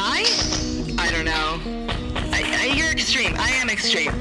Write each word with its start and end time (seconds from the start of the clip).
Die? 0.00 0.24
I 0.98 1.10
don't 1.12 1.26
know. 1.26 1.48
I, 2.32 2.40
I, 2.62 2.74
you're 2.74 2.90
extreme. 2.90 3.34
I 3.36 3.50
am 3.60 3.68
extreme. 3.68 4.12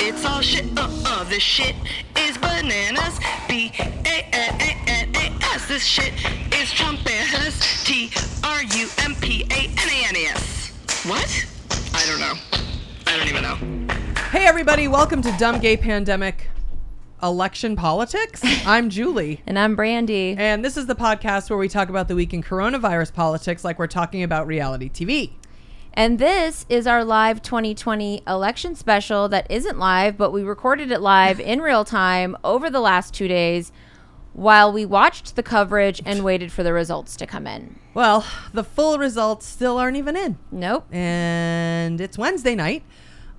It's 0.00 0.24
all 0.24 0.40
shit. 0.40 0.66
Uh 0.78 0.88
uh. 1.04 1.24
This 1.24 1.42
shit 1.42 1.76
is 2.18 2.38
bananas. 2.38 3.20
B 3.48 3.70
A 3.78 4.16
N 4.32 4.54
A 4.68 4.70
N 5.00 5.04
A 5.14 5.26
S. 5.54 5.68
This 5.68 5.84
shit 5.84 6.14
is 6.60 6.68
Trumpanas. 6.78 7.84
T 7.84 8.10
R 8.44 8.62
U 8.62 8.88
M 9.04 9.14
P 9.16 9.44
A 9.50 9.60
N 9.84 9.88
A 9.96 9.98
N 10.08 10.16
A 10.16 10.24
S. 10.32 10.72
What? 11.04 11.30
I 11.92 12.02
don't 12.08 12.20
know. 12.20 12.34
I 13.06 13.16
don't 13.16 13.28
even 13.28 13.42
know. 13.42 13.56
Hey, 14.30 14.46
everybody, 14.46 14.88
welcome 14.88 15.20
to 15.22 15.32
Dumb 15.38 15.60
Gay 15.60 15.76
Pandemic 15.76 16.48
Election 17.22 17.76
Politics. 17.76 18.42
I'm 18.66 18.90
Julie. 18.90 19.42
And 19.46 19.58
I'm 19.58 19.74
Brandy. 19.74 20.34
And 20.38 20.64
this 20.64 20.76
is 20.76 20.86
the 20.86 20.94
podcast 20.94 21.48
where 21.48 21.58
we 21.58 21.68
talk 21.68 21.88
about 21.88 22.08
the 22.08 22.14
week 22.14 22.34
in 22.34 22.42
coronavirus 22.42 23.14
politics 23.14 23.64
like 23.64 23.78
we're 23.78 23.86
talking 23.86 24.22
about 24.22 24.46
reality 24.46 24.90
TV. 24.90 25.32
And 25.94 26.18
this 26.18 26.66
is 26.68 26.86
our 26.86 27.04
live 27.04 27.40
2020 27.40 28.22
election 28.26 28.74
special 28.74 29.28
that 29.30 29.50
isn't 29.50 29.78
live, 29.78 30.18
but 30.18 30.30
we 30.30 30.42
recorded 30.42 30.90
it 30.90 31.00
live 31.00 31.40
in 31.40 31.62
real 31.62 31.86
time 31.86 32.36
over 32.44 32.68
the 32.68 32.80
last 32.80 33.14
two 33.14 33.28
days 33.28 33.72
while 34.34 34.70
we 34.70 34.84
watched 34.84 35.34
the 35.34 35.42
coverage 35.42 36.02
and 36.04 36.22
waited 36.22 36.52
for 36.52 36.62
the 36.62 36.74
results 36.74 37.16
to 37.16 37.26
come 37.26 37.46
in. 37.46 37.78
Well, 37.94 38.26
the 38.52 38.62
full 38.62 38.98
results 38.98 39.46
still 39.46 39.78
aren't 39.78 39.96
even 39.96 40.14
in. 40.14 40.36
Nope. 40.52 40.86
And 40.92 41.98
it's 41.98 42.18
Wednesday 42.18 42.54
night. 42.54 42.82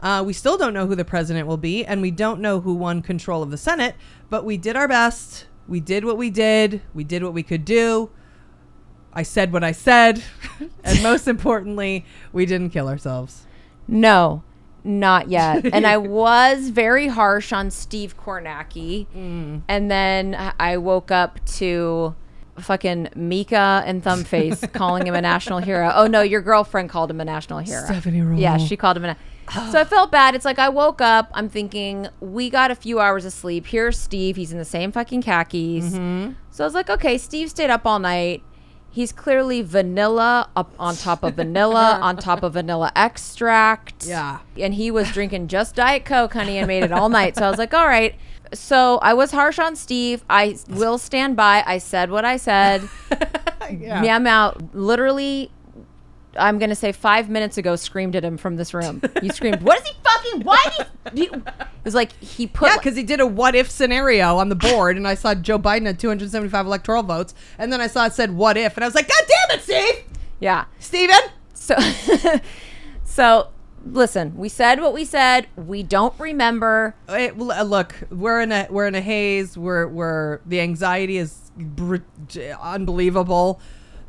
Uh, 0.02 0.24
we 0.26 0.34
still 0.34 0.58
don't 0.58 0.74
know 0.74 0.86
who 0.86 0.96
the 0.96 1.06
president 1.06 1.48
will 1.48 1.58
be, 1.58 1.86
and 1.86 2.02
we 2.02 2.12
don't 2.12 2.40
know 2.40 2.60
who 2.62 2.74
won 2.74 3.02
control 3.02 3.42
of 3.42 3.52
the 3.52 3.58
Senate, 3.58 3.96
but 4.30 4.46
we 4.46 4.58
did 4.58 4.76
our 4.76 4.88
best. 4.88 5.48
We 5.68 5.80
did 5.80 6.06
what 6.06 6.18
we 6.18 6.30
did. 6.30 6.82
We 6.94 7.04
did 7.04 7.24
what 7.24 7.34
we 7.34 7.44
could 7.44 7.66
do. 7.66 8.10
I 9.12 9.24
said 9.24 9.52
what 9.52 9.64
I 9.64 9.72
said. 9.72 10.24
and 10.84 11.02
most 11.02 11.28
importantly, 11.28 12.06
we 12.32 12.46
didn't 12.46 12.70
kill 12.70 12.88
ourselves. 12.88 13.48
No, 13.88 14.44
not 14.84 15.30
yet. 15.30 15.66
and 15.74 15.88
I 15.88 15.98
was 15.98 16.70
very 16.70 17.08
harsh 17.08 17.52
on 17.52 17.72
Steve 17.72 18.16
Kornacki. 18.18 19.08
And 19.68 19.92
then 19.92 20.54
I 20.60 20.78
woke 20.78 21.10
up 21.10 21.44
to 21.58 22.16
fucking 22.60 23.10
Mika 23.16 23.84
and 23.86 24.04
Thumbface 24.04 24.72
calling 24.74 25.08
him 25.08 25.16
a 25.16 25.22
national 25.22 25.60
hero. 25.60 25.92
Oh 25.96 26.08
no, 26.08 26.22
your 26.22 26.42
girlfriend 26.42 26.90
called 26.90 27.10
him 27.10 27.20
a 27.20 27.26
national 27.26 27.60
hero. 27.60 27.84
Stephanie 27.86 28.22
Ruhle. 28.22 28.40
Yeah, 28.40 28.58
she 28.58 28.78
called 28.78 28.98
him 28.98 29.06
a. 29.06 29.18
So 29.54 29.80
I 29.80 29.84
felt 29.86 30.12
bad. 30.12 30.36
It's 30.36 30.46
like 30.46 30.60
I 30.60 30.70
woke 30.70 31.02
up. 31.02 31.30
I'm 31.34 31.50
thinking 31.50 32.08
we 32.20 32.50
got 32.50 32.72
a 32.72 32.76
few 32.76 33.00
hours 33.00 33.26
of 33.26 33.34
sleep. 33.34 33.68
Here's 33.68 33.98
Steve. 33.98 34.36
He's 34.36 34.52
in 34.52 34.58
the 34.58 34.66
same 34.66 34.92
fucking 34.92 35.22
khakis. 35.22 35.94
Mm-hmm. 35.94 36.34
So 36.52 36.64
I 36.64 36.68
was 36.68 36.74
like, 36.74 36.90
okay, 36.90 37.18
Steve 37.18 37.50
stayed 37.50 37.70
up 37.70 37.86
all 37.86 38.00
night. 38.00 38.44
He's 38.90 39.12
clearly 39.12 39.62
vanilla 39.62 40.50
up 40.56 40.74
on 40.80 40.96
top 40.96 41.24
of 41.24 41.36
vanilla 41.36 42.00
on 42.02 42.18
top 42.18 42.44
of 42.44 42.54
vanilla 42.54 42.92
extract. 42.96 44.06
Yeah. 44.06 44.40
And 44.58 44.74
he 44.74 44.92
was 44.92 45.12
drinking 45.12 45.48
just 45.48 45.76
Diet 45.76 46.04
Coke, 46.04 46.34
honey, 46.34 46.58
and 46.58 46.68
made 46.68 46.84
it 46.84 46.92
all 46.92 47.10
night. 47.10 47.36
So 47.36 47.46
I 47.46 47.50
was 47.50 47.60
like, 47.60 47.74
all 47.74 47.88
right. 47.88 48.16
So 48.54 48.98
I 49.02 49.14
was 49.14 49.32
harsh 49.32 49.60
on 49.60 49.76
Steve. 49.76 50.24
I 50.30 50.58
will 50.70 50.98
stand 50.98 51.36
by. 51.36 51.64
I 51.66 51.78
said 51.78 52.10
what 52.10 52.26
I 52.26 52.38
said. 52.38 52.88
Yeah. 53.70 54.02
Meow 54.02 54.20
meow. 54.20 54.58
Literally, 54.72 55.52
I'm 56.38 56.60
gonna 56.60 56.76
say 56.76 56.92
five 56.92 57.30
minutes 57.30 57.58
ago, 57.58 57.76
screamed 57.76 58.16
at 58.16 58.24
him 58.24 58.38
from 58.38 58.56
this 58.56 58.74
room. 58.74 59.02
You 59.22 59.32
screamed, 59.32 59.62
"What 59.62 59.80
is 59.80 59.88
he 59.88 59.94
fucking? 60.04 60.42
Why 60.42 60.64
did 60.78 61.18
he?" 61.18 61.26
It 61.26 61.44
was 61.84 61.96
like 61.96 62.12
he 62.20 62.48
put. 62.48 62.70
Yeah, 62.70 62.78
because 62.78 62.96
he 62.96 63.04
did 63.04 63.20
a 63.20 63.26
what 63.26 63.56
if 63.56 63.70
scenario 63.70 64.38
on 64.38 64.50
the 64.50 64.56
board, 64.56 64.98
and 64.98 65.08
I 65.08 65.16
saw 65.16 65.34
Joe 65.34 65.60
Biden 65.60 65.86
had 65.86 66.00
275 66.00 66.66
electoral 66.66 67.04
votes, 67.04 67.34
and 67.58 67.72
then 67.72 67.82
I 67.82 67.88
saw 67.88 68.06
it 68.06 68.14
said 68.14 68.36
what 68.36 68.58
if, 68.58 68.76
and 68.78 68.84
I 68.84 68.88
was 68.88 68.96
like, 68.96 69.08
God 69.08 69.24
damn 69.28 69.58
it, 69.58 69.64
Steve! 69.64 70.04
yeah. 70.40 70.66
Steven! 70.80 71.20
So, 71.54 71.76
so 73.04 73.50
listen. 73.86 74.36
We 74.36 74.50
said 74.50 74.82
what 74.82 74.94
we 74.94 75.06
said. 75.06 75.48
We 75.56 75.84
don't 75.84 76.14
remember. 76.20 76.96
It, 77.10 77.34
uh, 77.40 77.64
look, 77.64 77.96
we're 78.10 78.42
in 78.42 78.52
a 78.52 78.68
we're 78.70 78.88
in 78.88 78.96
a 78.96 79.02
haze. 79.02 79.58
We're 79.58 79.88
we're 79.88 80.40
the 80.46 80.62
anxiety 80.62 81.18
is 81.18 81.52
br- 81.58 81.98
unbelievable. 82.62 83.60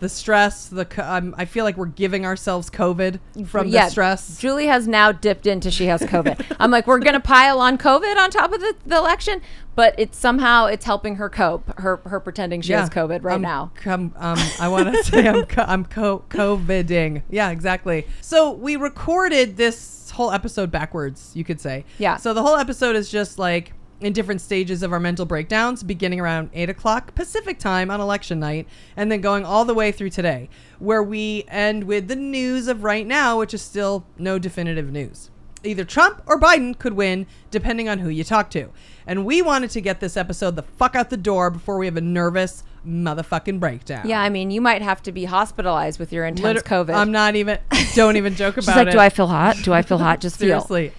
The 0.01 0.09
stress, 0.09 0.67
the 0.69 0.85
co- 0.85 1.03
um, 1.03 1.35
I 1.37 1.45
feel 1.45 1.65
like 1.65 1.77
we're 1.77 1.87
giving 1.87 2.25
ourselves 2.25 2.71
COVID 2.71 3.19
from 3.47 3.71
the 3.71 3.89
stress. 3.89 4.39
Julie 4.39 4.67
has 4.67 4.87
now 4.87 5.11
dipped 5.11 5.47
into 5.47 5.71
she 5.71 5.87
has 5.87 6.01
COVID. 6.03 6.57
I'm 6.61 6.71
like, 6.71 6.87
we're 6.87 7.01
gonna 7.01 7.19
pile 7.19 7.59
on 7.61 7.79
COVID 7.79 8.17
on 8.17 8.31
top 8.31 8.53
of 8.53 8.61
the, 8.61 8.75
the 8.87 8.97
election, 8.97 9.41
but 9.75 9.95
it's 9.99 10.17
somehow 10.17 10.67
it's 10.67 10.85
helping 10.85 11.17
her 11.17 11.29
cope. 11.29 11.79
Her 11.81 11.97
her 12.05 12.21
pretending 12.21 12.61
she 12.61 12.73
has 12.75 12.89
COVID 12.91 13.25
right 13.25 13.35
I'm 13.35 13.43
now. 13.43 13.73
com- 13.75 14.15
um, 14.17 14.39
I 14.61 14.69
want 14.69 14.95
to 14.95 15.03
say 15.11 15.27
I'm 15.27 15.45
co- 15.47 15.65
I'm 15.67 15.85
co- 15.85 16.25
COVIDing. 16.31 17.23
Yeah, 17.31 17.51
exactly. 17.51 18.07
So 18.21 18.53
we 18.53 18.77
recorded 18.77 19.57
this 19.57 20.11
whole 20.11 20.31
episode 20.31 20.71
backwards. 20.71 21.33
You 21.35 21.45
could 21.45 21.61
say. 21.61 21.85
Yeah. 21.99 22.17
So 22.17 22.35
the 22.35 22.43
whole 22.43 22.57
episode 22.57 22.95
is 22.97 23.11
just 23.11 23.39
like 23.39 23.73
in 24.01 24.13
different 24.13 24.41
stages 24.41 24.83
of 24.83 24.93
our 24.93 25.01
mental 25.01 25.27
breakdowns, 25.27 25.83
beginning 25.83 26.21
around 26.21 26.51
eight 26.55 26.71
o'clock 26.71 27.15
Pacific 27.15 27.59
time 27.59 27.91
on 27.91 28.01
election 28.01 28.39
night, 28.39 28.67
and 28.97 29.11
then 29.11 29.21
going 29.21 29.45
all 29.45 29.65
the 29.65 29.75
way 29.75 29.91
through 29.91 30.11
today, 30.11 30.49
where 30.79 31.03
we 31.03 31.45
end 31.49 31.85
with 31.85 32.09
the 32.09 32.17
news 32.17 32.69
of 32.69 32.85
right 32.85 33.07
now, 33.07 33.39
which 33.39 33.53
is 33.53 33.63
still 33.63 34.05
no 34.17 34.39
definitive 34.39 34.91
news. 34.93 35.31
Either 35.65 35.85
Trump 35.85 36.23
or 36.27 36.39
Biden 36.39 36.79
could 36.79 36.93
win, 36.93 37.27
depending 37.51 37.89
on 37.89 37.99
who 37.99 38.09
you 38.09 38.23
talk 38.23 38.49
to. 38.51 38.69
And 39.07 39.25
we 39.27 39.43
wanted 39.43 39.71
to 39.71 39.81
get 39.81 39.99
this 39.99 40.17
episode 40.17 40.55
the 40.55 40.63
fuck 40.63 40.95
out 40.95 41.11
the 41.11 41.17
door 41.17 41.51
before 41.51 41.79
we 41.79 41.87
have 41.87 41.97
a 41.97 42.01
nervous 42.01 42.63
motherfucking 42.87 43.59
breakdown. 43.59 44.09
Yeah, 44.09 44.21
I 44.21 44.29
mean, 44.29 44.53
you 44.53 44.61
might 44.61 44.83
have 44.83 45.03
to 45.03 45.13
be 45.13 45.25
hospitalized 45.25 45.99
with 45.99 46.13
your 46.13 46.25
intense 46.27 46.45
Liter- 46.45 46.61
COVID. 46.61 46.95
I'm 46.95 47.11
not 47.11 47.35
even. 47.35 47.59
Don't 47.95 48.17
even 48.17 48.37
joke 48.37 48.57
about 48.57 48.61
it. 48.61 48.65
She's 48.67 48.77
like, 48.77 48.89
it. 48.89 48.93
do 48.93 48.99
I 49.01 49.09
feel 49.09 49.27
hot? 49.27 49.57
Do 49.63 49.73
I 49.73 49.83
feel 49.83 49.99
hot? 49.99 50.21
Just 50.21 50.39
feel. 50.39 50.61
seriously? 50.61 50.93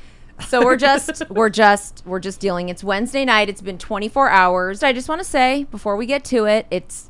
So 0.47 0.63
we're 0.63 0.77
just 0.77 1.23
we're 1.29 1.49
just 1.49 2.03
we're 2.05 2.19
just 2.19 2.39
dealing. 2.39 2.69
It's 2.69 2.83
Wednesday 2.83 3.25
night. 3.25 3.49
It's 3.49 3.61
been 3.61 3.77
24 3.77 4.29
hours. 4.29 4.83
I 4.83 4.93
just 4.93 5.09
want 5.09 5.19
to 5.19 5.27
say 5.27 5.65
before 5.65 5.95
we 5.95 6.05
get 6.05 6.23
to 6.25 6.45
it, 6.45 6.65
it's 6.71 7.09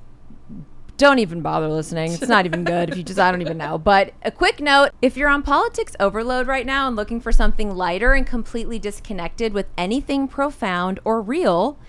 don't 0.99 1.19
even 1.19 1.39
bother 1.41 1.69
listening. 1.69 2.11
It's 2.11 2.27
not 2.27 2.45
even 2.45 2.65
good 2.65 2.89
if 2.89 2.97
you 2.97 3.03
just 3.03 3.19
I 3.19 3.31
don't 3.31 3.41
even 3.41 3.57
know. 3.57 3.77
But 3.77 4.13
a 4.21 4.31
quick 4.31 4.59
note, 4.59 4.91
if 5.01 5.15
you're 5.15 5.29
on 5.29 5.43
politics 5.43 5.95
overload 5.99 6.45
right 6.45 6.65
now 6.65 6.87
and 6.87 6.95
looking 6.95 7.21
for 7.21 7.31
something 7.31 7.73
lighter 7.73 8.13
and 8.13 8.27
completely 8.27 8.79
disconnected 8.79 9.53
with 9.53 9.67
anything 9.77 10.27
profound 10.27 10.99
or 11.05 11.21
real, 11.21 11.79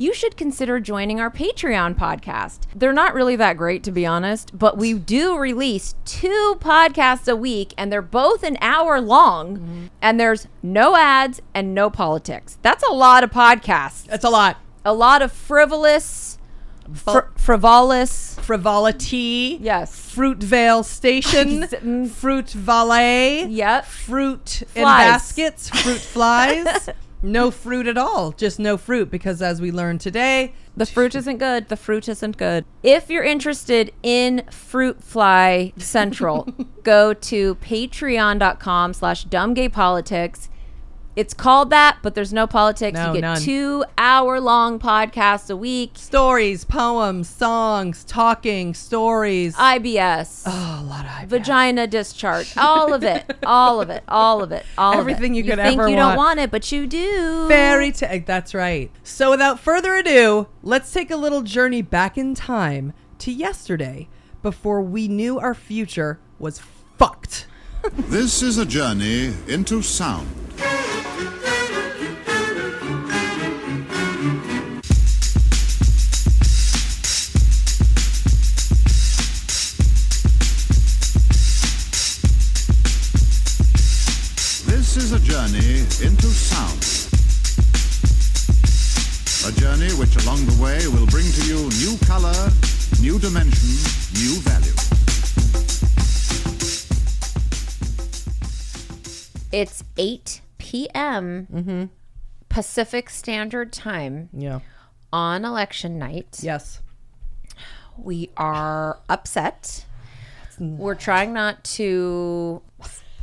you 0.00 0.14
should 0.14 0.34
consider 0.34 0.80
joining 0.80 1.20
our 1.20 1.30
Patreon 1.30 1.94
podcast. 1.94 2.60
They're 2.74 2.90
not 2.90 3.12
really 3.12 3.36
that 3.36 3.58
great, 3.58 3.84
to 3.84 3.92
be 3.92 4.06
honest, 4.06 4.58
but 4.58 4.78
we 4.78 4.94
do 4.94 5.36
release 5.36 5.94
two 6.06 6.56
podcasts 6.58 7.30
a 7.30 7.36
week, 7.36 7.74
and 7.76 7.92
they're 7.92 8.00
both 8.00 8.42
an 8.42 8.56
hour 8.62 8.98
long, 8.98 9.58
mm-hmm. 9.58 9.86
and 10.00 10.18
there's 10.18 10.48
no 10.62 10.96
ads 10.96 11.42
and 11.52 11.74
no 11.74 11.90
politics. 11.90 12.56
That's 12.62 12.82
a 12.82 12.92
lot 12.92 13.22
of 13.22 13.30
podcasts. 13.30 14.06
That's 14.06 14.24
a 14.24 14.30
lot. 14.30 14.56
A 14.86 14.94
lot 14.94 15.20
of 15.20 15.32
frivolous, 15.32 16.38
fr- 16.94 17.28
frivolous. 17.36 18.38
Frivolity. 18.40 19.58
Yes. 19.60 19.94
Fruitvale 19.94 20.82
Station. 20.82 22.06
Fruit 22.08 22.48
Valet. 22.48 23.44
Yep. 23.48 23.84
Fruit 23.84 24.62
in 24.74 24.84
baskets. 24.84 25.68
Fruit 25.68 26.00
flies. 26.00 26.88
no 27.22 27.50
fruit 27.50 27.86
at 27.86 27.96
all. 27.98 28.32
Just 28.32 28.58
no 28.58 28.76
fruit 28.76 29.10
because 29.10 29.40
as 29.42 29.60
we 29.60 29.70
learned 29.72 30.00
today, 30.00 30.54
The 30.76 30.86
fruit 30.86 31.14
isn't 31.14 31.38
good. 31.38 31.68
The 31.68 31.76
fruit 31.76 32.08
isn't 32.08 32.36
good. 32.36 32.64
If 32.82 33.10
you're 33.10 33.24
interested 33.24 33.92
in 34.02 34.44
Fruit 34.50 35.02
Fly 35.02 35.72
Central, 35.76 36.48
go 36.82 37.12
to 37.14 37.54
patreon.com 37.56 38.94
slash 38.94 39.26
dumbgaypolitics. 39.26 40.48
It's 41.20 41.34
called 41.34 41.68
that, 41.68 41.98
but 42.00 42.14
there's 42.14 42.32
no 42.32 42.46
politics. 42.46 42.96
No, 42.96 43.08
you 43.08 43.12
get 43.12 43.20
none. 43.20 43.40
two 43.42 43.84
hour 43.98 44.40
long 44.40 44.78
podcasts 44.78 45.50
a 45.50 45.56
week. 45.56 45.90
stories, 45.96 46.64
poems, 46.64 47.28
songs, 47.28 48.04
talking, 48.04 48.72
stories. 48.72 49.54
IBS. 49.54 50.44
oh, 50.46 50.80
a 50.82 50.82
lot 50.88 51.04
of 51.04 51.10
IBS. 51.10 51.26
Vagina 51.28 51.86
discharge, 51.86 52.56
all 52.56 52.94
of 52.94 53.04
it, 53.04 53.36
all 53.44 53.82
of 53.82 53.90
it, 53.90 54.02
all 54.08 54.42
of 54.42 54.50
it, 54.50 54.64
all 54.78 54.94
Everything 54.94 55.32
of 55.32 55.34
it. 55.34 55.36
you 55.36 55.44
could 55.44 55.58
think 55.62 55.78
ever 55.78 55.90
you 55.90 55.96
want. 55.96 56.08
don't 56.12 56.16
want 56.16 56.40
it, 56.40 56.50
but 56.50 56.72
you 56.72 56.86
do. 56.86 57.46
Fairy 57.48 57.92
tale. 57.92 58.22
That's 58.24 58.54
right. 58.54 58.90
So 59.02 59.28
without 59.30 59.60
further 59.60 59.94
ado, 59.96 60.46
let's 60.62 60.90
take 60.90 61.10
a 61.10 61.16
little 61.16 61.42
journey 61.42 61.82
back 61.82 62.16
in 62.16 62.34
time 62.34 62.94
to 63.18 63.30
yesterday 63.30 64.08
before 64.40 64.80
we 64.80 65.06
knew 65.06 65.38
our 65.38 65.52
future 65.54 66.18
was 66.38 66.62
fucked. 66.96 67.46
This 67.92 68.40
is 68.40 68.56
a 68.56 68.64
journey 68.64 69.34
into 69.48 69.82
sound. 69.82 70.26
Is 85.10 85.22
a 85.22 85.32
journey 85.32 85.78
into 86.06 86.26
sound. 86.26 86.78
A 89.48 89.60
journey 89.60 89.92
which 89.94 90.14
along 90.24 90.44
the 90.46 90.62
way 90.62 90.86
will 90.88 91.06
bring 91.06 91.24
to 91.32 91.46
you 91.46 91.68
new 91.80 91.96
color, 92.06 92.50
new 93.00 93.18
dimension, 93.18 93.68
new 94.14 94.38
value. 94.42 94.72
It's 99.52 99.82
8 99.96 100.42
p.m. 100.58 101.48
Mm-hmm. 101.52 101.84
Pacific 102.48 103.10
Standard 103.10 103.72
Time 103.72 104.28
Yeah. 104.32 104.60
on 105.12 105.44
election 105.44 105.98
night. 105.98 106.38
Yes. 106.40 106.80
We 107.96 108.30
are 108.36 108.98
upset. 109.08 109.84
We're 110.60 110.94
trying 110.94 111.32
not 111.32 111.64
to 111.64 112.62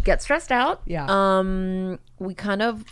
get 0.07 0.21
stressed 0.21 0.51
out. 0.51 0.81
Yeah. 0.85 1.05
Um, 1.07 1.99
we 2.17 2.33
kind 2.33 2.61
of 2.61 2.85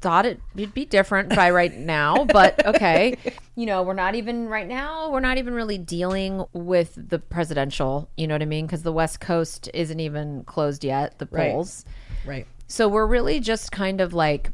thought 0.00 0.26
it, 0.26 0.40
it'd 0.56 0.74
be 0.74 0.86
different 0.86 1.28
by 1.36 1.50
right 1.50 1.72
now, 1.78 2.24
but 2.24 2.66
okay. 2.66 3.16
You 3.54 3.66
know, 3.66 3.82
we're 3.82 3.94
not 3.94 4.14
even 4.14 4.48
right 4.48 4.66
now. 4.66 5.10
We're 5.10 5.20
not 5.20 5.38
even 5.38 5.54
really 5.54 5.78
dealing 5.78 6.44
with 6.52 6.98
the 7.10 7.18
presidential. 7.18 8.08
You 8.16 8.26
know 8.26 8.34
what 8.34 8.42
I 8.42 8.46
mean? 8.46 8.66
Because 8.66 8.82
the 8.82 8.92
West 8.92 9.20
Coast 9.20 9.68
isn't 9.74 10.00
even 10.00 10.42
closed 10.44 10.84
yet. 10.84 11.18
The 11.18 11.26
polls. 11.26 11.84
Right. 12.26 12.46
So 12.66 12.88
we're 12.88 13.06
really 13.06 13.38
just 13.38 13.70
kind 13.70 14.00
of 14.00 14.14
like 14.14 14.50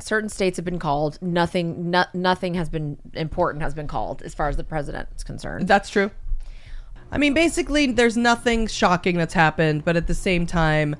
certain 0.00 0.30
states 0.30 0.56
have 0.56 0.64
been 0.64 0.78
called. 0.78 1.18
Nothing, 1.20 1.90
no, 1.90 2.06
nothing 2.14 2.54
has 2.54 2.70
been 2.70 2.96
important 3.12 3.62
has 3.62 3.74
been 3.74 3.88
called 3.88 4.22
as 4.22 4.34
far 4.34 4.48
as 4.48 4.56
the 4.56 4.64
president 4.64 5.10
is 5.14 5.22
concerned. 5.22 5.68
That's 5.68 5.90
true. 5.90 6.10
I 7.12 7.18
mean, 7.18 7.34
basically, 7.34 7.86
there's 7.86 8.16
nothing 8.16 8.66
shocking 8.66 9.16
that's 9.16 9.34
happened, 9.34 9.84
but 9.84 9.96
at 9.96 10.06
the 10.06 10.14
same 10.14 10.46
time, 10.46 10.96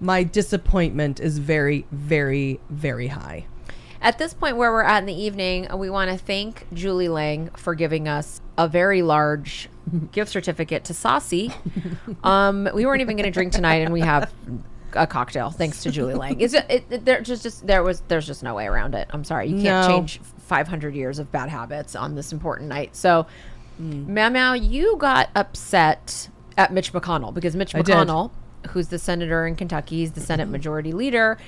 my 0.00 0.22
disappointment 0.24 1.20
is 1.20 1.38
very, 1.38 1.86
very, 1.92 2.60
very 2.70 3.08
high. 3.08 3.46
At 4.02 4.18
this 4.18 4.34
point 4.34 4.56
where 4.56 4.70
we're 4.70 4.82
at 4.82 4.98
in 4.98 5.06
the 5.06 5.14
evening, 5.18 5.66
we 5.78 5.88
want 5.88 6.10
to 6.10 6.18
thank 6.18 6.66
Julie 6.74 7.08
Lang 7.08 7.48
for 7.56 7.74
giving 7.74 8.06
us 8.06 8.40
a 8.58 8.68
very 8.68 9.00
large 9.00 9.68
gift 10.12 10.30
certificate 10.30 10.84
to 10.84 10.94
Saucy. 10.94 11.52
Um, 12.22 12.68
we 12.74 12.84
weren't 12.86 13.00
even 13.02 13.16
going 13.16 13.24
to 13.26 13.30
drink 13.30 13.52
tonight, 13.52 13.76
and 13.82 13.92
we 13.92 14.00
have 14.00 14.32
a 14.94 15.06
cocktail 15.06 15.50
thanks 15.50 15.82
to 15.82 15.90
Julie 15.90 16.14
Lang. 16.14 16.40
It's 16.40 16.54
it, 16.54 16.84
it, 16.90 17.04
there 17.04 17.20
just 17.20 17.42
just 17.42 17.66
there 17.66 17.82
was 17.82 18.00
there's 18.08 18.26
just 18.26 18.42
no 18.42 18.54
way 18.54 18.66
around 18.66 18.94
it. 18.94 19.08
I'm 19.10 19.24
sorry, 19.24 19.48
you 19.48 19.60
can't 19.62 19.88
No. 19.88 19.96
change 19.98 20.20
500 20.38 20.94
years 20.94 21.18
of 21.18 21.30
bad 21.32 21.48
habits 21.50 21.94
on 21.96 22.14
this 22.14 22.32
important 22.32 22.68
night. 22.68 22.94
So, 22.96 23.26
Meow 23.78 24.28
Meow, 24.28 24.52
you 24.54 24.96
got 24.96 25.30
upset 25.34 26.28
at 26.56 26.72
Mitch 26.72 26.92
McConnell 26.92 27.34
because 27.34 27.56
Mitch. 27.56 27.72
McConnell, 27.72 28.30
who's 28.68 28.88
the 28.88 28.98
senator 28.98 29.46
in 29.46 29.56
Kentucky, 29.56 29.96
he's 29.98 30.12
the 30.12 30.20
Senate 30.20 30.44
mm-hmm. 30.44 30.52
Majority 30.52 30.92
Leader, 30.92 31.38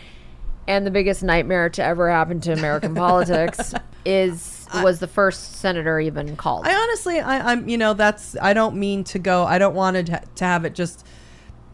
and 0.67 0.87
the 0.87 0.91
biggest 0.91 1.23
nightmare 1.23 1.69
to 1.71 1.83
ever 1.85 2.11
happen 2.11 2.41
to 2.41 2.53
American 2.53 2.95
politics 2.97 3.75
is 4.05 4.57
was 4.83 4.99
the 4.99 5.07
first 5.07 5.57
senator 5.57 6.01
even 6.01 6.37
called. 6.37 6.67
I 6.67 6.75
honestly, 6.75 7.21
I, 7.21 7.53
I'm, 7.53 7.69
you 7.69 7.79
know, 7.79 7.95
that's, 7.95 8.37
I 8.41 8.53
don't 8.53 8.77
mean 8.77 9.05
to 9.05 9.19
go, 9.19 9.45
I 9.45 9.59
don't 9.59 9.75
want 9.75 10.07
to, 10.07 10.23
to 10.35 10.45
have 10.45 10.65
it 10.65 10.75
just 10.75 11.07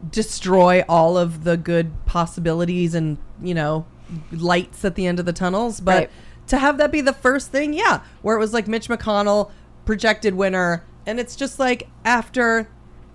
destroy 0.09 0.83
all 0.87 1.17
of 1.17 1.43
the 1.43 1.57
good 1.57 1.91
possibilities 2.05 2.93
and, 2.93 3.17
you 3.41 3.53
know, 3.53 3.85
lights 4.31 4.85
at 4.85 4.95
the 4.95 5.07
end 5.07 5.19
of 5.19 5.25
the 5.25 5.33
tunnels. 5.33 5.79
But 5.79 5.93
Right. 5.93 6.09
to 6.47 6.57
have 6.57 6.77
that 6.77 6.91
be 6.91 7.01
the 7.01 7.13
first 7.13 7.51
thing, 7.51 7.73
yeah, 7.73 8.01
where 8.21 8.35
it 8.35 8.39
was 8.39 8.53
like 8.53 8.67
Mitch 8.67 8.89
McConnell, 8.89 9.51
projected 9.85 10.35
winner. 10.35 10.85
And 11.05 11.19
it's 11.19 11.35
just 11.35 11.59
like 11.59 11.89
after 12.05 12.69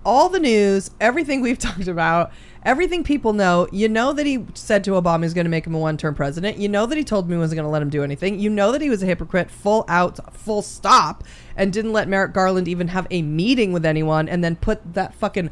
all 0.04 0.28
the 0.28 0.40
news, 0.40 0.90
everything 1.00 1.40
we've 1.40 1.58
talked 1.58 1.88
about, 1.88 2.32
everything 2.62 3.04
people 3.04 3.32
know, 3.32 3.68
you 3.72 3.88
know 3.88 4.12
that 4.12 4.26
he 4.26 4.46
said 4.54 4.84
to 4.84 4.92
Obama 4.92 5.22
he's 5.22 5.34
going 5.34 5.44
to 5.44 5.50
make 5.50 5.66
him 5.66 5.74
a 5.74 5.78
one 5.78 5.96
term 5.96 6.14
president. 6.14 6.58
You 6.58 6.68
know 6.68 6.86
that 6.86 6.96
he 6.96 7.04
told 7.04 7.28
me 7.28 7.34
he 7.34 7.38
wasn't 7.38 7.56
going 7.56 7.66
to 7.66 7.70
let 7.70 7.82
him 7.82 7.90
do 7.90 8.02
anything. 8.02 8.38
You 8.38 8.50
know 8.50 8.72
that 8.72 8.80
he 8.80 8.90
was 8.90 9.02
a 9.02 9.06
hypocrite, 9.06 9.50
full 9.50 9.84
out, 9.88 10.34
full 10.34 10.62
stop, 10.62 11.24
and 11.56 11.72
didn't 11.72 11.92
let 11.92 12.08
Merrick 12.08 12.32
Garland 12.32 12.68
even 12.68 12.88
have 12.88 13.06
a 13.10 13.22
meeting 13.22 13.72
with 13.72 13.84
anyone 13.84 14.28
and 14.28 14.42
then 14.42 14.56
put 14.56 14.94
that 14.94 15.14
fucking 15.14 15.50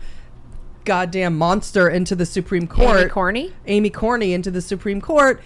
goddamn 0.85 1.37
monster 1.37 1.89
into 1.89 2.15
the 2.15 2.25
Supreme 2.25 2.67
Court. 2.67 3.01
Amy 3.01 3.11
Corney 3.11 3.53
Amy 3.67 3.91
Corney 3.91 4.33
into 4.33 4.51
the 4.51 4.63
Supreme 4.63 5.01
Court. 5.01 5.43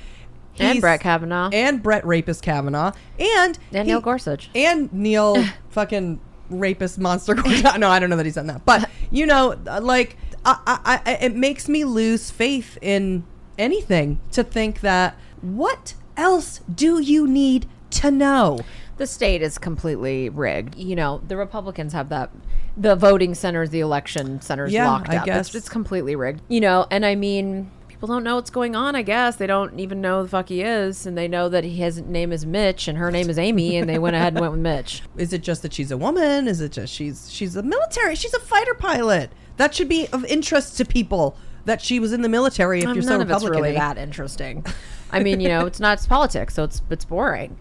And 0.58 0.80
Brett 0.80 1.00
Kavanaugh 1.00 1.46
and, 1.46 1.54
And 1.54 1.82
Brett 1.82 2.06
Rapist 2.06 2.42
Kavanaugh. 2.42 2.92
And, 3.18 3.58
Neil 3.72 3.84
he- 3.98 4.00
Gorsuch. 4.02 4.50
and 4.54 4.92
Neil 4.92 5.42
fucking 5.70 6.20
rapist 6.50 6.98
monster. 6.98 7.34
no, 7.78 7.88
I 7.88 7.98
don't 7.98 8.10
know 8.10 8.16
that 8.16 8.26
he's 8.26 8.34
done 8.34 8.48
that, 8.48 8.64
but 8.64 8.88
you 9.10 9.26
know, 9.26 9.54
uh, 9.66 9.80
like 9.80 10.16
I, 10.44 10.58
I, 10.66 11.00
I, 11.06 11.12
it 11.26 11.36
makes 11.36 11.68
me 11.68 11.84
lose 11.84 12.30
faith 12.30 12.76
in 12.82 13.24
anything 13.58 14.20
to 14.32 14.42
think 14.42 14.80
that 14.80 15.16
what 15.40 15.94
else 16.16 16.60
do 16.74 17.00
you 17.00 17.26
need 17.26 17.66
to 17.90 18.10
know? 18.10 18.58
The 18.96 19.06
state 19.06 19.40
is 19.42 19.56
completely 19.58 20.28
rigged. 20.28 20.74
You 20.76 20.94
know, 20.96 21.22
the 21.26 21.36
Republicans 21.36 21.92
have 21.94 22.08
that. 22.10 22.30
The 22.76 22.94
voting 22.96 23.34
centers, 23.34 23.70
the 23.70 23.80
election 23.80 24.40
centers 24.40 24.72
Yeah, 24.72 24.88
locked 24.90 25.10
I 25.10 25.16
up. 25.18 25.24
guess. 25.26 25.48
It's, 25.48 25.54
it's 25.54 25.68
completely 25.68 26.14
rigged. 26.16 26.40
You 26.48 26.60
know, 26.60 26.86
and 26.90 27.04
I 27.06 27.14
mean, 27.14 27.70
people 28.00 28.14
don't 28.14 28.24
know 28.24 28.36
what's 28.36 28.48
going 28.48 28.74
on. 28.74 28.96
I 28.96 29.02
guess 29.02 29.36
they 29.36 29.46
don't 29.46 29.78
even 29.78 30.00
know 30.00 30.18
who 30.18 30.22
the 30.22 30.30
fuck 30.30 30.48
he 30.48 30.62
is, 30.62 31.04
and 31.04 31.18
they 31.18 31.28
know 31.28 31.50
that 31.50 31.64
he, 31.64 31.76
his 31.76 32.00
name 32.00 32.32
is 32.32 32.46
Mitch 32.46 32.88
and 32.88 32.96
her 32.96 33.10
name 33.10 33.28
is 33.28 33.38
Amy, 33.38 33.76
and 33.76 33.90
they 33.90 33.98
went 33.98 34.16
ahead 34.16 34.32
and 34.32 34.40
went 34.40 34.52
with 34.52 34.60
Mitch. 34.62 35.02
Is 35.18 35.34
it 35.34 35.42
just 35.42 35.60
that 35.60 35.74
she's 35.74 35.90
a 35.90 35.98
woman? 35.98 36.48
Is 36.48 36.62
it 36.62 36.72
just 36.72 36.94
she's 36.94 37.30
she's 37.30 37.56
a 37.56 37.62
military? 37.62 38.14
She's 38.14 38.32
a 38.32 38.40
fighter 38.40 38.72
pilot. 38.72 39.30
That 39.58 39.74
should 39.74 39.90
be 39.90 40.08
of 40.14 40.24
interest 40.24 40.78
to 40.78 40.86
people 40.86 41.36
that 41.66 41.82
she 41.82 42.00
was 42.00 42.14
in 42.14 42.22
the 42.22 42.28
military. 42.30 42.80
If 42.80 42.86
Um, 42.86 42.94
you're 42.94 43.02
so 43.02 43.10
none 43.10 43.20
of 43.20 43.30
it's 43.30 43.34
Republican, 43.42 43.62
really 43.64 43.74
that 43.76 43.98
interesting. 43.98 44.64
I 45.12 45.22
mean, 45.22 45.40
you 45.40 45.48
know, 45.48 45.66
it's 45.66 45.78
not 45.78 45.98
it's 45.98 46.06
politics, 46.06 46.54
so 46.54 46.64
it's 46.64 46.80
it's 46.88 47.04
boring. 47.04 47.58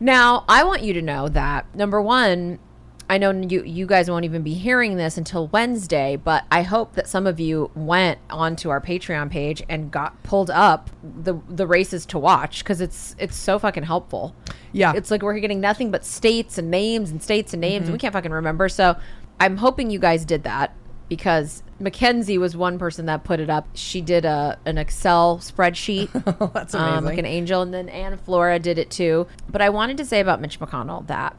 Now, 0.00 0.46
I 0.48 0.64
want 0.64 0.84
you 0.84 0.94
to 0.94 1.02
know 1.02 1.28
that 1.28 1.66
number 1.74 2.00
one, 2.00 2.60
I 3.08 3.18
know 3.18 3.30
you 3.30 3.62
you 3.62 3.86
guys 3.86 4.10
won't 4.10 4.24
even 4.24 4.42
be 4.42 4.54
hearing 4.54 4.96
this 4.96 5.16
until 5.16 5.46
Wednesday, 5.48 6.16
but 6.16 6.44
I 6.50 6.62
hope 6.62 6.94
that 6.94 7.08
some 7.08 7.26
of 7.26 7.38
you 7.38 7.70
went 7.74 8.18
onto 8.30 8.68
our 8.70 8.80
Patreon 8.80 9.30
page 9.30 9.62
and 9.68 9.90
got 9.90 10.20
pulled 10.24 10.50
up 10.50 10.90
the 11.02 11.34
the 11.48 11.66
races 11.66 12.04
to 12.06 12.18
watch 12.18 12.64
because 12.64 12.80
it's 12.80 13.14
it's 13.18 13.36
so 13.36 13.58
fucking 13.58 13.84
helpful. 13.84 14.34
Yeah. 14.72 14.92
it's 14.94 15.10
like 15.10 15.22
we're 15.22 15.38
getting 15.38 15.60
nothing 15.60 15.90
but 15.90 16.04
states 16.04 16.58
and 16.58 16.70
names 16.70 17.10
and 17.10 17.22
states 17.22 17.54
and 17.54 17.60
names, 17.60 17.84
and 17.84 17.92
we 17.92 17.98
can't 17.98 18.12
fucking 18.12 18.32
remember. 18.32 18.68
So, 18.68 18.96
I'm 19.40 19.56
hoping 19.56 19.90
you 19.90 19.98
guys 19.98 20.24
did 20.24 20.42
that 20.42 20.74
because 21.08 21.62
Mackenzie 21.78 22.38
was 22.38 22.56
one 22.56 22.78
person 22.78 23.06
that 23.06 23.22
put 23.24 23.38
it 23.40 23.48
up. 23.48 23.68
She 23.74 24.00
did 24.00 24.24
a 24.24 24.58
an 24.66 24.78
Excel 24.78 25.38
spreadsheet. 25.38 26.10
Oh, 26.40 26.50
that's 26.54 26.74
um, 26.74 26.82
amazing. 26.82 27.04
like 27.04 27.18
an 27.18 27.26
angel, 27.26 27.62
and 27.62 27.72
then 27.72 27.88
Anna 27.88 28.16
Flora 28.16 28.58
did 28.58 28.78
it 28.78 28.90
too. 28.90 29.26
But 29.48 29.62
I 29.62 29.68
wanted 29.68 29.96
to 29.98 30.04
say 30.04 30.20
about 30.20 30.40
Mitch 30.40 30.58
McConnell 30.58 31.06
that 31.06 31.36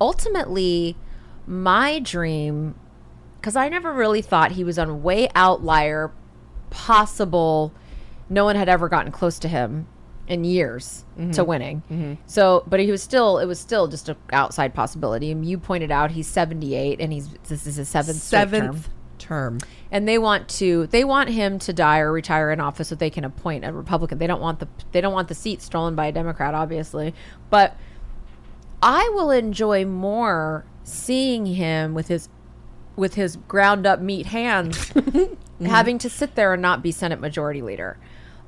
ultimately, 0.00 0.96
my 1.46 1.98
dream, 1.98 2.74
because 3.40 3.56
I 3.56 3.68
never 3.68 3.92
really 3.92 4.22
thought 4.22 4.52
he 4.52 4.64
was 4.64 4.78
on 4.78 5.02
way 5.02 5.28
outlier, 5.34 6.12
possible. 6.70 7.72
No 8.28 8.44
one 8.44 8.56
had 8.56 8.68
ever 8.68 8.88
gotten 8.88 9.12
close 9.12 9.38
to 9.40 9.48
him 9.48 9.86
in 10.28 10.44
years 10.44 11.04
mm-hmm. 11.16 11.30
to 11.32 11.44
winning. 11.44 11.82
Mm-hmm. 11.90 12.14
So, 12.26 12.64
but 12.66 12.80
he 12.80 12.90
was 12.90 13.02
still, 13.02 13.38
it 13.38 13.46
was 13.46 13.60
still 13.60 13.86
just 13.86 14.08
an 14.08 14.16
outside 14.32 14.74
possibility. 14.74 15.30
And 15.30 15.44
you 15.44 15.58
pointed 15.58 15.90
out 15.92 16.10
he's 16.10 16.26
78 16.26 17.00
and 17.00 17.12
he's, 17.12 17.28
this 17.48 17.66
is 17.66 17.76
his 17.76 17.88
seventh, 17.88 18.18
straight 18.18 18.40
term 18.40 18.50
Seventh 18.50 18.88
term. 19.18 19.58
and 19.90 20.06
they 20.06 20.18
want 20.18 20.48
to 20.48 20.86
they 20.88 21.04
want 21.04 21.28
him 21.30 21.58
to 21.58 21.72
die 21.72 22.00
or 22.00 22.12
retire 22.12 22.50
in 22.50 22.60
office 22.60 22.88
so 22.88 22.94
they 22.94 23.10
can 23.10 23.24
appoint 23.24 23.64
a 23.64 23.72
republican 23.72 24.18
they 24.18 24.26
don't 24.26 24.40
want 24.40 24.60
the 24.60 24.68
they 24.92 25.00
don't 25.00 25.12
want 25.12 25.28
the 25.28 25.34
seat 25.34 25.62
stolen 25.62 25.94
by 25.94 26.06
a 26.06 26.12
democrat 26.12 26.54
obviously 26.54 27.14
but 27.50 27.76
i 28.86 29.10
will 29.10 29.30
enjoy 29.30 29.84
more 29.84 30.64
seeing 30.82 31.46
him 31.46 31.92
with 31.92 32.08
his 32.08 32.28
with 32.96 33.14
his 33.14 33.36
ground 33.48 33.86
up 33.86 34.00
meat 34.00 34.26
hands 34.26 34.76
mm-hmm. 34.90 35.64
having 35.66 35.98
to 35.98 36.08
sit 36.10 36.34
there 36.34 36.54
and 36.54 36.62
not 36.62 36.82
be 36.82 36.90
senate 36.90 37.20
majority 37.20 37.62
leader. 37.62 37.98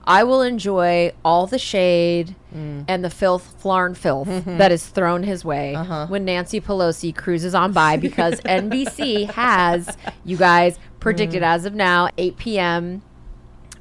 I 0.04 0.24
will 0.24 0.40
enjoy 0.40 1.12
all 1.22 1.46
the 1.46 1.58
shade 1.58 2.34
mm. 2.54 2.82
and 2.88 3.04
the 3.04 3.10
filth 3.10 3.54
flarn 3.58 3.94
filth 3.94 4.26
mm-hmm. 4.26 4.56
that 4.56 4.72
is 4.72 4.86
thrown 4.86 5.22
his 5.22 5.44
way 5.44 5.74
uh-huh. 5.74 6.06
when 6.06 6.24
nancy 6.24 6.62
pelosi 6.62 7.14
cruises 7.14 7.54
on 7.54 7.72
by 7.72 7.98
because 7.98 8.40
nbc 8.40 9.28
has 9.32 9.98
you 10.24 10.38
guys 10.38 10.78
predicted 10.98 11.42
mm. 11.42 11.46
as 11.46 11.66
of 11.66 11.74
now 11.74 12.08
8 12.16 12.38
p.m 12.38 13.02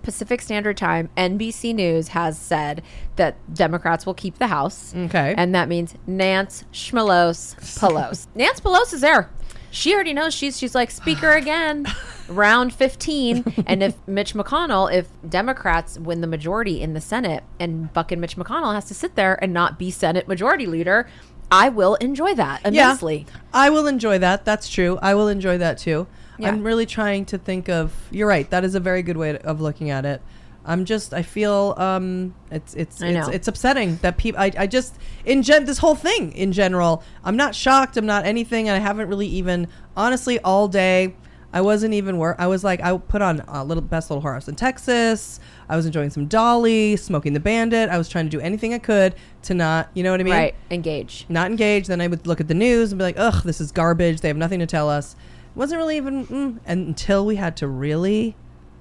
Pacific 0.07 0.41
Standard 0.41 0.77
Time, 0.77 1.09
NBC 1.17 1.75
News 1.75 2.07
has 2.07 2.39
said 2.39 2.81
that 3.17 3.35
Democrats 3.53 4.05
will 4.05 4.13
keep 4.13 4.37
the 4.37 4.47
House. 4.47 4.95
Okay. 4.95 5.35
And 5.37 5.53
that 5.53 5.67
means 5.67 5.95
Nance 6.07 6.63
Schmelos 6.71 7.55
Pelosi. 7.77 8.25
Nance 8.35 8.61
Pelosi 8.61 8.93
is 8.93 9.01
there. 9.01 9.29
She 9.69 9.93
already 9.93 10.13
knows 10.13 10.33
she's 10.33 10.57
she's 10.57 10.73
like 10.73 10.91
speaker 10.91 11.31
again, 11.33 11.87
round 12.29 12.73
15. 12.73 13.65
And 13.67 13.83
if 13.83 13.95
Mitch 14.07 14.33
McConnell, 14.33 14.89
if 14.89 15.09
Democrats 15.27 15.99
win 15.99 16.21
the 16.21 16.27
majority 16.27 16.79
in 16.79 16.93
the 16.93 17.01
Senate 17.01 17.43
and 17.59 17.91
fucking 17.91 18.21
Mitch 18.21 18.37
McConnell 18.37 18.73
has 18.73 18.85
to 18.85 18.93
sit 18.93 19.15
there 19.15 19.37
and 19.43 19.51
not 19.51 19.77
be 19.77 19.91
Senate 19.91 20.25
majority 20.25 20.67
leader, 20.67 21.09
I 21.51 21.67
will 21.67 21.95
enjoy 21.95 22.33
that 22.35 22.65
immensely. 22.65 23.25
I 23.53 23.69
will 23.71 23.87
enjoy 23.87 24.19
that. 24.19 24.45
That's 24.45 24.69
true. 24.69 24.99
I 25.01 25.15
will 25.15 25.27
enjoy 25.27 25.57
that 25.57 25.77
too. 25.77 26.07
Yeah. 26.37 26.49
I'm 26.49 26.63
really 26.63 26.85
trying 26.85 27.25
to 27.25 27.37
think 27.37 27.69
of. 27.69 27.93
You're 28.11 28.27
right. 28.27 28.49
That 28.49 28.63
is 28.63 28.75
a 28.75 28.79
very 28.79 29.01
good 29.03 29.17
way 29.17 29.33
to, 29.33 29.45
of 29.45 29.61
looking 29.61 29.89
at 29.89 30.05
it. 30.05 30.21
I'm 30.65 30.85
just. 30.85 31.13
I 31.13 31.23
feel. 31.23 31.73
Um. 31.77 32.35
It's. 32.51 32.73
It's. 32.73 33.01
It's, 33.01 33.27
it's 33.29 33.47
upsetting 33.47 33.97
that 33.97 34.17
people. 34.17 34.41
I. 34.41 34.51
I 34.57 34.67
just. 34.67 34.95
In 35.25 35.41
gen. 35.41 35.65
This 35.65 35.77
whole 35.77 35.95
thing. 35.95 36.33
In 36.33 36.51
general. 36.51 37.03
I'm 37.23 37.37
not 37.37 37.55
shocked. 37.55 37.97
I'm 37.97 38.05
not 38.05 38.25
anything. 38.25 38.69
I 38.69 38.77
haven't 38.79 39.07
really 39.07 39.27
even. 39.27 39.67
Honestly, 39.95 40.39
all 40.39 40.67
day. 40.67 41.15
I 41.53 41.61
wasn't 41.61 41.93
even 41.93 42.17
work. 42.17 42.35
I 42.39 42.47
was 42.47 42.63
like, 42.63 42.81
I 42.81 42.95
put 42.97 43.21
on 43.21 43.39
a 43.47 43.63
little 43.63 43.81
best 43.81 44.09
little 44.09 44.21
horse 44.21 44.49
in 44.49 44.55
Texas. 44.55 45.39
I 45.69 45.75
was 45.75 45.85
enjoying 45.85 46.09
some 46.09 46.27
Dolly, 46.27 46.97
Smokey 46.97 47.29
and 47.29 47.35
the 47.35 47.39
Bandit. 47.39 47.89
I 47.89 47.97
was 47.97 48.09
trying 48.09 48.25
to 48.25 48.29
do 48.29 48.39
anything 48.41 48.73
I 48.73 48.79
could 48.79 49.15
to 49.43 49.53
not, 49.53 49.89
you 49.93 50.03
know 50.03 50.11
what 50.11 50.19
I 50.19 50.23
mean? 50.23 50.33
Right. 50.33 50.55
Engage. 50.69 51.25
not 51.29 51.49
engage. 51.49 51.87
Then 51.87 52.01
I 52.01 52.07
would 52.07 52.27
look 52.27 52.41
at 52.41 52.49
the 52.49 52.53
news 52.53 52.91
and 52.91 52.99
be 52.99 53.03
like, 53.03 53.15
ugh, 53.17 53.43
this 53.43 53.61
is 53.61 53.71
garbage. 53.71 54.19
They 54.21 54.27
have 54.27 54.37
nothing 54.37 54.59
to 54.59 54.65
tell 54.65 54.89
us. 54.89 55.15
Wasn't 55.57 55.77
really 55.79 55.97
even 55.97 56.25
mm, 56.27 56.59
until 56.65 57.25
we 57.25 57.35
had 57.35 57.57
to 57.57 57.67
really 57.67 58.35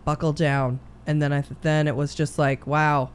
buckle 0.04 0.32
down. 0.32 0.78
And 1.06 1.20
then 1.22 1.32
I 1.32 1.42
then 1.62 1.88
it 1.88 1.96
was 1.96 2.14
just 2.14 2.38
like, 2.38 2.66
wow, 2.66 3.10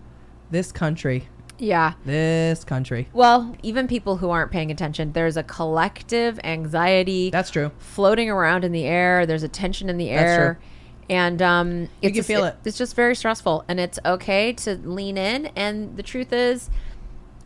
this 0.49 0.71
country, 0.71 1.27
Yeah. 1.59 1.93
this 2.05 2.63
country. 2.63 3.07
Well, 3.13 3.55
even 3.63 3.87
people 3.87 4.17
who 4.17 4.29
aren't 4.29 4.51
paying 4.51 4.71
attention, 4.71 5.13
there's 5.13 5.37
a 5.37 5.43
collective 5.43 6.39
anxiety 6.43 7.29
That's 7.29 7.49
true. 7.51 7.71
floating 7.77 8.29
around 8.29 8.63
in 8.63 8.71
the 8.71 8.85
air. 8.85 9.25
There's 9.25 9.43
a 9.43 9.47
tension 9.47 9.89
in 9.89 9.97
the 9.97 10.09
That's 10.09 10.21
air. 10.21 10.53
true. 10.55 10.63
And 11.09 11.41
um, 11.41 11.89
it's 12.01 12.15
can 12.15 12.23
feel 12.23 12.45
it. 12.45 12.55
It's 12.63 12.77
just 12.77 12.95
very 12.95 13.15
stressful, 13.15 13.65
and 13.67 13.79
it's 13.81 13.99
okay 14.05 14.53
to 14.53 14.75
lean 14.75 15.17
in. 15.17 15.47
And 15.57 15.97
the 15.97 16.03
truth 16.03 16.31
is, 16.31 16.69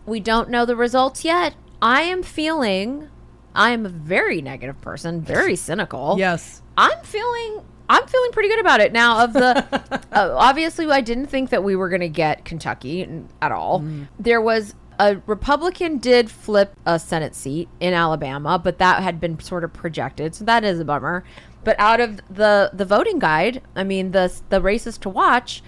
we 0.06 0.20
don't 0.20 0.50
know 0.50 0.66
the 0.66 0.76
results 0.76 1.26
yet. 1.26 1.56
I 1.82 2.02
am 2.04 2.22
feeling, 2.22 3.10
I 3.56 3.72
am 3.72 3.86
a 3.86 3.90
very 3.90 4.42
negative 4.42 4.80
person, 4.82 5.22
very 5.22 5.56
cynical. 5.68 6.16
Yes. 6.18 6.62
I'm 6.78 7.02
feeling 7.04 7.62
I'm 7.88 8.08
feeling 8.08 8.32
pretty 8.32 8.50
good 8.50 8.60
about 8.60 8.80
it 8.80 8.94
now. 8.94 9.24
Of 9.24 9.34
the 9.34 10.00
uh, 10.12 10.36
obviously, 10.38 10.90
I 10.90 11.02
didn't 11.02 11.28
think 11.28 11.50
that 11.52 11.64
we 11.64 11.76
were 11.76 11.90
going 11.90 12.02
to 12.02 12.10
get 12.10 12.46
Kentucky 12.46 13.08
at 13.42 13.52
all. 13.52 13.82
Mm. 13.82 14.08
There 14.20 14.42
was 14.42 14.76
a 15.00 15.18
Republican 15.26 15.98
did 15.98 16.32
flip 16.32 16.74
a 16.86 17.00
Senate 17.00 17.36
seat 17.36 17.70
in 17.80 17.94
Alabama, 17.94 18.58
but 18.58 18.78
that 18.80 19.04
had 19.04 19.20
been 19.20 19.40
sort 19.40 19.64
of 19.64 19.74
projected, 19.74 20.36
so 20.36 20.46
that 20.46 20.64
is 20.64 20.80
a 20.80 20.86
bummer. 20.86 21.24
But 21.64 21.80
out 21.80 22.00
of 22.00 22.22
the 22.30 22.70
the 22.74 22.86
voting 22.86 23.20
guide, 23.20 23.62
I 23.76 23.84
mean 23.84 24.12
the 24.12 24.34
the 24.50 24.62
races 24.62 24.98
to 25.00 25.10
watch. 25.10 25.64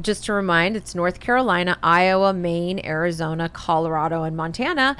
Just 0.00 0.24
to 0.26 0.32
remind, 0.32 0.76
it's 0.76 0.94
North 0.94 1.20
Carolina, 1.20 1.78
Iowa, 1.82 2.32
Maine, 2.32 2.80
Arizona, 2.84 3.50
Colorado, 3.50 4.22
and 4.22 4.34
Montana. 4.34 4.96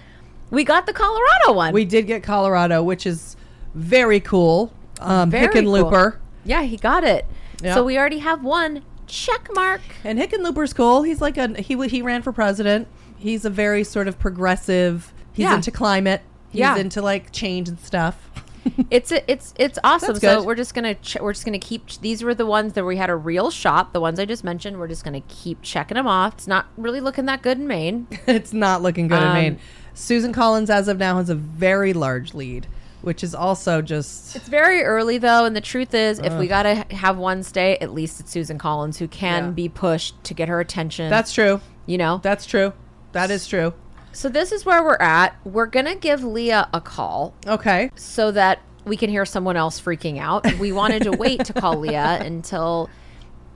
We 0.51 0.65
got 0.65 0.87
the 0.87 0.93
Colorado 0.93 1.53
one. 1.53 1.73
We 1.73 1.85
did 1.85 2.07
get 2.07 2.23
Colorado, 2.23 2.83
which 2.83 3.07
is 3.07 3.37
very 3.75 4.21
cool. 4.21 4.73
Um, 5.01 5.31
Very 5.31 5.47
Hickenlooper. 5.49 6.13
cool. 6.13 6.21
Yeah, 6.45 6.63
he 6.63 6.77
got 6.77 7.05
it. 7.05 7.25
Yeah. 7.63 7.75
So 7.75 7.85
we 7.85 7.97
already 7.99 8.19
have 8.19 8.43
one 8.45 8.83
check 9.07 9.49
mark. 9.55 9.81
And 10.05 10.19
Hickenlooper's 10.19 10.73
cool. 10.73 11.03
He's 11.03 11.21
like 11.21 11.37
a 11.39 11.61
he 11.61 11.77
he 11.89 12.03
ran 12.03 12.23
for 12.23 12.33
president. 12.33 12.89
He's 13.19 13.45
a 13.45 13.51
very 13.51 13.85
sort 13.85 14.09
of 14.09 14.19
progressive. 14.19 15.13
He's 15.33 15.45
Yeah. 15.45 15.55
into 15.57 15.71
climate. 15.71 16.23
He's 16.51 16.61
Yeah. 16.61 16.77
into 16.77 17.01
like 17.03 17.31
change 17.33 17.69
and 17.69 17.79
stuff. 17.81 18.27
It's 18.91 19.11
it's 19.27 19.55
it's 19.57 19.79
awesome. 19.85 20.17
So 20.17 20.43
we're 20.43 20.55
just 20.55 20.75
gonna 20.75 20.95
ch- 20.97 21.17
we're 21.19 21.33
just 21.33 21.47
gonna 21.47 21.59
keep. 21.59 21.87
These 22.03 22.23
were 22.23 22.35
the 22.35 22.45
ones 22.45 22.75
that 22.75 22.85
we 22.85 22.97
had 22.99 23.09
a 23.09 23.17
real 23.17 23.51
shot. 23.51 23.95
The 23.95 24.01
ones 24.03 24.21
I 24.21 24.27
just 24.27 24.45
mentioned. 24.45 24.79
We're 24.79 24.87
just 24.89 25.03
gonna 25.03 25.23
keep 25.29 25.63
checking 25.63 25.95
them 25.95 26.07
off. 26.07 26.35
It's 26.35 26.47
not 26.47 26.67
really 26.77 27.01
looking 27.01 27.25
that 27.25 27.41
good 27.41 27.57
in 27.59 27.67
Maine. 27.67 28.07
it's 28.27 28.53
not 28.53 28.83
looking 28.83 29.09
good 29.09 29.23
in 29.23 29.29
Um, 29.29 29.33
Maine. 29.35 29.59
Susan 30.01 30.33
Collins, 30.33 30.71
as 30.71 30.89
of 30.89 30.99
now, 30.99 31.17
has 31.19 31.29
a 31.31 31.35
very 31.35 31.93
large 31.93 32.33
lead, 32.35 32.67
which 33.03 33.23
is 33.23 33.35
also 33.35 33.83
just 33.83 34.35
It's 34.35 34.49
very 34.49 34.83
early 34.83 35.19
though, 35.19 35.45
and 35.45 35.55
the 35.55 35.61
truth 35.61 35.95
is, 35.95 36.19
if 36.19 36.33
we 36.35 36.47
gotta 36.47 36.87
have 36.95 37.19
one 37.19 37.43
stay, 37.43 37.77
at 37.79 37.93
least 37.93 38.19
it's 38.21 38.31
Susan 38.31 38.59
Collins 38.59 38.99
who 38.99 39.07
can 39.09 39.45
Yeah. 39.47 39.51
be 39.51 39.69
pushed 39.69 40.23
to 40.25 40.35
get 40.35 40.49
her 40.49 40.59
attention. 40.61 41.11
that's 41.11 41.33
true. 41.33 41.61
you 41.87 41.99
know. 41.99 42.21
That's 42.23 42.47
true. 42.47 42.73
That 43.13 43.31
is 43.31 43.47
true. 43.47 43.75
so 44.13 44.29
this 44.29 44.51
is 44.53 44.65
where 44.67 44.83
we're 44.83 44.97
at. 44.97 45.37
We're 45.45 45.67
gonna 45.67 45.95
give 45.97 46.25
Lea 46.25 46.51
a 46.51 46.81
call. 46.83 47.35
Okay. 47.47 47.91
so 47.95 48.31
that 48.33 48.61
we 48.85 48.97
can 48.97 49.11
hear 49.11 49.25
someone 49.27 49.57
else 49.57 49.81
freaking 49.81 50.19
out. 50.19 50.51
We 50.59 50.73
wanted 50.73 51.03
to 51.05 51.11
wait 51.13 51.45
to 51.45 51.53
call 51.53 51.77
Lea 51.79 51.95
until 51.97 52.89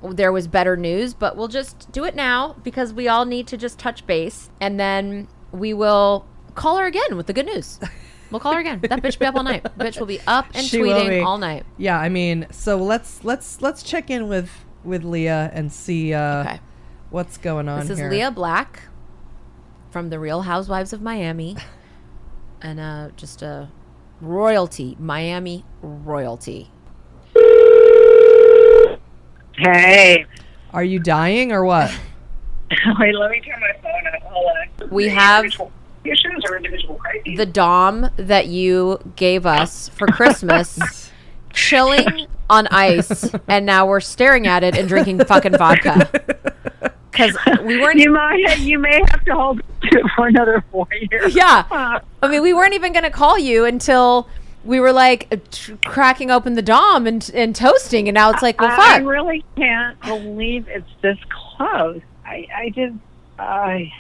there 0.03 0.31
was 0.31 0.47
better 0.47 0.77
news, 0.77 1.15
but 1.15 1.37
we'll 1.37 1.49
just 1.49 1.91
do 1.91 2.05
it 2.05 2.15
now 2.15 2.55
because 2.63 2.93
we 2.93 3.09
all 3.09 3.25
need 3.25 3.47
to 3.49 3.57
just 3.57 3.79
touch 3.79 4.07
base 4.07 4.51
and 4.61 4.79
then 4.79 5.27
we 5.51 5.73
will 5.73 6.27
call 6.55 6.79
her 6.79 6.87
again 6.87 7.17
with 7.17 7.27
the 7.27 7.33
good 7.33 7.47
news. 7.47 7.79
We'll 8.31 8.41
call 8.41 8.55
her 8.55 8.61
again. 8.61 8.81
That 8.81 9.03
bitch 9.03 9.19
be 9.19 9.27
up 9.27 9.35
all 9.37 9.43
night. 9.45 9.63
Bitch 9.79 9.99
will 10.01 10.07
be 10.07 10.21
up 10.27 10.47
and 10.55 10.65
She 10.67 10.79
tweeting 10.79 11.25
all 11.25 11.39
night. 11.39 11.65
Yeah, 11.77 11.99
I 11.99 12.09
mean, 12.09 12.47
so 12.51 12.77
let's 12.79 13.23
let's 13.25 13.61
let's 13.63 13.83
check 13.83 14.11
in 14.11 14.29
with 14.29 14.51
with 14.83 15.05
Lea 15.05 15.29
and 15.29 15.73
see 15.73 16.13
uh, 16.15 16.41
Okay. 16.43 16.61
what's 17.11 17.37
going 17.37 17.69
on 17.69 17.81
This 17.81 17.91
is 17.91 17.99
here. 17.99 18.11
Lea 18.11 18.31
Black 18.31 18.83
from 19.91 20.11
the 20.11 20.19
Real 20.19 20.43
Housewives 20.43 20.93
of 20.93 21.03
Miami. 21.03 21.57
And 22.63 22.81
uh, 22.81 23.11
just 23.15 23.43
a 23.43 23.69
royalty, 24.23 24.97
Miami 24.99 25.67
royalty. 25.83 26.71
Hey. 29.57 30.25
Are 30.73 30.83
you 30.83 30.99
dying 30.99 31.53
or 31.53 31.65
what? 31.65 31.91
Wait, 32.99 33.15
let 33.15 33.31
me 33.31 33.41
turn 33.41 33.61
my 33.61 33.73
phone 33.83 34.07
up. 34.15 34.23
Hold 34.23 34.47
on. 34.81 34.89
We 34.91 35.09
have 35.09 35.45
or 36.49 36.57
individual 36.57 36.97
crises. 36.97 37.37
the 37.37 37.47
dom 37.47 38.11
that 38.17 38.47
you 38.47 38.99
gave 39.17 39.47
us 39.47 39.89
for 39.91 40.07
Christmas 40.07 41.11
chilling 41.53 42.27
on 42.51 42.67
ice, 42.69 43.31
and 43.49 43.65
now 43.65 43.87
we're 43.87 44.01
staring 44.01 44.47
at 44.47 44.63
it 44.63 44.77
and 44.77 44.89
drinking 44.89 45.25
fucking 45.25 45.57
vodka. 45.57 46.11
Because 47.15 47.39
we 47.63 47.81
weren't. 47.81 48.01
you 48.01 48.11
might 48.11 48.59
you 48.59 48.77
may 48.77 49.01
have 49.09 49.25
to 49.27 49.35
hold 49.37 49.61
it 49.83 50.05
for 50.17 50.27
another 50.27 50.65
four 50.73 50.89
years. 51.13 51.33
yeah, 51.33 51.63
Uh, 51.71 52.01
I 52.21 52.27
mean, 52.27 52.43
we 52.43 52.53
weren't 52.53 52.75
even 52.75 52.93
going 52.93 53.05
to 53.05 53.11
call 53.11 53.39
you 53.39 53.65
until 53.65 54.29
we 54.65 54.81
were 54.81 54.93
like 54.93 55.29
uh, 55.31 55.37
tr- 55.53 55.75
cracking 55.85 56.33
open 56.33 56.55
the 56.55 56.61
dom 56.63 57.07
and 57.07 57.31
and 57.33 57.55
toasting, 57.55 58.09
and 58.09 58.17
now 58.17 58.31
it's 58.31 58.43
like, 58.43 58.61
well, 58.61 58.69
I, 58.69 58.97
I 58.97 58.99
really 58.99 59.45
can't 59.57 59.97
believe 60.01 60.67
it's 60.67 60.91
this 61.03 61.17
close. 61.31 62.01
I 62.27 62.49
I 62.53 62.71
just 62.71 62.97
I 63.39 63.93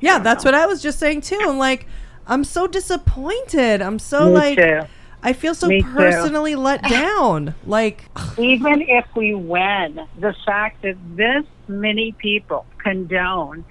Yeah, 0.00 0.18
that's 0.18 0.44
what 0.44 0.54
I 0.54 0.66
was 0.66 0.82
just 0.82 0.98
saying 0.98 1.22
too. 1.22 1.40
I'm 1.40 1.58
like, 1.58 1.86
I'm 2.26 2.44
so 2.44 2.66
disappointed. 2.66 3.82
I'm 3.82 3.98
so 3.98 4.26
Me 4.26 4.32
like, 4.32 4.58
too. 4.58 4.80
I 5.22 5.32
feel 5.32 5.54
so 5.54 5.66
Me 5.66 5.82
too. 5.82 5.92
personally 5.92 6.54
let 6.54 6.82
down. 6.88 7.54
Like, 7.66 8.04
even 8.38 8.82
if 8.82 9.06
we 9.16 9.34
win, 9.34 10.06
the 10.18 10.34
fact 10.46 10.82
that 10.82 10.96
this 11.16 11.44
many 11.66 12.12
people 12.12 12.66
condone 12.78 13.64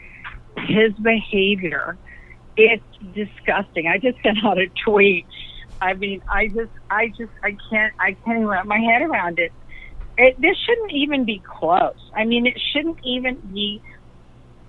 his 0.57 0.93
behavior, 0.93 1.97
it's 2.57 2.83
disgusting. 3.13 3.87
I 3.87 3.97
just 3.99 4.21
sent 4.23 4.43
out 4.43 4.57
a 4.57 4.67
tweet. 4.83 5.25
I 5.79 5.93
mean, 5.93 6.21
I 6.29 6.47
just, 6.47 6.71
I 6.89 7.09
just, 7.09 7.31
I 7.43 7.55
can't, 7.69 7.93
I 7.99 8.13
can't 8.13 8.37
even 8.37 8.47
wrap 8.47 8.65
my 8.65 8.79
head 8.79 9.03
around 9.03 9.39
it. 9.39 9.51
It 10.17 10.41
this 10.41 10.57
shouldn't 10.65 10.91
even 10.91 11.25
be 11.25 11.39
close. 11.39 12.11
I 12.15 12.25
mean, 12.25 12.47
it 12.47 12.59
shouldn't 12.73 12.97
even 13.03 13.35
be. 13.53 13.81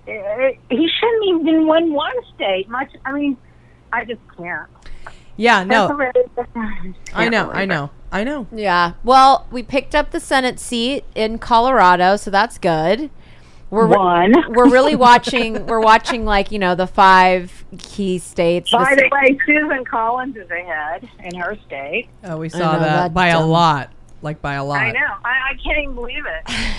Uh, 0.09 0.51
he 0.69 0.89
shouldn't 0.99 1.25
even 1.41 1.67
win 1.67 1.93
one 1.93 2.15
state. 2.35 2.67
Much. 2.69 2.91
I 3.05 3.11
mean, 3.11 3.37
I 3.93 4.05
just 4.05 4.21
can't. 4.37 4.67
yeah, 5.37 5.63
no, 5.63 5.87
I 5.87 5.87
know, 5.87 5.97
can't 6.53 6.95
I 7.13 7.25
believe 7.25 7.63
it. 7.63 7.67
know, 7.67 7.89
I 8.11 8.23
know. 8.23 8.47
Yeah. 8.51 8.93
Well, 9.03 9.47
we 9.51 9.63
picked 9.63 9.93
up 9.95 10.11
the 10.11 10.19
Senate 10.19 10.59
seat 10.59 11.03
in 11.15 11.37
Colorado, 11.37 12.15
so 12.15 12.31
that's 12.31 12.57
good. 12.57 13.09
We're 13.69 13.85
One. 13.85 14.33
we're 14.55 14.69
really 14.69 14.95
watching. 14.95 15.67
We're 15.67 15.79
watching 15.79 16.25
like 16.25 16.51
you 16.51 16.57
know 16.57 16.73
the 16.73 16.87
five 16.87 17.65
key 17.77 18.17
states. 18.17 18.71
By 18.71 18.95
The- 18.95 19.01
the 19.03 19.09
way, 19.11 19.39
Susan 19.45 19.85
Collins 19.85 20.35
is 20.37 20.49
ahead 20.49 21.07
in 21.23 21.39
her 21.39 21.55
state. 21.67 22.09
Oh, 22.23 22.37
we 22.37 22.49
saw 22.49 22.57
know, 22.73 22.79
that, 22.79 22.79
that 22.79 23.13
by 23.13 23.27
a 23.27 23.45
lot, 23.45 23.91
like 24.23 24.41
by 24.41 24.55
a 24.55 24.63
lot. 24.63 24.79
I 24.81 24.91
know. 24.91 24.99
I, 25.23 25.51
I 25.51 25.53
can't 25.63 25.77
even 25.83 25.93
believe 25.95 26.23
it. 26.25 26.55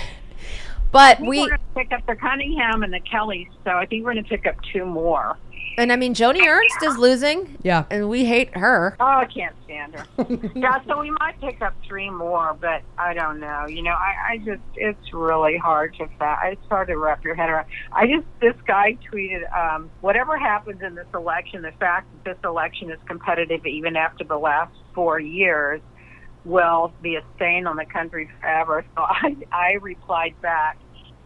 but 0.91 1.19
We 1.19 1.27
we 1.27 1.39
we're 1.41 1.47
going 1.49 1.59
to 1.59 1.75
pick 1.75 1.91
up 1.91 2.05
the 2.07 2.15
Cunningham 2.15 2.83
and 2.83 2.93
the 2.93 2.99
Kellys, 2.99 3.47
so 3.63 3.71
I 3.71 3.85
think 3.85 4.05
we're 4.05 4.13
going 4.13 4.23
to 4.23 4.29
pick 4.29 4.45
up 4.45 4.55
two 4.73 4.85
more. 4.85 5.37
And 5.77 5.89
I 5.91 5.95
mean, 5.95 6.13
Joni 6.13 6.45
Ernst 6.45 6.83
is 6.83 6.97
losing, 6.97 7.57
Yeah. 7.63 7.85
and 7.89 8.09
we 8.09 8.25
hate 8.25 8.55
her. 8.57 8.97
Oh, 8.99 9.05
I 9.05 9.25
can't 9.25 9.55
stand 9.63 9.95
her. 9.95 10.05
yeah, 10.53 10.81
so 10.85 10.99
we 10.99 11.11
might 11.11 11.39
pick 11.39 11.61
up 11.61 11.73
three 11.87 12.09
more, 12.09 12.55
but 12.59 12.81
I 12.97 13.13
don't 13.13 13.39
know. 13.39 13.65
You 13.67 13.81
know, 13.83 13.91
I, 13.93 14.33
I 14.33 14.37
just, 14.39 14.61
it's 14.75 15.13
really 15.13 15.57
hard 15.57 15.95
to, 15.95 16.07
fa- 16.19 16.39
it's 16.43 16.61
hard 16.67 16.89
to 16.89 16.97
wrap 16.97 17.23
your 17.23 17.35
head 17.35 17.49
around. 17.49 17.67
I 17.93 18.05
just, 18.05 18.27
this 18.41 18.55
guy 18.67 18.97
tweeted, 19.11 19.49
um, 19.57 19.89
whatever 20.01 20.37
happens 20.37 20.81
in 20.81 20.93
this 20.95 21.07
election, 21.13 21.61
the 21.61 21.71
fact 21.79 22.05
that 22.25 22.35
this 22.35 22.43
election 22.43 22.91
is 22.91 22.99
competitive 23.07 23.65
even 23.65 23.95
after 23.95 24.25
the 24.25 24.37
last 24.37 24.73
four 24.93 25.21
years 25.21 25.79
will 26.45 26.93
be 27.01 27.15
a 27.15 27.23
stain 27.35 27.67
on 27.67 27.75
the 27.75 27.85
country 27.85 28.29
forever. 28.39 28.85
So 28.95 29.01
I, 29.03 29.35
I 29.51 29.73
replied 29.81 30.39
back, 30.41 30.77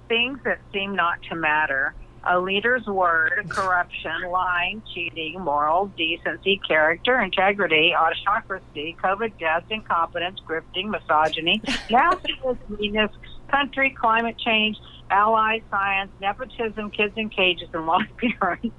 things 0.08 0.40
that 0.44 0.60
seem 0.74 0.96
not 0.96 1.22
to 1.30 1.36
matter. 1.36 1.94
A 2.28 2.40
leader's 2.40 2.86
word, 2.88 3.46
corruption, 3.50 4.24
lying, 4.30 4.82
cheating, 4.94 5.40
moral, 5.40 5.88
decency, 5.96 6.60
character, 6.68 7.22
integrity, 7.22 7.94
autocracy, 7.96 8.96
COVID 9.04 9.38
deaths, 9.40 9.68
incompetence, 9.70 10.40
grifting, 10.48 10.90
misogyny, 10.90 11.62
nastiness, 11.92 12.58
meanness, 12.68 13.12
country, 13.56 13.90
climate 13.92 14.38
change, 14.38 14.78
allies, 15.10 15.62
science, 15.70 16.12
nepotism, 16.20 16.90
kids 16.92 17.14
in 17.16 17.30
cages, 17.30 17.70
and 17.74 17.86
lost 17.86 18.06
parents. 18.40 18.76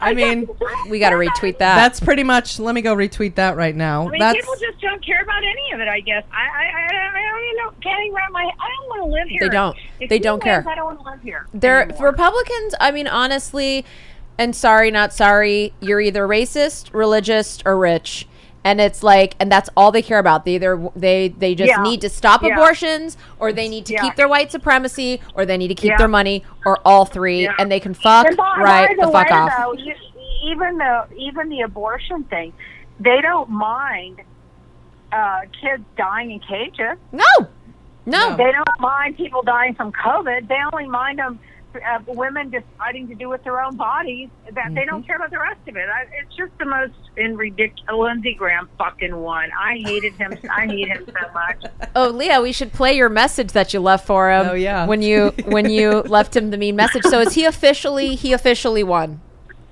I 0.00 0.14
mean, 0.14 0.48
We 0.88 0.98
got 0.98 1.10
to 1.10 1.16
retweet 1.16 1.58
that. 1.58 1.76
that's 1.76 2.00
pretty 2.00 2.22
much. 2.22 2.58
Let 2.58 2.74
me 2.74 2.80
go 2.82 2.94
retweet 2.96 3.34
that 3.34 3.56
right 3.56 3.74
now. 3.76 4.06
I 4.08 4.10
mean, 4.10 4.18
That's 4.20 4.38
people 4.38 4.54
just 4.60 4.80
don't 4.80 5.04
care 5.04 5.22
about 5.22 5.42
any 5.44 5.72
of 5.72 5.80
it. 5.80 5.88
I 5.88 6.00
guess 6.00 6.24
I, 6.32 6.36
I, 6.36 6.64
I, 6.64 7.18
I 7.18 7.30
don't 7.32 7.44
even 7.44 7.56
know. 7.64 7.70
Can't 7.82 8.04
even 8.04 8.14
wrap 8.14 8.32
my. 8.32 8.42
I 8.42 8.68
don't 8.76 8.88
want 8.88 9.02
to 9.02 9.12
live 9.12 9.28
here. 9.28 9.40
They 9.40 9.48
don't. 9.48 9.76
If 10.00 10.08
They 10.10 10.18
don't 10.18 10.42
wins, 10.42 10.44
care. 10.44 10.64
I 10.68 10.74
don't 10.74 10.84
want 10.86 10.98
to 11.00 11.04
live 11.10 11.20
here. 11.22 11.46
They're 11.52 11.82
anymore. 11.82 12.06
Republicans. 12.10 12.74
I 12.80 12.90
mean, 12.90 13.06
honestly, 13.06 13.84
and 14.38 14.54
sorry, 14.56 14.90
not 14.90 15.12
sorry. 15.12 15.72
You're 15.80 16.00
either 16.00 16.26
racist, 16.26 16.92
religious, 16.94 17.60
or 17.66 17.76
rich, 17.76 18.26
and 18.64 18.80
it's 18.80 19.02
like, 19.02 19.36
and 19.38 19.52
that's 19.52 19.68
all 19.76 19.92
they 19.92 20.02
care 20.02 20.18
about. 20.18 20.44
They 20.44 20.54
either 20.56 20.88
they 20.96 21.28
they 21.28 21.54
just 21.54 21.68
Yeah. 21.68 21.82
need 21.82 22.00
to 22.00 22.08
stop 22.08 22.42
Yeah. 22.42 22.54
abortions, 22.54 23.16
or 23.38 23.52
they 23.52 23.68
need 23.68 23.86
to 23.86 23.92
Yeah. 23.92 24.02
keep 24.02 24.16
their 24.16 24.28
white 24.28 24.50
supremacy, 24.50 25.20
or 25.34 25.44
they 25.46 25.56
need 25.56 25.68
to 25.68 25.74
keep 25.74 25.96
their 25.98 26.08
money, 26.08 26.44
or 26.66 26.78
all 26.84 27.04
three, 27.04 27.48
and 27.58 27.70
they 27.70 27.80
can 27.80 27.94
fuck 27.94 28.26
And 28.26 28.36
by, 28.36 28.56
right 28.58 28.88
by 28.88 28.94
the, 28.94 29.06
the, 29.06 29.12
fuck 29.12 29.30
way, 29.30 29.36
off. 29.36 29.52
Though, 29.58 29.72
you, 29.74 29.94
even 30.44 30.78
the 30.78 31.04
even 31.16 31.48
the 31.50 31.60
abortion 31.60 32.24
thing, 32.24 32.52
they 32.98 33.20
don't 33.20 33.50
mind 33.50 34.20
uh, 35.12 35.42
kids 35.60 35.84
dying 35.96 36.32
in 36.32 36.40
cages. 36.40 36.98
No, 37.12 37.24
no, 38.06 38.30
No. 38.30 38.36
They 38.36 38.50
don't 38.50 38.80
mind 38.80 39.16
people 39.16 39.42
dying 39.42 39.74
from 39.74 39.92
COVID. 39.92 40.48
They 40.48 40.58
only 40.72 40.88
mind 40.88 41.20
them 41.20 41.38
uh, 41.74 41.98
women 42.06 42.50
deciding 42.50 43.08
to 43.08 43.14
do 43.14 43.28
with 43.28 43.42
their 43.44 43.60
own 43.60 43.76
bodies. 43.76 44.28
That 44.52 44.74
they 44.74 44.84
don't 44.84 45.04
care 45.06 45.16
about 45.16 45.30
the 45.30 45.38
rest 45.38 45.60
of 45.68 45.76
it. 45.76 45.88
I, 45.88 46.02
it's 46.20 46.34
just 46.36 46.56
the 46.58 46.64
most 46.64 46.94
in 47.16 47.36
ridiculous. 47.36 47.84
Lindsey 47.92 48.34
Graham 48.34 48.68
fucking 48.78 49.16
won. 49.16 49.50
I 49.58 49.78
hated 49.78 50.14
him. 50.14 50.36
I 50.50 50.66
hate 50.66 50.88
him 50.88 51.06
so 51.06 51.32
much. 51.32 51.72
Oh, 51.96 52.08
Lea, 52.08 52.40
we 52.40 52.50
should 52.50 52.72
play 52.72 52.96
your 52.96 53.08
message 53.08 53.52
that 53.52 53.72
you 53.72 53.78
left 53.78 54.04
for 54.04 54.28
him. 54.28 54.48
Oh, 54.48 54.54
yeah. 54.54 54.84
when 54.84 55.00
you 55.00 55.28
when 55.44 55.70
you 55.70 56.00
left 56.02 56.34
him 56.34 56.50
the 56.50 56.56
mean 56.56 56.74
message. 56.74 57.04
So 57.04 57.20
is 57.20 57.34
he 57.34 57.44
officially 57.44 58.16
he 58.16 58.32
officially 58.32 58.82
won? 58.82 59.20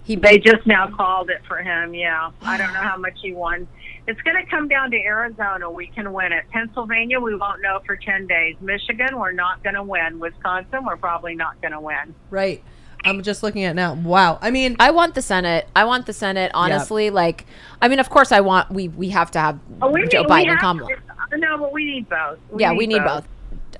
He 0.04 0.16
They 0.16 0.38
just 0.38 0.66
now 0.66 0.88
called 0.88 1.30
it 1.30 1.42
for 1.46 1.58
him. 1.58 1.94
Yeah, 1.94 2.30
I 2.42 2.56
don't 2.58 2.72
know 2.72 2.80
how 2.80 2.96
much 2.96 3.18
he 3.20 3.32
won. 3.32 3.66
It's 4.06 4.20
going 4.22 4.36
to 4.36 4.50
come 4.50 4.66
down 4.68 4.90
to 4.90 4.96
Arizona. 4.96 5.70
We 5.70 5.86
can 5.86 6.12
win 6.12 6.32
it. 6.32 6.44
Pennsylvania, 6.50 7.20
we 7.20 7.36
won't 7.36 7.62
know 7.62 7.80
for 7.86 7.96
ten 7.96 8.26
days. 8.26 8.56
Michigan, 8.60 9.18
we're 9.18 9.30
not 9.32 9.62
going 9.62 9.74
to 9.76 9.82
win. 9.82 10.18
Wisconsin, 10.18 10.84
we're 10.84 10.96
probably 10.96 11.34
not 11.36 11.60
going 11.62 11.72
to 11.72 11.80
win. 11.80 12.14
right. 12.30 12.62
I'm 13.04 13.20
just 13.24 13.42
looking 13.42 13.64
at 13.64 13.74
now. 13.74 13.94
Wow. 13.94 14.38
I 14.40 14.52
mean, 14.52 14.76
I 14.78 14.92
want 14.92 15.16
the 15.16 15.22
Senate. 15.22 15.66
I 15.74 15.82
want 15.86 16.06
the 16.06 16.12
Senate. 16.12 16.52
Honestly, 16.54 17.10
like, 17.10 17.46
I 17.80 17.88
mean, 17.88 17.98
of 17.98 18.08
course, 18.10 18.30
I 18.30 18.40
want. 18.42 18.70
We 18.70 18.86
we 18.86 19.08
have 19.08 19.28
to 19.32 19.40
have 19.40 19.58
Oh, 19.80 19.90
we 19.90 20.06
Joe 20.06 20.22
need, 20.22 20.28
Biden 20.28 20.36
we 20.36 20.42
and 20.42 20.50
have, 20.50 20.60
Kamala. 20.60 20.88
No, 21.32 21.58
but 21.58 21.72
we 21.72 21.84
need 21.84 22.08
both. 22.08 22.38
yeah, 22.56 22.72
we 22.72 22.86
need 22.86 23.02
both. 23.02 23.26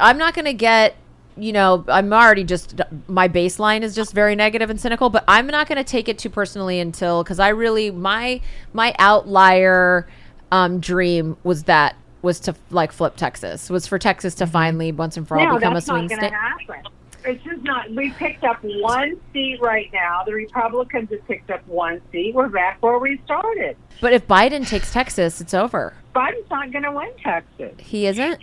I'm 0.01 0.19
not 0.19 0.35
gonna 0.35 0.53
get. 0.53 0.97
You 1.37 1.53
know, 1.53 1.85
I'm 1.89 2.13
already 2.13 2.45
just 2.45 2.81
my 3.09 3.29
baseline 3.29 3.83
is 3.83 3.95
just 3.95 4.13
very 4.13 4.35
negative 4.37 4.69
and 4.69 4.79
cynical, 4.81 5.09
but 5.09 5.25
I'm 5.27 5.47
not 5.47 5.67
going 5.67 5.79
to 5.79 5.85
take 5.85 6.09
it 6.09 6.19
too 6.19 6.29
personally 6.31 6.79
until 6.79 7.23
because 7.23 7.39
I 7.41 7.49
really 7.49 7.91
my 7.91 8.41
my 8.73 8.95
outlier 8.99 10.07
um, 10.51 10.79
dream 10.81 11.37
was 11.43 11.65
that 11.65 11.97
was 12.21 12.39
to 12.41 12.55
like 12.71 12.93
flip 12.93 13.17
Texas 13.17 13.71
was 13.71 13.87
for 13.87 13.99
Texas 13.99 14.35
to 14.37 14.47
finally 14.47 14.93
once 14.93 15.17
and 15.17 15.27
for 15.27 15.39
all 15.39 15.47
No, 15.47 15.55
become 15.57 15.75
a 15.75 15.81
swing 15.81 16.03
not 16.07 16.09
going 16.11 16.21
to 16.21 16.27
state. 16.27 16.33
happen. 16.33 16.93
It's 17.25 17.43
just 17.45 17.63
not. 17.63 17.89
We 17.93 18.11
picked 18.11 18.43
up 18.45 18.59
one 18.63 19.17
seat 19.33 19.61
right 19.63 19.89
now. 19.93 20.25
The 20.25 20.33
Republicans 20.35 21.09
have 21.11 21.27
picked 21.29 21.51
up 21.51 21.67
one 21.69 22.01
seat. 22.11 22.35
We're 22.35 22.49
back 22.49 22.83
where 22.83 22.99
we 22.99 23.21
started. 23.25 23.77
But 24.01 24.13
if 24.13 24.27
Biden 24.27 24.67
takes 24.69 24.93
Texas, 24.93 25.41
it's 25.41 25.55
over. 25.55 25.95
Biden's 26.15 26.51
not 26.51 26.73
going 26.73 26.83
to 26.83 26.91
win 26.91 27.11
Texas. 27.23 27.75
He 27.79 28.07
isn't. 28.07 28.41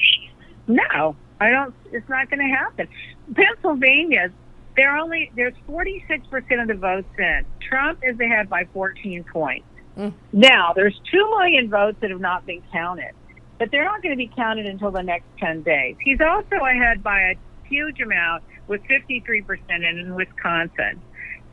No, 0.68 1.16
I 1.40 1.50
don't. 1.50 1.74
It's 1.92 2.08
not 2.10 2.30
going 2.30 2.40
to 2.40 2.56
happen. 2.56 2.88
Pennsylvania, 3.34 4.32
they're 4.76 4.96
only 4.98 5.32
there's 5.36 5.54
46 5.68 6.28
percent 6.28 6.62
of 6.62 6.68
the 6.68 6.74
votes 6.76 7.08
in. 7.18 7.46
Trump 7.62 8.00
is 8.04 8.20
ahead 8.20 8.50
by 8.50 8.66
14 8.74 9.24
points. 9.32 9.66
Mm. 9.98 10.14
Now 10.34 10.74
there's 10.76 11.00
two 11.12 11.30
million 11.38 11.70
votes 11.70 11.98
that 12.02 12.10
have 12.10 12.20
not 12.20 12.46
been 12.46 12.62
counted, 12.72 13.14
but 13.58 13.72
they're 13.72 13.86
not 13.86 14.02
going 14.02 14.14
to 14.14 14.18
be 14.18 14.32
counted 14.36 14.66
until 14.66 14.92
the 14.92 15.04
next 15.04 15.26
10 15.40 15.64
days. 15.64 15.96
He's 16.04 16.22
also 16.22 16.56
ahead 16.56 17.04
by 17.04 17.22
a 17.22 17.36
huge 17.68 18.00
amount 18.02 18.44
with 18.68 18.82
53 18.88 19.42
percent 19.44 19.84
in 19.84 20.16
Wisconsin. 20.16 21.02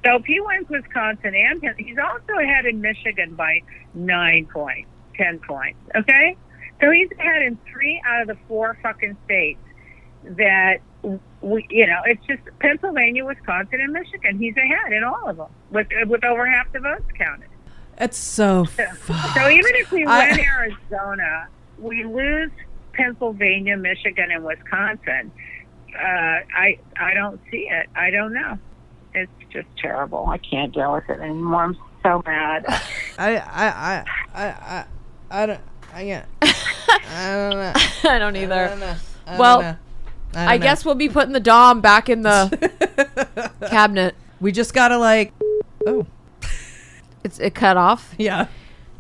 So 0.05 0.17
if 0.17 0.25
he 0.25 0.41
wins 0.41 0.69
Wisconsin 0.69 1.35
and 1.35 1.63
he's 1.79 1.99
also 1.99 2.39
ahead 2.41 2.67
in 2.67 2.81
Michigan 2.81 3.35
by 3.35 3.63
nine 3.95 4.47
points, 4.47 4.89
10 5.17 5.41
points. 5.41 5.79
Okay. 5.97 6.37
So 6.81 6.91
he's 6.91 7.11
ahead 7.19 7.43
in 7.43 7.59
three 7.73 8.01
out 8.07 8.23
of 8.23 8.29
the 8.29 8.37
four 8.47 8.77
fucking 8.83 9.17
states 9.25 9.59
that 10.37 10.79
we, 11.41 11.67
you 11.71 11.87
know, 11.87 12.01
it's 12.05 12.25
just 12.27 12.43
Pennsylvania, 12.59 13.25
Wisconsin, 13.25 13.81
and 13.81 13.93
Michigan. 13.93 14.39
He's 14.39 14.57
ahead 14.57 14.93
in 14.93 15.05
all 15.05 15.29
of 15.29 15.37
them 15.37 15.49
with 15.71 15.87
with 16.07 16.25
over 16.25 16.47
half 16.47 16.73
the 16.73 16.81
votes 16.81 17.05
counted. 17.17 17.49
it's 17.99 18.19
so. 18.19 18.65
So, 18.65 18.85
so 19.35 19.49
even 19.49 19.75
if 19.77 19.91
we 19.93 20.05
I- 20.05 20.31
win 20.31 20.41
Arizona, 20.41 21.49
we 21.79 22.05
lose 22.05 22.51
Pennsylvania, 22.93 23.77
Michigan, 23.77 24.31
and 24.33 24.45
Wisconsin. 24.45 25.31
Uh, 25.95 26.41
I 26.55 26.79
I 26.99 27.15
don't 27.15 27.41
see 27.51 27.69
it. 27.71 27.89
I 27.95 28.11
don't 28.11 28.33
know. 28.35 28.59
It's 29.15 29.31
just 29.51 29.69
terrible. 29.79 30.27
I 30.29 30.39
can't 30.39 30.75
deal 30.75 30.93
with 30.93 31.09
it 31.09 31.21
anymore. 31.21 31.63
I'm 31.65 31.77
so 32.03 32.23
mad. 32.27 32.65
I, 33.19 33.37
I, 33.39 33.67
I, 33.67 34.05
I, 34.35 34.45
I, 34.45 34.85
I 35.31 35.47
don't. 35.47 35.61
I 35.95 36.03
can't. 36.05 36.27
I 36.43 37.33
don't 37.33 37.51
know. 37.59 38.11
I 38.11 38.19
don't 38.19 38.37
I 38.37 38.43
either. 38.43 38.69
don't 38.69 38.81
know. 38.81 38.95
I 39.27 39.31
don't 39.31 39.39
Well, 39.39 39.79
know. 40.35 40.41
I, 40.41 40.59
guess 40.59 40.85
we'll 40.85 40.95
be 40.95 41.09
putting 41.09 41.33
the 41.33 41.41
Dom 41.41 41.81
back 41.81 42.09
in 42.09 42.23
the 42.23 43.53
cabinet. 43.69 44.15
we 44.41 44.53
just 44.53 44.75
gotta 44.75 44.99
like. 44.99 45.33
Oh 45.87 46.07
It's 47.25 47.39
it 47.39 47.55
cut 47.55 47.77
off. 47.77 48.15
yeah. 48.19 48.49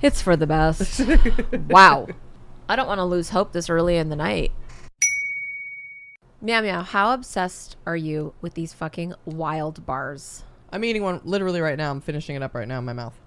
It's 0.02 0.20
for 0.20 0.36
the 0.36 0.46
best. 0.46 1.00
wow. 1.68 2.06
I 2.68 2.76
don't 2.76 2.86
want 2.86 2.98
to 2.98 3.04
lose 3.04 3.30
hope 3.30 3.52
this 3.52 3.70
early 3.70 3.96
in 3.96 4.08
the 4.08 4.16
night. 4.16 4.52
Meow 6.40 6.60
meow, 6.60 6.82
how 6.82 7.14
obsessed 7.14 7.76
are 7.86 7.96
you 7.96 8.34
with 8.40 8.54
these 8.54 8.74
fucking 8.74 9.14
wild 9.24 9.86
bars? 9.86 10.44
I'm 10.70 10.84
eating 10.84 11.02
one 11.02 11.20
literally 11.24 11.60
right 11.60 11.78
now. 11.78 11.90
I'm 11.90 12.00
finishing 12.00 12.36
it 12.36 12.42
up 12.42 12.54
right 12.54 12.68
now 12.68 12.78
in 12.78 12.84
my 12.84 12.92
mouth. 12.92 13.18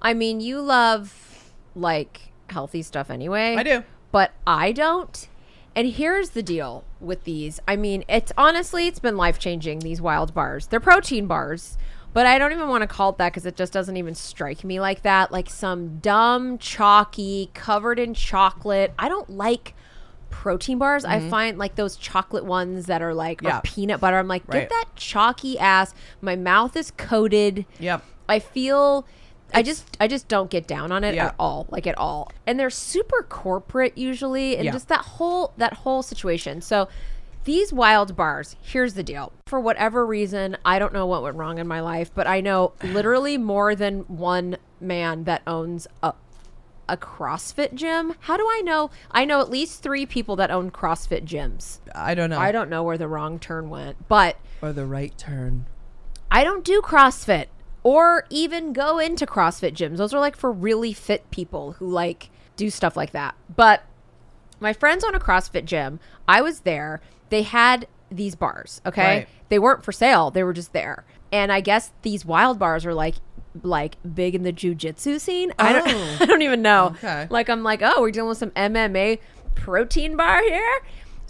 I 0.00 0.14
mean, 0.14 0.40
you 0.40 0.60
love 0.60 1.52
like 1.74 2.32
healthy 2.48 2.82
stuff 2.82 3.10
anyway. 3.10 3.56
I 3.56 3.62
do. 3.62 3.84
But 4.10 4.32
I 4.46 4.72
don't. 4.72 5.28
And 5.78 5.92
here's 5.92 6.30
the 6.30 6.42
deal 6.42 6.82
with 6.98 7.22
these. 7.22 7.60
I 7.68 7.76
mean, 7.76 8.02
it's 8.08 8.32
honestly, 8.36 8.88
it's 8.88 8.98
been 8.98 9.16
life 9.16 9.38
changing, 9.38 9.78
these 9.78 10.00
wild 10.00 10.34
bars. 10.34 10.66
They're 10.66 10.80
protein 10.80 11.28
bars, 11.28 11.78
but 12.12 12.26
I 12.26 12.36
don't 12.36 12.50
even 12.50 12.66
want 12.68 12.82
to 12.82 12.88
call 12.88 13.10
it 13.10 13.18
that 13.18 13.30
because 13.30 13.46
it 13.46 13.54
just 13.54 13.72
doesn't 13.72 13.96
even 13.96 14.16
strike 14.16 14.64
me 14.64 14.80
like 14.80 15.02
that. 15.02 15.30
Like 15.30 15.48
some 15.48 15.98
dumb, 16.00 16.58
chalky, 16.58 17.50
covered 17.54 18.00
in 18.00 18.12
chocolate. 18.12 18.92
I 18.98 19.08
don't 19.08 19.30
like 19.30 19.74
protein 20.30 20.78
bars. 20.78 21.04
I 21.04 21.20
find 21.30 21.58
like 21.58 21.76
those 21.76 21.94
chocolate 21.94 22.44
ones 22.44 22.86
that 22.86 23.00
are 23.00 23.14
like, 23.14 23.38
Mm-hmm. 23.38 23.46
Yeah. 23.46 23.58
or 23.58 23.62
peanut 23.62 24.00
butter. 24.00 24.18
I'm 24.18 24.26
like, 24.26 24.42
Right. 24.48 24.62
get 24.62 24.70
that 24.70 24.86
chalky 24.96 25.60
ass. 25.60 25.94
My 26.20 26.34
mouth 26.34 26.76
is 26.76 26.90
coated. 26.90 27.66
Yep. 27.78 28.02
I 28.28 28.40
feel 28.40 29.06
I 29.54 29.62
just 29.62 29.96
I 30.00 30.08
just 30.08 30.28
don't 30.28 30.50
get 30.50 30.66
down 30.66 30.92
on 30.92 31.04
it 31.04 31.14
Yeah. 31.14 31.26
at 31.28 31.34
all, 31.38 31.66
like 31.70 31.86
at 31.86 31.96
all. 31.98 32.30
And 32.46 32.58
they're 32.60 32.70
super 32.70 33.22
corporate 33.22 33.96
usually, 33.96 34.56
and 34.56 34.64
Yeah. 34.66 34.72
just 34.72 34.88
that 34.88 35.00
whole 35.00 35.52
that 35.56 35.72
whole 35.74 36.02
situation. 36.02 36.60
So 36.60 36.88
these 37.44 37.72
wild 37.72 38.14
bars, 38.14 38.56
here's 38.60 38.92
the 38.94 39.02
deal. 39.02 39.32
For 39.46 39.58
whatever 39.58 40.04
reason, 40.04 40.56
I 40.66 40.78
don't 40.78 40.92
know 40.92 41.06
what 41.06 41.22
went 41.22 41.36
wrong 41.36 41.58
in 41.58 41.66
my 41.66 41.80
life, 41.80 42.10
but 42.14 42.26
I 42.26 42.40
know 42.42 42.72
literally 42.82 43.38
more 43.38 43.74
than 43.74 44.00
one 44.00 44.58
man 44.80 45.24
that 45.24 45.42
owns 45.46 45.86
a 46.02 46.12
a 46.90 46.96
CrossFit 46.96 47.74
gym. 47.74 48.14
How 48.20 48.38
do 48.38 48.46
I 48.50 48.62
know? 48.64 48.90
I 49.10 49.26
know 49.26 49.40
at 49.42 49.50
least 49.50 49.82
3 49.82 50.06
people 50.06 50.36
that 50.36 50.50
own 50.50 50.70
CrossFit 50.70 51.26
gyms. 51.26 51.80
I 51.94 52.14
don't 52.14 52.30
know. 52.30 52.38
I 52.38 52.50
don't 52.50 52.70
know 52.70 52.82
where 52.82 52.96
the 52.96 53.06
wrong 53.08 53.38
turn 53.38 53.68
went, 53.68 54.08
but 54.08 54.36
Or 54.62 54.72
the 54.72 54.86
right 54.86 55.12
turn. 55.18 55.66
I 56.30 56.44
don't 56.44 56.64
do 56.64 56.80
CrossFit 56.80 57.46
or 57.88 58.26
even 58.28 58.74
go 58.74 58.98
into 58.98 59.24
CrossFit 59.24 59.72
gyms. 59.72 59.96
Those 59.96 60.12
are 60.12 60.20
like 60.20 60.36
for 60.36 60.52
really 60.52 60.92
fit 60.92 61.30
people 61.30 61.72
who 61.72 61.88
like 61.88 62.28
do 62.54 62.68
stuff 62.68 62.98
like 62.98 63.12
that. 63.12 63.34
But 63.56 63.82
my 64.60 64.74
friends 64.74 65.04
own 65.04 65.14
a 65.14 65.18
CrossFit 65.18 65.64
gym. 65.64 65.98
I 66.28 66.42
was 66.42 66.60
there. 66.60 67.00
They 67.30 67.44
had 67.44 67.88
these 68.10 68.34
bars, 68.34 68.82
okay? 68.84 69.16
Right. 69.20 69.28
They 69.48 69.58
weren't 69.58 69.84
for 69.84 69.92
sale. 69.92 70.30
They 70.30 70.42
were 70.42 70.52
just 70.52 70.74
there. 70.74 71.06
And 71.32 71.50
I 71.50 71.62
guess 71.62 71.90
these 72.02 72.26
wild 72.26 72.58
bars 72.58 72.84
are 72.84 72.92
like 72.92 73.14
like 73.62 73.96
big 74.14 74.34
in 74.34 74.42
the 74.42 74.52
jujitsu 74.52 75.18
scene. 75.18 75.54
I 75.58 75.72
don't 75.72 75.88
Oh. 75.88 76.16
I 76.20 76.26
don't 76.26 76.42
even 76.42 76.60
know. 76.60 76.88
Okay. 76.88 77.26
Like 77.30 77.48
I'm 77.48 77.62
like, 77.62 77.80
"Oh, 77.82 78.02
we're 78.02 78.10
dealing 78.10 78.28
with 78.28 78.36
some 78.36 78.50
MMA 78.50 79.18
protein 79.54 80.14
bar 80.14 80.42
here?" 80.42 80.80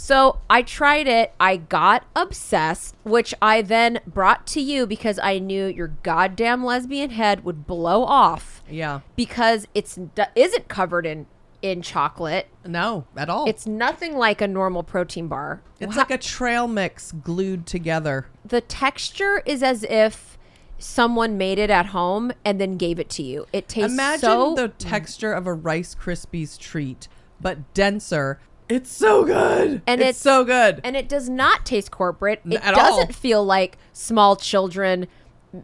So 0.00 0.38
I 0.48 0.62
tried 0.62 1.08
it. 1.08 1.32
I 1.40 1.56
got 1.56 2.04
obsessed, 2.14 2.94
which 3.02 3.34
I 3.42 3.62
then 3.62 3.98
brought 4.06 4.46
to 4.48 4.60
you 4.60 4.86
because 4.86 5.18
I 5.18 5.40
knew 5.40 5.66
your 5.66 5.88
goddamn 6.04 6.64
lesbian 6.64 7.10
head 7.10 7.44
would 7.44 7.66
blow 7.66 8.04
off 8.04 8.62
Yeah. 8.70 9.00
because 9.16 9.66
it's 9.74 9.98
isn't 10.36 10.68
covered 10.68 11.04
in 11.04 11.26
in 11.60 11.82
chocolate. 11.82 12.46
No, 12.64 13.04
at 13.16 13.28
all. 13.28 13.48
It's 13.48 13.66
nothing 13.66 14.16
like 14.16 14.40
a 14.40 14.46
normal 14.46 14.84
protein 14.84 15.26
bar. 15.26 15.60
it's 15.80 15.96
Wha- 15.96 16.02
like 16.02 16.12
a 16.12 16.18
trail 16.18 16.68
mix 16.68 17.10
glued 17.10 17.66
together. 17.66 18.26
the 18.44 18.60
texture 18.60 19.42
is 19.44 19.60
as 19.64 19.82
if 19.82 20.38
someone 20.78 21.36
made 21.36 21.58
it 21.58 21.68
at 21.70 21.86
home 21.86 22.30
and 22.44 22.60
then 22.60 22.76
gave 22.76 23.00
it 23.00 23.10
to 23.10 23.24
you. 23.24 23.46
It 23.52 23.66
tastes 23.68 23.92
Imagine 23.92 24.20
so 24.20 24.54
the 24.54 24.68
texture 24.68 25.32
of 25.32 25.48
a 25.48 25.52
Rice 25.52 25.96
Krispies 25.96 26.56
treat, 26.56 27.08
but 27.40 27.74
denser. 27.74 28.38
It's 28.68 28.90
so 28.90 29.24
good. 29.24 29.82
And 29.86 30.00
it's, 30.00 30.08
it's- 30.10 30.16
so 30.18 30.44
good. 30.44 30.80
and 30.84 30.96
it 30.96 31.08
does 31.08 31.28
not 31.28 31.64
taste 31.66 31.90
corporate. 31.90 32.40
It 32.44 32.60
at 32.64 32.74
doesn't 32.74 33.06
all. 33.08 33.12
feel 33.12 33.44
like 33.44 33.78
small 33.92 34.36
children 34.36 35.06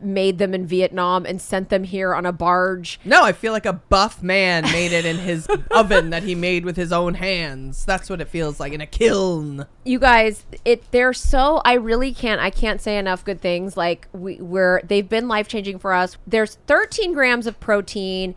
made 0.00 0.38
them 0.38 0.54
in 0.54 0.66
Vietnam 0.66 1.26
and 1.26 1.42
sent 1.42 1.68
them 1.68 1.84
here 1.84 2.14
on 2.14 2.24
a 2.24 2.32
barge. 2.32 2.98
no, 3.04 3.22
I 3.22 3.32
feel 3.32 3.52
like 3.52 3.66
a 3.66 3.74
buff 3.74 4.22
man 4.22 4.62
made 4.64 4.92
it 4.92 5.04
in 5.04 5.18
his 5.18 5.46
oven 5.70 6.08
that 6.08 6.22
he 6.22 6.34
made 6.34 6.64
with 6.64 6.74
his 6.76 6.90
own 6.90 7.12
hands. 7.14 7.84
That's 7.84 8.08
what 8.08 8.22
it 8.22 8.28
feels 8.28 8.58
like 8.58 8.72
in 8.72 8.80
a 8.80 8.86
kiln. 8.86 9.66
you 9.84 9.98
guys 9.98 10.46
it 10.64 10.90
they're 10.90 11.12
so 11.12 11.60
i 11.66 11.74
really 11.74 12.14
can't 12.14 12.40
i 12.40 12.48
can't 12.48 12.80
say 12.80 12.96
enough 12.96 13.22
good 13.22 13.42
things 13.42 13.76
like 13.76 14.08
we, 14.14 14.36
we're 14.36 14.80
they've 14.82 15.10
been 15.10 15.28
life 15.28 15.46
changing 15.48 15.78
for 15.78 15.92
us 15.92 16.16
there's 16.26 16.54
13 16.66 17.12
grams 17.12 17.46
of 17.46 17.60
protein 17.60 18.34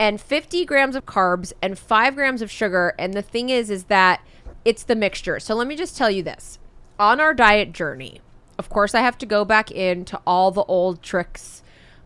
and 0.00 0.20
50 0.20 0.64
grams 0.64 0.96
of 0.96 1.06
carbs 1.06 1.52
and 1.62 1.78
5 1.78 2.14
grams 2.16 2.42
of 2.42 2.50
sugar. 2.50 2.94
And 2.98 3.14
the 3.14 3.22
thing 3.22 3.50
is 3.50 3.70
is 3.70 3.84
that 3.84 4.20
it's 4.64 4.82
the 4.82 4.96
mixture. 4.96 5.38
So 5.38 5.54
let 5.54 5.68
me 5.68 5.76
just 5.76 5.96
tell 5.96 6.10
you 6.10 6.24
this. 6.24 6.58
On 6.98 7.20
our 7.20 7.34
diet 7.34 7.72
journey 7.72 8.20
of 8.60 8.68
course 8.68 8.94
i 8.94 9.00
have 9.00 9.16
to 9.16 9.24
go 9.24 9.42
back 9.42 9.70
into 9.70 10.20
all 10.26 10.50
the 10.50 10.64
old 10.64 11.02
tricks 11.02 11.62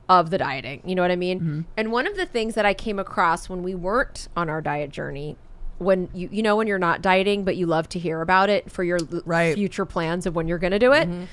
of 0.09 0.31
the 0.31 0.39
dieting. 0.39 0.81
You 0.85 0.95
know 0.95 1.03
what 1.03 1.11
i 1.11 1.17
mean? 1.17 1.41
Mm-hmm. 1.41 1.61
And 1.77 1.91
one 1.91 2.07
of 2.07 2.17
the 2.17 2.27
things 2.27 2.55
that 2.55 2.65
i 2.65 2.73
came 2.73 3.01
across 3.01 3.49
when 3.49 3.65
we 3.65 3.75
weren't 3.75 4.29
on 4.37 4.49
our 4.49 4.61
diet 4.61 4.91
journey 4.91 5.37
when 5.79 6.09
you 6.15 6.29
you 6.31 6.43
know 6.45 6.55
when 6.55 6.69
you're 6.69 6.79
not 6.79 7.03
dieting 7.03 7.43
but 7.43 7.57
you 7.57 7.67
love 7.67 7.89
to 7.89 7.99
hear 7.99 8.21
about 8.21 8.49
it 8.49 8.71
for 8.71 8.85
your 8.85 8.99
Right. 9.25 9.55
future 9.57 9.85
plans 9.85 10.27
of 10.27 10.37
when 10.37 10.47
you're 10.47 10.59
gonna 10.59 10.79
do 10.79 10.93
it 10.93 11.09
mm-hmm. 11.09 11.25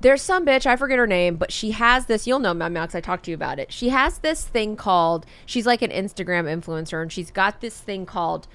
There's 0.00 0.22
some 0.22 0.46
bitch 0.46 0.66
i 0.66 0.76
forget 0.76 0.98
her 0.98 1.06
name 1.06 1.36
but 1.36 1.52
she 1.52 1.72
has 1.72 2.06
this 2.06 2.26
you'll 2.26 2.38
know 2.38 2.54
my 2.54 2.68
because 2.68 2.94
i 2.94 3.00
talked 3.00 3.24
to 3.24 3.30
you 3.30 3.34
about 3.34 3.58
it 3.58 3.72
she 3.72 3.88
has 3.88 4.18
this 4.18 4.44
thing 4.46 4.76
called 4.76 5.26
she's 5.46 5.66
like 5.66 5.82
an 5.82 5.90
instagram 5.90 6.44
influencer 6.44 7.02
and 7.02 7.12
she's 7.12 7.30
got 7.30 7.60
this 7.60 7.80
thing 7.80 8.06
called 8.06 8.46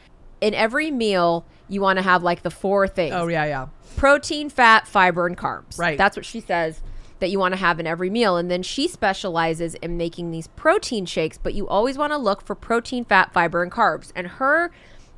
in 0.41 0.53
every 0.53 0.91
meal 0.91 1.45
you 1.69 1.79
want 1.81 1.97
to 1.97 2.03
have 2.03 2.21
like 2.23 2.43
the 2.43 2.51
four 2.51 2.87
things 2.87 3.13
Oh 3.15 3.27
yeah, 3.27 3.45
yeah. 3.45 3.67
protein, 3.95 4.49
fat, 4.49 4.87
fiber, 4.87 5.25
and 5.25 5.37
carbs. 5.37 5.79
Right. 5.79 5.97
That's 5.97 6.17
what 6.17 6.25
she 6.25 6.41
says 6.41 6.81
that 7.19 7.29
you 7.29 7.39
want 7.39 7.53
to 7.53 7.57
have 7.57 7.79
in 7.79 7.87
every 7.87 8.09
meal. 8.09 8.35
And 8.35 8.51
then 8.51 8.61
she 8.63 8.89
specializes 8.89 9.75
in 9.75 9.95
making 9.95 10.31
these 10.31 10.47
protein 10.47 11.05
shakes, 11.05 11.37
but 11.37 11.53
you 11.53 11.67
always 11.69 11.97
want 11.97 12.11
to 12.11 12.17
look 12.17 12.41
for 12.41 12.53
protein, 12.55 13.05
fat, 13.05 13.31
fiber, 13.31 13.63
and 13.63 13.71
carbs. 13.71 14.11
And 14.13 14.27
her 14.27 14.71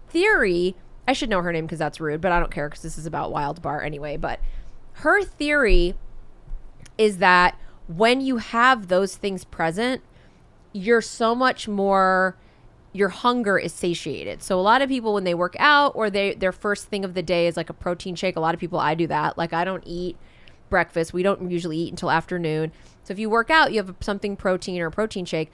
theory, 0.10 0.76
I 1.08 1.14
should 1.14 1.30
know 1.30 1.42
her 1.42 1.52
name 1.52 1.66
because 1.66 1.80
that's 1.80 2.00
rude, 2.00 2.22
but 2.22 2.32
I 2.32 2.40
don't 2.40 2.52
care 2.52 2.70
because 2.70 2.84
this 2.84 2.98
is 2.98 3.06
about 3.08 3.32
Wild 3.32 3.62
Bar 3.62 3.82
anyway. 3.82 4.18
But 4.18 4.40
her 4.94 5.24
theory 5.24 5.96
is 6.98 7.18
that 7.18 7.58
when 7.88 8.22
you 8.22 8.38
have 8.38 8.88
those 8.88 9.16
things 9.16 9.44
present, 9.44 10.02
you're 10.74 11.02
so 11.02 11.36
much 11.36 11.68
more 11.68 12.36
your 12.94 13.10
hunger 13.10 13.58
is 13.58 13.74
satiated. 13.74 14.42
So 14.42 14.58
a 14.58 14.62
lot 14.62 14.82
of 14.82 14.88
people 14.88 15.14
when 15.14 15.26
they 15.26 15.34
work 15.34 15.56
out 15.60 15.92
or 15.96 16.10
they 16.10 16.34
their 16.34 16.54
first 16.54 16.86
thing 16.88 17.04
of 17.04 17.14
the 17.14 17.22
day 17.22 17.46
is 17.48 17.58
like 17.58 17.70
a 17.70 17.74
protein 17.74 18.16
shake. 18.16 18.38
A 18.38 18.40
lot 18.40 18.54
of 18.54 18.60
people 18.60 18.80
I 18.80 18.96
do 18.96 19.06
that. 19.08 19.38
Like 19.38 19.52
I 19.52 19.66
don't 19.66 19.84
eat 19.86 20.16
breakfast. 20.70 21.12
We 21.14 21.22
don't 21.22 21.52
usually 21.52 21.78
eat 21.78 21.90
until 21.92 22.10
afternoon. 22.10 22.72
So 23.04 23.12
if 23.12 23.20
you 23.20 23.30
work 23.30 23.50
out, 23.50 23.74
you 23.74 23.84
have 23.84 23.94
something 24.00 24.36
protein 24.38 24.80
or 24.82 24.88
a 24.88 24.92
protein 24.92 25.26
shake. 25.26 25.52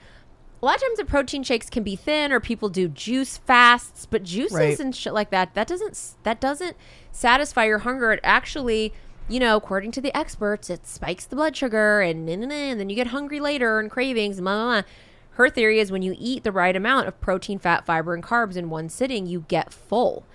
A 0.62 0.64
lot 0.64 0.76
of 0.76 0.82
times 0.82 0.98
the 0.98 1.04
protein 1.04 1.42
shakes 1.42 1.68
can 1.68 1.82
be 1.82 1.96
thin 1.96 2.30
or 2.30 2.38
people 2.38 2.68
do 2.68 2.86
juice 2.88 3.36
fasts, 3.38 4.06
but 4.06 4.22
juices 4.22 4.56
Right. 4.56 4.78
and 4.78 4.94
shit 4.94 5.12
like 5.12 5.30
that 5.30 5.54
that 5.54 5.66
doesn't 5.66 6.14
that 6.22 6.40
doesn't 6.40 6.76
satisfy 7.10 7.64
your 7.64 7.80
hunger. 7.80 8.12
It 8.12 8.20
actually 8.22 8.92
you 9.32 9.40
know, 9.40 9.56
according 9.56 9.90
to 9.92 10.00
the 10.02 10.14
experts, 10.14 10.68
it 10.68 10.86
spikes 10.86 11.24
the 11.24 11.36
blood 11.36 11.56
sugar 11.56 12.02
and, 12.02 12.26
nah, 12.26 12.36
nah, 12.36 12.46
nah, 12.46 12.54
and 12.54 12.78
then 12.78 12.90
you 12.90 12.96
get 12.96 13.08
hungry 13.08 13.40
later 13.40 13.80
and 13.80 13.90
cravings. 13.90 14.38
Blah, 14.40 14.54
blah, 14.54 14.64
blah. 14.64 14.90
Her 15.36 15.48
theory 15.48 15.80
is 15.80 15.90
when 15.90 16.02
you 16.02 16.14
eat 16.18 16.44
the 16.44 16.52
right 16.52 16.76
amount 16.76 17.08
of 17.08 17.18
protein, 17.18 17.58
fat, 17.58 17.86
fiber, 17.86 18.12
and 18.12 18.22
carbs 18.22 18.56
in 18.56 18.68
one 18.68 18.90
sitting, 18.90 19.26
you 19.26 19.46
get 19.48 19.72
full. 19.72 20.26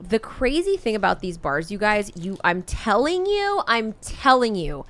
The 0.00 0.18
crazy 0.18 0.78
thing 0.78 0.96
about 0.96 1.20
these 1.20 1.36
bars, 1.36 1.70
you 1.70 1.76
guys, 1.76 2.10
you 2.16 2.38
I'm 2.42 2.62
telling 2.62 3.26
you, 3.26 3.62
I'm 3.66 3.92
telling 4.00 4.54
you, 4.54 4.86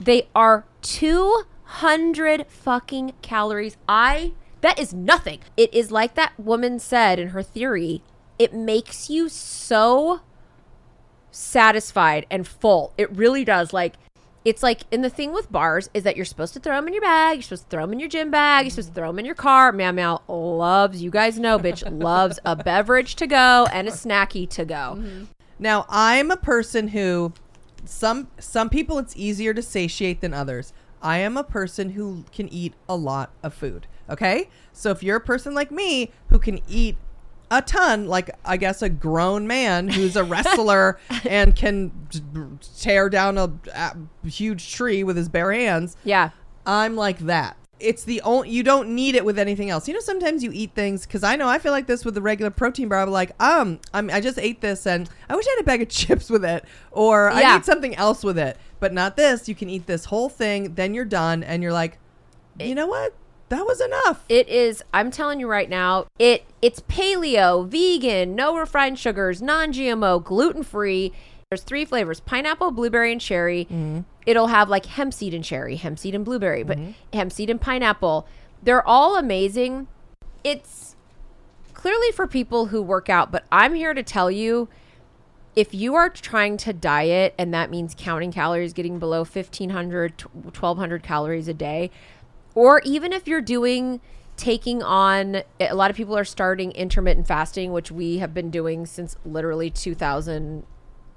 they 0.00 0.28
are 0.34 0.64
200 0.80 2.46
fucking 2.48 3.12
calories. 3.20 3.76
I 3.86 4.32
that 4.62 4.78
is 4.78 4.94
nothing. 4.94 5.40
It 5.56 5.72
is 5.74 5.92
like 5.92 6.14
that 6.14 6.32
woman 6.40 6.78
said 6.78 7.18
in 7.18 7.28
her 7.28 7.42
theory, 7.42 8.02
it 8.38 8.54
makes 8.54 9.10
you 9.10 9.28
so 9.28 10.20
satisfied 11.30 12.26
and 12.30 12.46
full. 12.46 12.92
It 12.96 13.14
really 13.14 13.44
does. 13.44 13.72
Like 13.72 13.94
it's 14.44 14.62
like 14.62 14.82
and 14.90 15.04
the 15.04 15.10
thing 15.10 15.32
with 15.32 15.50
bars 15.50 15.90
is 15.92 16.04
that 16.04 16.16
you're 16.16 16.24
supposed 16.24 16.54
to 16.54 16.60
throw 16.60 16.76
them 16.76 16.88
in 16.88 16.94
your 16.94 17.02
bag, 17.02 17.36
you're 17.36 17.42
supposed 17.42 17.64
to 17.64 17.68
throw 17.68 17.82
them 17.82 17.92
in 17.92 18.00
your 18.00 18.08
gym 18.08 18.30
bag, 18.30 18.64
you're 18.64 18.70
supposed 18.70 18.88
to 18.88 18.94
throw 18.94 19.08
them 19.08 19.18
in 19.18 19.24
your 19.24 19.34
car. 19.34 19.72
Meow 19.72 19.92
meow 19.92 20.22
loves, 20.28 21.02
you 21.02 21.10
guys 21.10 21.38
know, 21.38 21.58
bitch 21.58 21.82
loves 22.02 22.38
a 22.44 22.56
beverage 22.56 23.16
to 23.16 23.26
go 23.26 23.66
and 23.72 23.88
a 23.88 23.90
snacky 23.90 24.48
to 24.50 24.64
go. 24.64 24.96
Mm-hmm. 24.96 25.24
Now, 25.58 25.86
I'm 25.88 26.30
a 26.30 26.36
person 26.36 26.88
who 26.88 27.32
some 27.84 28.28
some 28.38 28.68
people 28.68 28.98
it's 28.98 29.16
easier 29.16 29.54
to 29.54 29.62
satiate 29.62 30.20
than 30.20 30.34
others. 30.34 30.72
I 31.02 31.18
am 31.18 31.36
a 31.36 31.44
person 31.44 31.90
who 31.90 32.24
can 32.32 32.48
eat 32.52 32.74
a 32.88 32.96
lot 32.96 33.30
of 33.42 33.54
food. 33.54 33.86
Okay? 34.10 34.48
So 34.72 34.90
if 34.90 35.02
you're 35.02 35.16
a 35.16 35.20
person 35.20 35.54
like 35.54 35.70
me 35.70 36.12
who 36.28 36.38
can 36.38 36.60
eat 36.68 36.96
a 37.50 37.62
ton, 37.62 38.06
like 38.06 38.30
I 38.44 38.56
guess 38.56 38.82
a 38.82 38.88
grown 38.88 39.46
man 39.46 39.88
who's 39.88 40.16
a 40.16 40.24
wrestler 40.24 40.98
and 41.28 41.54
can 41.56 41.92
tear 42.78 43.08
down 43.08 43.38
a, 43.38 43.52
a 43.74 43.96
huge 44.28 44.72
tree 44.72 45.02
with 45.04 45.16
his 45.16 45.28
bare 45.28 45.52
hands, 45.52 45.96
Yeah. 46.04 46.30
I'm 46.66 46.96
like 46.96 47.20
that. 47.20 47.56
It's 47.80 48.02
the 48.02 48.20
only 48.22 48.50
you 48.50 48.62
don't 48.64 48.88
need 48.90 49.14
it 49.14 49.24
with 49.24 49.38
anything 49.38 49.70
else. 49.70 49.86
You 49.86 49.94
know, 49.94 50.00
sometimes 50.00 50.42
you 50.42 50.50
eat 50.52 50.72
things 50.74 51.06
because 51.06 51.22
I 51.22 51.36
know 51.36 51.46
I 51.48 51.58
feel 51.58 51.70
like 51.70 51.86
this 51.86 52.04
with 52.04 52.14
the 52.14 52.20
regular 52.20 52.50
protein 52.50 52.88
bar. 52.88 52.98
I'm 53.00 53.10
like, 53.10 53.40
um, 53.40 53.78
I'm, 53.94 54.10
I 54.10 54.20
just 54.20 54.36
ate 54.38 54.60
this 54.60 54.84
and 54.84 55.08
I 55.30 55.36
wish 55.36 55.46
I 55.46 55.50
had 55.52 55.60
a 55.60 55.64
bag 55.64 55.82
of 55.82 55.88
chips 56.00 56.28
with 56.28 56.44
it, 56.44 56.64
or 56.90 57.30
I 57.30 57.40
Yeah. 57.40 57.54
need 57.54 57.64
something 57.64 57.94
else 57.94 58.24
with 58.24 58.36
it, 58.36 58.58
but 58.80 58.92
not 58.92 59.16
this. 59.16 59.48
You 59.48 59.54
can 59.54 59.70
eat 59.70 59.86
this 59.86 60.06
whole 60.06 60.28
thing, 60.28 60.74
then 60.74 60.92
you're 60.92 61.04
done, 61.04 61.44
and 61.44 61.62
you're 61.62 61.72
like, 61.72 61.98
you 62.58 62.74
know 62.74 62.88
what? 62.88 63.14
That 63.48 63.66
was 63.66 63.80
enough. 63.80 64.24
It 64.28 64.48
is. 64.48 64.82
I'm 64.92 65.10
telling 65.10 65.40
you 65.40 65.48
right 65.48 65.68
now. 65.68 66.06
It 66.18 66.44
it's 66.60 66.80
paleo, 66.80 67.66
vegan, 67.66 68.34
no 68.34 68.56
refined 68.56 68.98
sugars, 68.98 69.40
non-GMO, 69.40 70.22
gluten-free. 70.22 71.12
There's 71.50 71.62
three 71.62 71.84
flavors: 71.84 72.20
pineapple, 72.20 72.70
blueberry, 72.72 73.12
and 73.12 73.20
cherry. 73.20 73.64
Mm-hmm. 73.64 74.00
It'll 74.26 74.48
have 74.48 74.68
like 74.68 74.86
hemp 74.86 75.14
seed 75.14 75.32
and 75.32 75.44
cherry, 75.44 75.76
hemp 75.76 75.98
seed 75.98 76.14
and 76.14 76.24
blueberry, 76.24 76.62
but 76.62 76.78
mm-hmm. 76.78 76.92
hemp 77.12 77.32
seed 77.32 77.48
and 77.48 77.60
pineapple. 77.60 78.26
They're 78.62 78.86
all 78.86 79.16
amazing. 79.16 79.88
It's 80.44 80.96
clearly 81.72 82.12
for 82.12 82.26
people 82.26 82.66
who 82.66 82.82
work 82.82 83.08
out, 83.08 83.32
but 83.32 83.44
I'm 83.50 83.74
here 83.74 83.94
to 83.94 84.02
tell 84.02 84.30
you 84.30 84.68
if 85.58 85.74
you 85.74 85.94
are 85.94 86.08
trying 86.08 86.56
to 86.56 86.72
diet 86.72 87.34
and 87.38 87.52
that 87.54 87.70
means 87.70 87.94
counting 87.96 88.30
calories, 88.30 88.72
getting 88.72 88.98
below 88.98 89.20
1500, 89.20 90.20
1200 90.20 91.02
calories 91.02 91.48
a 91.48 91.54
day, 91.54 91.90
or 92.58 92.82
even 92.84 93.12
if 93.12 93.28
you're 93.28 93.40
doing 93.40 94.00
taking 94.36 94.82
on 94.82 95.42
a 95.60 95.74
lot 95.76 95.92
of 95.92 95.96
people 95.96 96.18
are 96.18 96.24
starting 96.24 96.72
intermittent 96.72 97.24
fasting, 97.24 97.70
which 97.70 97.92
we 97.92 98.18
have 98.18 98.34
been 98.34 98.50
doing 98.50 98.84
since 98.84 99.16
literally 99.24 99.70
2000, 99.70 100.64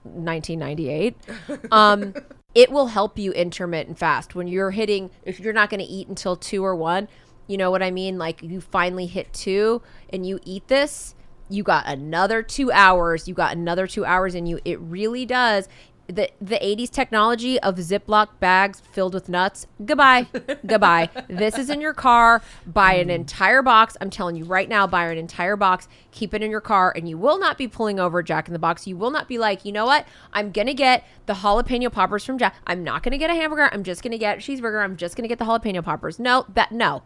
1998. 0.03 1.15
Um, 1.71 2.13
it 2.53 2.71
will 2.71 2.87
help 2.87 3.17
you 3.17 3.31
intermittent 3.31 3.97
fast 3.97 4.35
when 4.35 4.47
you're 4.47 4.69
hitting, 4.69 5.09
if 5.23 5.39
you're 5.39 5.51
not 5.51 5.71
going 5.71 5.79
to 5.79 5.85
eat 5.85 6.07
until 6.07 6.35
two 6.35 6.63
or 6.63 6.75
one, 6.75 7.07
you 7.47 7.57
know 7.57 7.71
what 7.71 7.81
I 7.81 7.89
mean? 7.89 8.19
Like 8.19 8.43
you 8.43 8.61
finally 8.61 9.07
hit 9.07 9.33
two 9.33 9.81
and 10.13 10.23
you 10.27 10.39
eat 10.43 10.67
this, 10.67 11.15
you 11.49 11.63
got 11.63 11.87
another 11.87 12.43
two 12.43 12.71
hours, 12.71 13.27
you 13.27 13.33
got 13.33 13.55
another 13.55 13.87
two 13.87 14.05
hours 14.05 14.35
in 14.35 14.45
you. 14.45 14.59
It 14.63 14.79
really 14.79 15.25
does. 15.25 15.67
The 16.07 16.29
the 16.41 16.57
80s 16.57 16.89
technology 16.89 17.59
of 17.59 17.75
Ziploc 17.75 18.27
bags 18.39 18.81
filled 18.91 19.13
with 19.13 19.29
nuts. 19.29 19.67
Goodbye. 19.83 20.27
Goodbye. 20.65 21.09
This 21.27 21.57
is 21.57 21.69
in 21.69 21.81
your 21.81 21.93
car. 21.93 22.41
Buy 22.65 22.93
an 22.95 23.09
entire 23.09 23.61
box. 23.61 23.95
I'm 24.01 24.09
telling 24.09 24.35
you 24.35 24.43
right 24.43 24.67
now, 24.67 24.87
buy 24.87 25.09
an 25.09 25.17
entire 25.17 25.55
box. 25.55 25.87
Keep 26.11 26.33
it 26.33 26.43
in 26.43 26.51
your 26.51 26.61
car, 26.61 26.93
and 26.95 27.07
you 27.07 27.17
will 27.17 27.39
not 27.39 27.57
be 27.57 27.67
pulling 27.67 27.99
over 27.99 28.21
Jack 28.21 28.47
in 28.47 28.53
the 28.53 28.59
Box. 28.59 28.85
You 28.87 28.97
will 28.97 29.11
not 29.11 29.27
be 29.27 29.37
like, 29.37 29.63
you 29.65 29.71
know 29.71 29.85
what? 29.85 30.05
I'm 30.33 30.51
gonna 30.51 30.73
get 30.73 31.05
the 31.25 31.33
jalapeno 31.33 31.91
poppers 31.91 32.25
from 32.25 32.37
Jack. 32.37 32.55
I'm 32.67 32.83
not 32.83 33.03
gonna 33.03 33.17
get 33.17 33.29
a 33.29 33.35
hamburger. 33.35 33.69
I'm 33.71 33.83
just 33.83 34.03
gonna 34.03 34.17
get 34.17 34.37
a 34.37 34.41
cheeseburger. 34.41 34.83
I'm 34.83 34.97
just 34.97 35.15
gonna 35.15 35.27
get 35.27 35.39
the 35.39 35.45
jalapeno 35.45 35.83
poppers. 35.83 36.19
No, 36.19 36.45
that 36.53 36.71
no. 36.71 37.03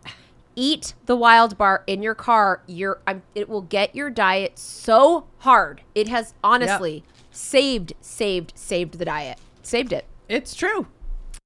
Eat 0.58 0.94
the 1.06 1.18
wild 1.18 1.58
bar 1.58 1.84
in 1.86 2.02
your 2.02 2.16
car. 2.16 2.62
You're, 2.66 3.02
I'm, 3.06 3.24
it 3.36 3.50
will 3.50 3.62
get 3.62 3.94
your 3.94 4.10
diet 4.10 4.58
so 4.58 5.28
hard. 5.40 5.82
It 5.94 6.08
has 6.08 6.34
honestly 6.42 7.04
saved, 7.36 7.94
saved, 8.02 8.54
saved 8.56 9.00
the 9.00 9.06
diet. 9.06 9.40
Saved 9.62 9.94
it. 9.94 10.06
It's 10.28 10.56
true. 10.56 10.88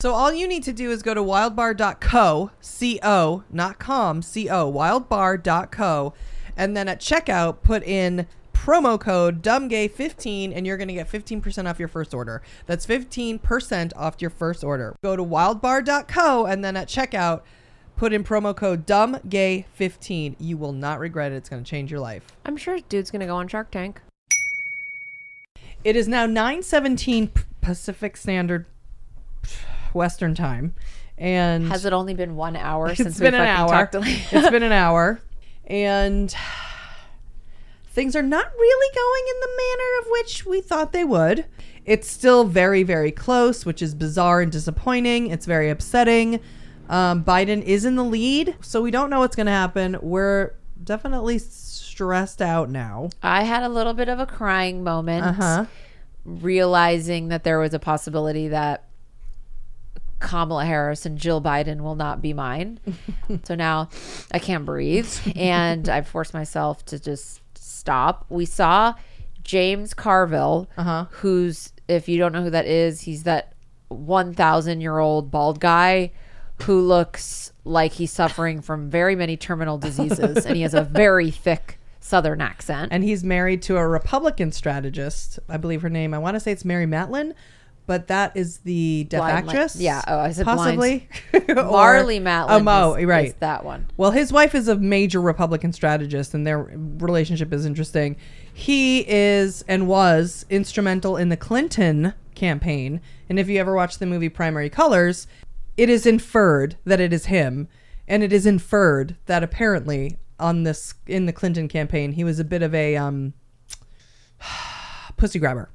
So 0.01 0.13
all 0.13 0.31
you 0.31 0.47
need 0.47 0.63
to 0.63 0.73
do 0.73 0.91
is 0.91 1.03
go 1.03 1.13
to 1.13 1.21
wildbar.co, 1.21 2.51
C-O, 2.61 3.43
not 3.51 3.79
com, 3.79 4.21
C-O, 4.21 4.71
wildbar.co, 4.71 6.13
and 6.55 6.77
then 6.77 6.87
at 6.87 7.01
checkout 7.01 7.61
put 7.63 7.83
in 7.83 8.25
promo 8.53 8.99
code 8.99 9.41
dumbgay15 9.41 10.53
and 10.55 10.67
you're 10.67 10.77
going 10.77 10.89
to 10.89 10.93
get 10.93 11.09
15% 11.09 11.69
off 11.69 11.79
your 11.79 11.87
first 11.87 12.13
order. 12.13 12.41
That's 12.65 12.85
15% 12.85 13.91
off 13.95 14.15
your 14.19 14.29
first 14.29 14.63
order. 14.63 14.95
Go 15.03 15.15
to 15.15 15.23
wildbar.co 15.23 16.45
and 16.45 16.63
then 16.63 16.77
at 16.77 16.87
checkout 16.87 17.41
put 17.95 18.13
in 18.13 18.23
promo 18.23 18.55
code 18.55 18.85
dumbgay15. 18.85 20.35
You 20.39 20.57
will 20.57 20.73
not 20.73 20.99
regret 20.99 21.31
it. 21.31 21.35
It's 21.35 21.49
going 21.49 21.63
to 21.63 21.69
change 21.69 21.91
your 21.91 21.99
life. 21.99 22.25
I'm 22.45 22.55
sure 22.57 22.79
dude's 22.79 23.11
gonna 23.11 23.25
go 23.25 23.35
on 23.35 23.47
Shark 23.47 23.71
Tank. 23.71 24.01
It 25.83 25.95
is 25.95 26.07
now 26.07 26.25
9:17 26.25 27.29
Pacific 27.61 28.17
Standard 28.17 28.65
Western 29.93 30.35
Time. 30.35 30.73
And 31.17 31.67
Has 31.69 31.85
it 31.85 31.93
only 31.93 32.13
been 32.13 32.35
one 32.35 32.55
hour 32.55 32.93
since 32.95 33.09
it's 33.09 33.19
been 33.19 33.33
an 33.33 33.41
hour. 33.41 33.69
talked 33.69 33.91
to 33.93 34.01
it's 34.03 34.49
been 34.49 34.63
an 34.63 34.71
hour, 34.71 35.19
and 35.65 36.33
things 37.87 38.15
are 38.15 38.21
not 38.21 38.51
really 38.57 38.95
going 38.95 39.23
in 39.29 39.39
the 39.41 39.49
manner 39.57 39.99
of 40.01 40.07
which 40.11 40.45
we 40.45 40.61
thought 40.61 40.93
they 40.93 41.03
would. 41.03 41.45
It's 41.85 42.09
still 42.09 42.45
very, 42.45 42.83
very 42.83 43.11
close, 43.11 43.65
which 43.65 43.81
is 43.81 43.93
bizarre 43.95 44.41
and 44.41 44.51
disappointing. 44.51 45.27
It's 45.27 45.45
very 45.45 45.69
upsetting. 45.69 46.39
Um, 46.87 47.23
Biden 47.23 47.61
is 47.61 47.83
in 47.83 47.95
the 47.95 48.03
lead, 48.03 48.55
so 48.61 48.81
we 48.81 48.91
don't 48.91 49.09
know 49.09 49.19
what's 49.19 49.35
going 49.35 49.47
to 49.47 49.51
happen. 49.51 49.97
We're 50.01 50.53
definitely 50.83 51.39
stressed 51.99 52.41
out 52.41 52.69
now. 52.69 53.09
I 53.21 53.43
had 53.43 53.61
a 53.61 53.67
little 53.67 53.93
bit 53.93 54.07
of 54.07 54.19
a 54.21 54.25
crying 54.25 54.85
moment, 54.85 55.25
Uh 55.25 55.33
huh. 55.33 55.65
realizing 56.23 57.27
that 57.27 57.43
there 57.43 57.59
was 57.59 57.73
a 57.73 57.79
possibility 57.79 58.47
that 58.47 58.85
Kamala 60.19 60.63
Harris 60.65 61.05
and 61.05 61.17
Jill 61.17 61.41
Biden 61.41 61.81
will 61.81 61.95
not 61.95 62.21
be 62.21 62.31
mine. 62.31 62.79
so 63.43 63.53
now 63.55 63.89
I 64.31 64.39
can't 64.39 64.65
breathe, 64.65 65.09
and 65.35 65.89
I 65.89 66.01
forced 66.01 66.33
myself 66.33 66.85
to 66.85 66.99
just 66.99 67.41
stop. 67.57 68.25
We 68.29 68.45
saw 68.45 68.93
James 69.43 69.93
Carville, 69.93 70.69
Uh-huh. 70.77 71.05
who's 71.11 71.73
if 71.89 72.07
you 72.07 72.17
don't 72.17 72.31
know 72.31 72.43
who 72.43 72.49
that 72.51 72.65
is, 72.65 73.01
he's 73.01 73.23
that 73.23 73.53
one 73.89 74.33
thousand 74.33 74.79
year 74.79 74.99
old 74.99 75.31
bald 75.31 75.59
guy 75.59 76.11
who 76.63 76.79
looks 76.81 77.51
like 77.65 77.93
he's 77.93 78.11
suffering 78.11 78.61
from 78.61 78.89
very 78.89 79.15
many 79.17 79.35
terminal 79.35 79.77
diseases, 79.77 80.45
and 80.45 80.55
he 80.55 80.61
has 80.61 80.73
a 80.73 80.83
very 80.83 81.31
thick 81.31 81.78
Southern 81.99 82.41
accent. 82.41 82.91
and 82.91 83.03
he's 83.03 83.23
married 83.23 83.61
to 83.63 83.77
a 83.77 83.87
Republican 83.87 84.51
strategist. 84.51 85.39
I 85.49 85.57
believe 85.57 85.81
her 85.81 85.89
name. 85.89 86.13
I 86.13 86.17
want 86.17 86.35
to 86.35 86.39
say 86.39 86.51
it's 86.51 86.65
Mary 86.65 86.85
Matlin, 86.85 87.33
but 87.85 88.07
that 88.07 88.35
is 88.37 88.59
the 88.59 89.05
deaf 89.05 89.19
Blind 89.19 89.47
Li- 89.47 89.53
actress. 89.53 89.75
yeah, 89.75 90.01
oh, 90.07 90.19
I 90.19 90.31
said 90.31 90.45
possibly. 90.45 91.09
Marlee 91.33 92.21
Matlin. 92.21 92.67
Oh, 92.67 92.93
is- 92.95 93.05
right. 93.05 93.27
is 93.27 93.33
that 93.35 93.65
one. 93.65 93.87
Well, 93.97 94.11
his 94.11 94.31
wife 94.31 94.53
is 94.55 94.67
a 94.67 94.75
major 94.75 95.19
Republican 95.21 95.73
strategist, 95.73 96.33
and 96.33 96.45
their 96.45 96.59
relationship 96.59 97.51
is 97.51 97.65
interesting. 97.65 98.15
He 98.53 99.05
is 99.09 99.63
and 99.67 99.87
was 99.87 100.45
instrumental 100.49 101.17
in 101.17 101.29
the 101.29 101.37
Clinton 101.37 102.13
campaign. 102.35 103.01
And 103.27 103.39
if 103.39 103.49
you 103.49 103.59
ever 103.59 103.73
watch 103.75 103.97
the 103.97 104.05
movie 104.05 104.29
Primary 104.29 104.69
Colors, 104.69 105.27
it 105.77 105.89
is 105.89 106.05
inferred 106.05 106.77
that 106.85 106.99
it 106.99 107.11
is 107.13 107.25
him, 107.25 107.67
and 108.07 108.23
it 108.23 108.31
is 108.33 108.45
inferred 108.45 109.15
that 109.25 109.43
apparently 109.43 110.17
on 110.39 110.63
this 110.63 110.93
in 111.07 111.25
the 111.25 111.33
Clinton 111.33 111.67
campaign 111.67 112.13
he 112.13 112.23
was 112.23 112.39
a 112.39 112.43
bit 112.43 112.61
of 112.61 112.73
a 112.73 112.95
um, 112.95 113.33
pussy 115.17 115.39
grabber. 115.39 115.69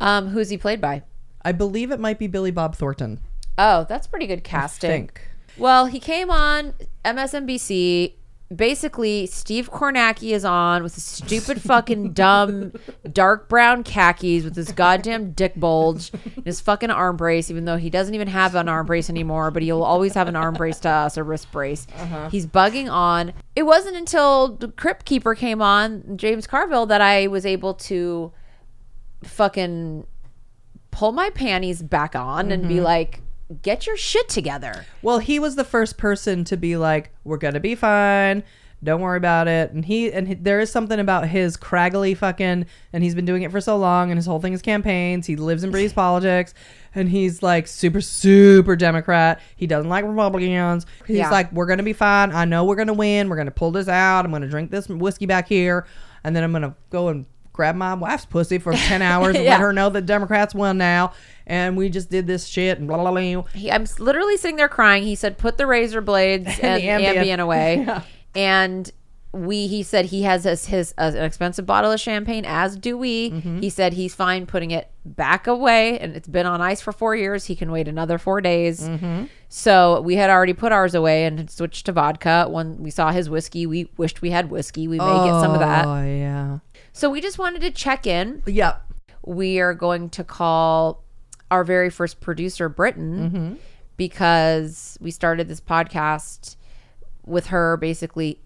Um, 0.00 0.28
who's 0.28 0.50
he 0.50 0.58
played 0.58 0.80
by? 0.80 1.02
I 1.44 1.52
believe 1.52 1.90
it 1.90 2.00
might 2.00 2.18
be 2.18 2.26
Billy 2.26 2.50
Bob 2.50 2.74
Thornton. 2.74 3.20
Oh, 3.56 3.84
that's 3.88 4.06
pretty 4.06 4.26
good 4.26 4.38
I 4.38 4.42
casting. 4.42 4.90
think. 4.90 5.20
Well, 5.56 5.86
he 5.86 6.00
came 6.00 6.30
on 6.30 6.74
MSNBC. 7.04 8.14
Basically, 8.54 9.26
Steve 9.26 9.70
Kornacki 9.70 10.32
is 10.32 10.44
on 10.44 10.82
with 10.82 10.94
his 10.94 11.04
stupid 11.04 11.62
fucking 11.62 12.12
dumb 12.12 12.72
dark 13.10 13.48
brown 13.48 13.82
khakis 13.82 14.44
with 14.44 14.54
his 14.54 14.70
goddamn 14.70 15.32
dick 15.32 15.54
bulge 15.56 16.12
and 16.36 16.44
his 16.44 16.60
fucking 16.60 16.90
arm 16.90 17.16
brace, 17.16 17.50
even 17.50 17.64
though 17.64 17.78
he 17.78 17.88
doesn't 17.88 18.14
even 18.14 18.28
have 18.28 18.54
an 18.54 18.68
arm 18.68 18.86
brace 18.86 19.08
anymore, 19.08 19.50
but 19.50 19.62
he'll 19.62 19.82
always 19.82 20.14
have 20.14 20.28
an 20.28 20.36
arm 20.36 20.54
brace 20.54 20.78
to 20.80 20.88
us, 20.88 21.16
a 21.16 21.24
wrist 21.24 21.50
brace. 21.52 21.86
Uh-huh. 21.98 22.28
He's 22.28 22.46
bugging 22.46 22.90
on. 22.90 23.32
It 23.56 23.64
wasn't 23.64 23.96
until 23.96 24.48
the 24.48 24.68
Crypt 24.68 25.06
Keeper 25.06 25.34
came 25.34 25.62
on, 25.62 26.16
James 26.16 26.46
Carville, 26.46 26.86
that 26.86 27.00
I 27.00 27.26
was 27.28 27.46
able 27.46 27.74
to 27.74 28.32
fucking 29.22 30.06
pull 30.90 31.12
my 31.12 31.30
panties 31.30 31.82
back 31.82 32.14
on 32.14 32.52
and 32.52 32.68
be 32.68 32.74
mm-hmm. 32.74 32.84
like, 32.84 33.20
get 33.62 33.86
your 33.86 33.96
shit 33.96 34.28
together. 34.28 34.86
Well, 35.02 35.18
he 35.18 35.38
was 35.38 35.56
the 35.56 35.64
first 35.64 35.96
person 35.96 36.44
to 36.44 36.56
be 36.56 36.76
like, 36.76 37.10
"We're 37.24 37.36
gonna 37.38 37.60
be 37.60 37.74
fine. 37.74 38.42
Don't 38.82 39.00
worry 39.00 39.16
about 39.16 39.48
it." 39.48 39.70
And 39.72 39.84
he 39.84 40.12
and 40.12 40.28
he, 40.28 40.34
there 40.34 40.60
is 40.60 40.70
something 40.70 40.98
about 41.00 41.28
his 41.28 41.56
craggly 41.56 42.16
fucking, 42.16 42.66
and 42.92 43.02
he's 43.04 43.14
been 43.14 43.24
doing 43.24 43.42
it 43.42 43.50
for 43.50 43.60
so 43.60 43.76
long, 43.76 44.10
and 44.10 44.18
his 44.18 44.26
whole 44.26 44.40
thing 44.40 44.52
is 44.52 44.62
campaigns. 44.62 45.26
He 45.26 45.36
lives 45.36 45.62
and 45.62 45.72
breathes 45.72 45.92
politics, 45.94 46.52
and 46.94 47.08
he's 47.08 47.42
like 47.42 47.66
super 47.66 48.00
super 48.00 48.76
Democrat. 48.76 49.40
He 49.56 49.66
doesn't 49.66 49.88
like 49.88 50.04
Republicans. 50.04 50.86
He's 51.06 51.18
Yeah. 51.18 51.30
like, 51.30 51.50
"We're 51.52 51.66
gonna 51.66 51.82
be 51.82 51.92
fine. 51.94 52.32
I 52.32 52.44
know 52.44 52.64
we're 52.64 52.76
gonna 52.76 52.92
win. 52.94 53.28
We're 53.28 53.36
gonna 53.36 53.50
pull 53.50 53.70
this 53.70 53.88
out. 53.88 54.24
I'm 54.24 54.32
gonna 54.32 54.48
drink 54.48 54.70
this 54.70 54.88
whiskey 54.88 55.26
back 55.26 55.48
here, 55.48 55.86
and 56.24 56.34
then 56.36 56.44
I'm 56.44 56.52
gonna 56.52 56.74
go 56.90 57.08
and." 57.08 57.26
Grab 57.54 57.74
my 57.76 57.94
wife's 57.94 58.26
pussy 58.26 58.58
for 58.58 58.74
10 58.74 59.00
hours 59.10 59.34
and 59.36 59.44
Yeah. 59.44 59.52
let 59.52 59.60
her 59.60 59.72
know 59.72 59.88
that 59.88 60.04
Democrats 60.04 60.54
won 60.54 60.76
now. 60.76 61.12
And 61.46 61.76
we 61.76 61.88
just 61.88 62.10
did 62.10 62.26
this 62.26 62.46
shit 62.46 62.78
and 62.78 62.86
blah, 62.86 62.98
blah, 62.98 63.10
blah. 63.10 63.42
He, 63.54 63.70
I'm 63.72 63.86
literally 63.98 64.36
sitting 64.36 64.56
there 64.56 64.68
crying. 64.68 65.04
He 65.04 65.14
said, 65.14 65.38
"Put 65.38 65.56
the 65.56 65.66
razor 65.66 66.00
blades 66.00 66.58
and 66.62 66.82
the 66.82 66.86
Ambien, 66.88 67.14
Ambien. 67.16 67.38
away." 67.40 67.84
Yeah. 67.86 68.02
And 68.36 68.90
we, 69.32 69.66
he 69.68 69.82
said, 69.82 70.06
he 70.06 70.22
has 70.22 70.44
his, 70.44 70.66
his 70.66 70.94
uh, 70.96 71.10
an 71.14 71.24
expensive 71.24 71.66
bottle 71.66 71.90
of 71.92 72.00
champagne, 72.00 72.44
as 72.46 72.76
do 72.76 72.96
we. 72.96 73.30
Mm-hmm. 73.30 73.60
He 73.60 73.70
said 73.70 73.92
he's 73.92 74.14
fine 74.14 74.46
putting 74.46 74.70
it 74.70 74.90
back 75.04 75.46
away, 75.48 75.98
and 75.98 76.14
it's 76.16 76.28
been 76.28 76.46
on 76.46 76.60
ice 76.60 76.80
for 76.80 76.92
four 76.92 77.14
years. 77.16 77.44
He 77.46 77.54
can 77.56 77.70
wait 77.72 77.86
another 77.88 78.16
four 78.18 78.40
days. 78.40 78.88
Mm-hmm. 78.88 79.24
So 79.48 80.00
we 80.00 80.16
had 80.16 80.30
already 80.30 80.52
put 80.52 80.70
ours 80.72 80.94
away 80.94 81.24
and 81.26 81.48
switched 81.50 81.86
to 81.86 81.92
vodka. 81.92 82.46
When 82.48 82.82
we 82.82 82.90
saw 82.90 83.10
his 83.12 83.28
whiskey, 83.30 83.66
we 83.66 83.88
wished 83.96 84.22
we 84.22 84.30
had 84.30 84.50
whiskey. 84.50 84.88
We 84.88 84.98
may 84.98 85.04
get 85.04 85.40
some 85.40 85.52
of 85.52 85.60
that. 85.60 85.84
Oh, 85.86 86.02
yeah. 86.04 86.58
So 86.94 87.10
we 87.10 87.20
just 87.20 87.38
wanted 87.38 87.60
to 87.62 87.70
check 87.72 88.06
in. 88.06 88.42
Yep. 88.46 88.80
we 89.26 89.58
are 89.58 89.74
going 89.74 90.10
to 90.10 90.24
call 90.24 91.02
our 91.50 91.64
very 91.64 91.90
first 91.90 92.20
producer 92.20 92.68
Britain 92.68 93.30
mm-hmm. 93.30 93.54
because 93.96 94.96
we 95.00 95.10
started 95.10 95.48
this 95.48 95.60
podcast 95.60 96.56
with 97.26 97.48
her 97.48 97.76
basically 97.76 98.38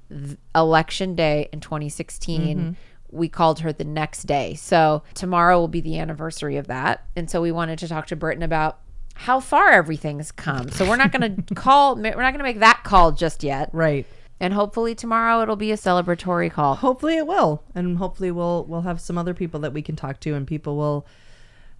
election 0.54 1.14
day 1.14 1.48
in 1.52 1.60
2016 1.60 2.58
mm-hmm. 2.58 2.70
we 3.10 3.28
called 3.28 3.60
her 3.60 3.72
the 3.72 3.84
next 3.84 4.24
day. 4.24 4.54
So 4.54 5.02
tomorrow 5.14 5.58
will 5.58 5.68
be 5.68 5.80
the 5.80 5.98
anniversary 5.98 6.56
of 6.56 6.68
that. 6.68 7.06
And 7.16 7.28
so 7.30 7.42
we 7.42 7.52
wanted 7.52 7.78
to 7.80 7.88
talk 7.88 8.06
to 8.06 8.16
Britain 8.16 8.42
about 8.42 8.80
how 9.14 9.40
far 9.40 9.72
everything's 9.72 10.32
come. 10.32 10.70
So 10.70 10.88
we're 10.88 10.96
not 10.96 11.12
going 11.12 11.42
to 11.46 11.54
call 11.54 11.96
we're 11.96 12.10
not 12.10 12.16
going 12.16 12.38
to 12.38 12.44
make 12.44 12.60
that 12.60 12.82
call 12.82 13.12
just 13.12 13.42
yet. 13.42 13.68
Right. 13.72 14.06
And 14.40 14.54
hopefully 14.54 14.94
tomorrow 14.94 15.42
it'll 15.42 15.56
be 15.56 15.72
a 15.72 15.76
celebratory 15.76 16.50
call. 16.50 16.76
Hopefully 16.76 17.16
it 17.16 17.26
will, 17.26 17.64
and 17.74 17.98
hopefully 17.98 18.30
we'll 18.30 18.64
we'll 18.64 18.82
have 18.82 19.00
some 19.00 19.18
other 19.18 19.34
people 19.34 19.60
that 19.60 19.72
we 19.72 19.82
can 19.82 19.96
talk 19.96 20.20
to, 20.20 20.34
and 20.34 20.46
people 20.46 20.76
will, 20.76 21.06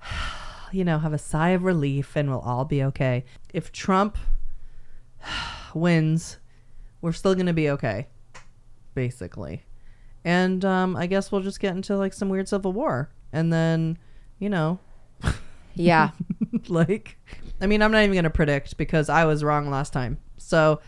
you 0.72 0.84
know, 0.84 0.98
have 0.98 1.12
a 1.12 1.18
sigh 1.18 1.50
of 1.50 1.62
relief, 1.62 2.16
and 2.16 2.28
we'll 2.28 2.40
all 2.40 2.64
be 2.64 2.82
okay. 2.84 3.24
If 3.52 3.72
Trump 3.72 4.18
wins, 5.74 6.38
we're 7.00 7.12
still 7.12 7.34
gonna 7.34 7.52
be 7.52 7.70
okay, 7.70 8.08
basically. 8.94 9.64
And 10.24 10.64
um, 10.64 10.96
I 10.96 11.06
guess 11.06 11.30
we'll 11.30 11.42
just 11.42 11.60
get 11.60 11.74
into 11.76 11.96
like 11.96 12.12
some 12.12 12.28
weird 12.28 12.48
civil 12.48 12.72
war, 12.72 13.10
and 13.32 13.52
then, 13.52 13.98
you 14.38 14.48
know, 14.48 14.80
yeah. 15.74 16.10
like 16.68 17.16
i 17.60 17.66
mean 17.66 17.82
i'm 17.82 17.90
not 17.90 18.00
even 18.00 18.12
going 18.12 18.24
to 18.24 18.30
predict 18.30 18.76
because 18.76 19.08
i 19.08 19.24
was 19.24 19.42
wrong 19.42 19.70
last 19.70 19.92
time. 19.92 20.18
So 20.36 20.80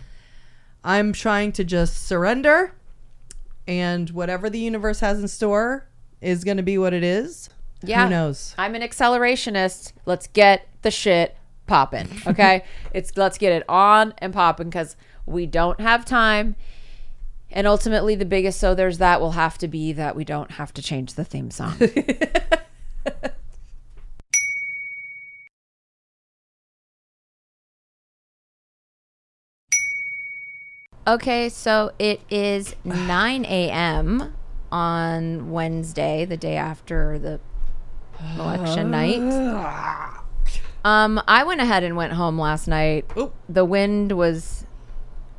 i'm 0.84 1.12
trying 1.12 1.52
to 1.52 1.64
just 1.64 2.06
surrender 2.06 2.74
and 3.66 4.10
whatever 4.10 4.48
the 4.50 4.58
universe 4.58 5.00
has 5.00 5.20
in 5.20 5.28
store 5.28 5.88
is 6.20 6.44
going 6.44 6.56
to 6.56 6.62
be 6.62 6.76
what 6.78 6.92
it 6.92 7.02
is 7.04 7.48
Yeah. 7.82 8.04
Who 8.04 8.10
knows? 8.10 8.54
I'm 8.58 8.74
an 8.74 8.82
accelerationist. 8.82 9.92
Let's 10.04 10.26
get 10.26 10.68
the 10.82 10.90
shit 10.90 11.34
popping. 11.66 12.08
Okay. 12.26 12.64
it's 12.92 13.16
let's 13.16 13.38
get 13.38 13.52
it 13.52 13.64
on 13.68 14.12
and 14.18 14.34
popping 14.34 14.68
because 14.68 14.96
we 15.24 15.46
don't 15.46 15.80
have 15.80 16.04
time. 16.04 16.56
And 17.50 17.66
ultimately, 17.66 18.14
the 18.14 18.26
biggest 18.26 18.60
so 18.60 18.74
there's 18.74 18.98
that 18.98 19.20
will 19.20 19.32
have 19.32 19.56
to 19.58 19.66
be 19.68 19.92
that 19.94 20.14
we 20.14 20.24
don't 20.24 20.52
have 20.52 20.74
to 20.74 20.82
change 20.82 21.14
the 21.14 21.24
theme 21.24 21.50
song. 21.50 21.74
okay, 31.14 31.48
so 31.48 31.92
it 31.98 32.20
is 32.30 32.74
9 32.84 33.44
a.m. 33.44 34.34
on 34.72 35.50
Wednesday, 35.50 36.24
the 36.24 36.36
day 36.36 36.56
after 36.56 37.18
the 37.18 37.40
election 38.38 38.90
night. 39.00 39.20
Um, 40.84 41.20
I 41.28 41.44
went 41.44 41.60
ahead 41.60 41.82
and 41.82 41.96
went 41.96 42.14
home 42.14 42.38
last 42.38 42.66
night. 42.66 43.04
Oop. 43.16 43.34
The 43.48 43.64
wind 43.64 44.12
was 44.12 44.64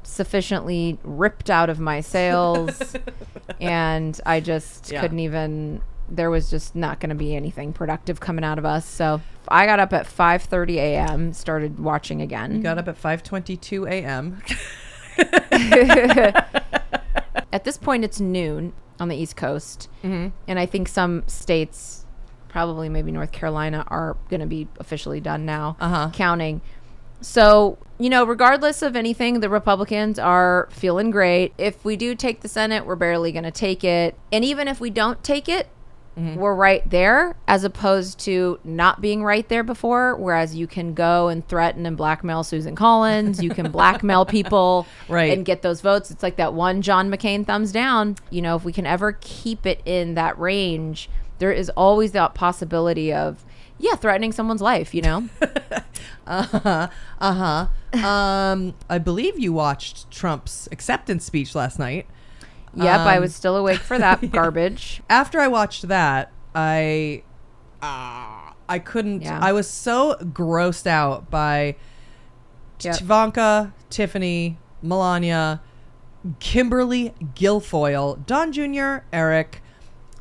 sufficiently 0.03 0.99
ripped 1.03 1.49
out 1.49 1.69
of 1.69 1.79
my 1.79 2.01
sails, 2.01 2.95
and 3.61 4.19
I 4.25 4.39
just 4.39 4.91
Yeah. 4.91 5.01
couldn't 5.01 5.19
even. 5.19 5.81
There 6.13 6.29
was 6.29 6.49
just 6.49 6.75
not 6.75 6.99
going 6.99 7.09
to 7.09 7.15
be 7.15 7.35
anything 7.37 7.71
productive 7.71 8.19
coming 8.19 8.43
out 8.43 8.57
of 8.59 8.65
us. 8.65 8.85
So 8.85 9.21
I 9.47 9.65
got 9.65 9.79
up 9.79 9.93
at 9.93 10.05
5:30 10.05 10.75
a.m. 10.75 11.31
Started 11.33 11.79
watching 11.79 12.21
again. 12.21 12.59
Got 12.61 12.77
up 12.77 12.87
at 12.89 13.01
5:22 13.01 13.89
a.m. 13.89 14.41
At 17.53 17.63
this 17.65 17.77
point, 17.77 18.03
it's 18.05 18.19
noon 18.19 18.73
on 18.99 19.09
the 19.09 19.15
East 19.15 19.35
Coast, 19.35 19.89
Mm-hmm. 20.03 20.29
and 20.47 20.59
I 20.59 20.65
think 20.65 20.87
some 20.87 21.23
states, 21.27 22.05
probably 22.49 22.89
maybe 22.89 23.11
North 23.11 23.31
Carolina, 23.31 23.83
are 23.87 24.15
going 24.29 24.39
to 24.39 24.45
be 24.45 24.67
officially 24.79 25.19
done 25.19 25.45
now 25.45 25.75
Uh-huh. 25.79 26.09
counting. 26.13 26.61
So, 27.21 27.77
you 27.99 28.09
know, 28.09 28.23
regardless 28.23 28.81
of 28.81 28.95
anything, 28.95 29.41
the 29.41 29.49
Republicans 29.49 30.17
are 30.17 30.67
feeling 30.71 31.11
great. 31.11 31.53
If 31.57 31.83
we 31.85 31.95
do 31.95 32.15
take 32.15 32.41
the 32.41 32.47
Senate, 32.47 32.85
we're 32.85 32.95
barely 32.95 33.31
going 33.31 33.43
to 33.43 33.51
take 33.51 33.83
it. 33.83 34.15
And 34.31 34.43
even 34.45 34.67
if 34.67 34.79
we 34.79 34.89
don't 34.89 35.23
take 35.23 35.47
it, 35.47 35.67
Mm-hmm. 36.17 36.35
we're 36.41 36.53
right 36.53 36.87
there 36.89 37.37
as 37.47 37.63
opposed 37.63 38.19
to 38.25 38.59
not 38.65 38.99
being 38.99 39.23
right 39.23 39.47
there 39.47 39.63
before. 39.63 40.15
Whereas 40.17 40.53
you 40.55 40.67
can 40.67 40.93
go 40.93 41.29
and 41.29 41.47
threaten 41.47 41.85
and 41.85 41.95
blackmail 41.95 42.43
Susan 42.43 42.75
Collins, 42.75 43.41
you 43.41 43.49
can 43.51 43.71
blackmail 43.71 44.25
people 44.25 44.85
Right. 45.07 45.31
and 45.31 45.45
get 45.45 45.61
those 45.61 45.79
votes. 45.79 46.11
It's 46.11 46.21
like 46.21 46.35
that 46.35 46.53
one 46.53 46.81
John 46.81 47.09
McCain 47.09 47.45
thumbs 47.47 47.71
down. 47.71 48.17
You 48.29 48.41
know, 48.41 48.57
if 48.57 48.65
we 48.65 48.73
can 48.73 48.85
ever 48.85 49.13
keep 49.21 49.65
it 49.65 49.81
in 49.85 50.15
that 50.15 50.37
range, 50.37 51.09
there 51.39 51.53
is 51.53 51.69
always 51.71 52.11
that 52.11 52.33
possibility 52.33 53.13
of, 53.13 53.45
yeah, 53.79 53.95
threatening 53.95 54.33
someone's 54.33 54.61
life, 54.61 54.93
you 54.93 55.01
know? 55.01 55.29
Uh-huh. 56.27 56.87
Uh-huh. 57.19 58.07
um, 58.07 58.73
I 58.89 58.97
believe 58.99 59.39
you 59.39 59.53
watched 59.53 60.09
Trump's 60.11 60.67
acceptance 60.71 61.25
speech 61.25 61.55
last 61.55 61.79
night. 61.79 62.05
Yep, 62.75 62.99
I 63.01 63.15
Um, 63.17 63.21
was 63.21 63.35
still 63.35 63.57
awake 63.57 63.79
for 63.79 63.97
that 63.97 64.31
garbage. 64.31 65.01
After 65.09 65.39
I 65.39 65.47
watched 65.47 65.87
that, 65.89 66.31
I 66.55 67.23
uh, 67.81 68.51
I 68.69 68.79
couldn't 68.79 69.21
Yeah. 69.23 69.39
I 69.41 69.51
was 69.53 69.69
so 69.69 70.15
grossed 70.21 70.87
out 70.87 71.29
by 71.29 71.75
Yep. 72.81 73.01
Ivanka, 73.01 73.73
Tiffany, 73.89 74.57
Melania, 74.81 75.61
Kimberly 76.39 77.13
Guilfoyle, 77.35 78.25
Don 78.25 78.51
Jr., 78.51 79.03
Eric, 79.13 79.61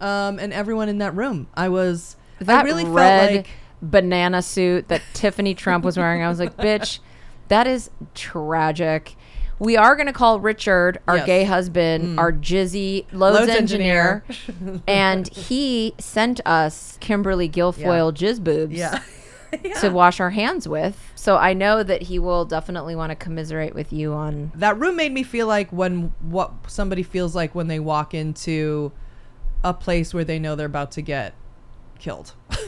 um, 0.00 0.38
and 0.38 0.52
everyone 0.52 0.88
in 0.88 0.98
that 0.98 1.14
room. 1.14 1.46
I 1.54 1.68
was 1.68 2.16
That 2.40 2.60
I 2.60 2.62
really 2.64 2.84
red 2.84 3.28
felt 3.30 3.36
like 3.36 3.48
banana 3.82 4.42
suit 4.42 4.88
that 4.88 5.02
Tiffany 5.14 5.54
Trump 5.54 5.84
was 5.84 5.96
wearing, 5.96 6.22
I 6.22 6.28
was 6.28 6.38
like, 6.40 6.56
bitch, 6.56 6.98
that 7.48 7.66
is 7.66 7.90
tragic. 8.14 9.16
We 9.60 9.76
are 9.76 9.94
going 9.94 10.06
to 10.08 10.12
call 10.12 10.40
Richard, 10.40 10.98
our 11.06 11.16
Yes. 11.18 11.22
Mm. 11.22 11.26
gay 11.26 11.44
husband, 11.44 12.18
our 12.18 12.32
jizzy 12.32 13.04
loads, 13.12 13.40
Loads 13.40 13.50
engineer. 13.50 14.24
engineer. 14.28 14.80
and 14.88 15.28
he 15.28 15.94
sent 15.98 16.40
us 16.46 16.96
Kimberly 17.00 17.48
Guilfoyle 17.48 18.12
jizz 18.12 18.42
boobs 18.42 18.74
yeah. 18.74 19.00
to 19.80 19.90
wash 19.90 20.18
our 20.18 20.30
hands 20.30 20.66
with. 20.66 20.96
So 21.14 21.36
I 21.36 21.52
know 21.52 21.82
that 21.82 22.02
he 22.02 22.18
will 22.18 22.46
definitely 22.46 22.96
want 22.96 23.10
to 23.10 23.16
commiserate 23.16 23.74
with 23.74 23.92
you 23.92 24.14
on. 24.14 24.50
that 24.54 24.78
room 24.78 24.96
made 24.96 25.12
me 25.12 25.22
feel 25.22 25.46
like 25.46 25.70
when 25.70 26.14
what 26.20 26.52
somebody 26.66 27.02
feels 27.02 27.36
like 27.36 27.54
when 27.54 27.68
they 27.68 27.78
walk 27.78 28.14
into 28.14 28.92
a 29.62 29.74
place 29.74 30.14
where 30.14 30.24
they 30.24 30.38
know 30.38 30.56
they're 30.56 30.66
about 30.66 30.90
to 30.92 31.02
get 31.02 31.34
killed. 32.00 32.34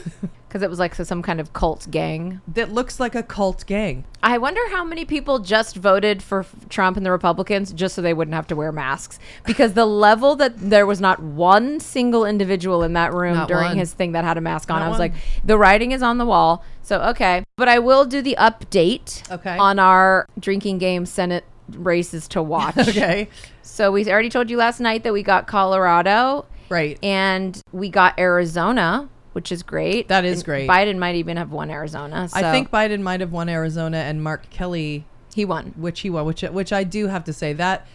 Because 0.47 0.61
it 0.61 0.69
was 0.69 0.77
like 0.77 0.93
some 0.93 1.23
kind 1.23 1.39
of 1.41 1.51
cult 1.53 1.87
gang. 1.89 2.39
that 2.47 2.71
looks 2.71 2.99
like 2.99 3.15
a 3.15 3.23
cult 3.23 3.65
gang. 3.65 4.03
I 4.21 4.37
wonder 4.37 4.61
how 4.69 4.83
many 4.83 5.03
people 5.03 5.39
just 5.39 5.75
voted 5.75 6.21
for 6.21 6.45
Trump 6.69 6.95
and 6.95 7.03
the 7.03 7.09
Republicans 7.09 7.73
just 7.73 7.95
so 7.95 8.03
they 8.03 8.13
wouldn't 8.13 8.35
have 8.35 8.45
to 8.47 8.55
wear 8.55 8.71
masks. 8.71 9.17
Because 9.47 9.73
the 9.73 9.87
level 9.87 10.35
that 10.35 10.53
there 10.59 10.85
was 10.85 11.01
not 11.01 11.19
one 11.23 11.79
single 11.79 12.23
individual 12.23 12.83
in 12.83 12.93
that 12.93 13.13
room 13.13 13.33
Not 13.33 13.47
during 13.47 13.69
one. 13.69 13.77
his 13.79 13.93
thing 13.93 14.11
that 14.11 14.23
had 14.25 14.37
a 14.37 14.41
mask 14.41 14.69
on. 14.69 14.77
Not 14.81 14.85
I 14.85 14.89
was 14.89 14.99
one. 14.99 15.09
like, 15.09 15.19
the 15.43 15.57
writing 15.57 15.91
is 15.91 16.03
on 16.03 16.19
the 16.19 16.25
wall. 16.27 16.63
So, 16.83 17.01
okay. 17.01 17.43
But 17.57 17.67
I 17.67 17.79
will 17.79 18.05
do 18.05 18.21
the 18.21 18.35
update 18.39 19.27
Okay. 19.31 19.57
on 19.57 19.79
our 19.79 20.27
drinking 20.39 20.77
game 20.77 21.07
Senate 21.07 21.45
races 21.69 22.27
to 22.27 22.43
watch. 22.53 22.77
Okay. 22.77 23.27
So, 23.63 23.91
we 23.91 24.05
already 24.07 24.29
told 24.29 24.51
you 24.51 24.57
last 24.57 24.79
night 24.79 25.01
that 25.03 25.13
we 25.13 25.23
got 25.23 25.47
Colorado 25.47 26.45
Right. 26.69 26.99
and 27.03 27.59
we 27.71 27.89
got 27.89 28.19
Arizona, 28.19 29.09
which 29.33 29.51
is 29.51 29.61
great. 29.61 30.07
That 30.07 30.25
is 30.25 30.39
And 30.39 30.45
great. 30.45 30.69
Biden 30.69 30.97
might 30.97 31.15
even 31.15 31.37
have 31.37 31.51
won 31.51 31.69
Arizona. 31.69 32.27
So 32.29 32.37
I 32.37 32.51
think 32.51 32.71
Biden 32.71 33.01
might 33.01 33.19
have 33.19 33.31
won 33.31 33.49
Arizona 33.49 33.97
and 33.97 34.23
Mark 34.23 34.49
Kelly, 34.49 35.05
he 35.35 35.45
won. 35.45 35.73
which 35.75 35.99
he 36.01 36.09
won, 36.09 36.25
which 36.25 36.41
which 36.41 36.71
I 36.73 36.83
do 36.83 37.07
have 37.07 37.23
to 37.25 37.33
say 37.33 37.53
that 37.53 37.85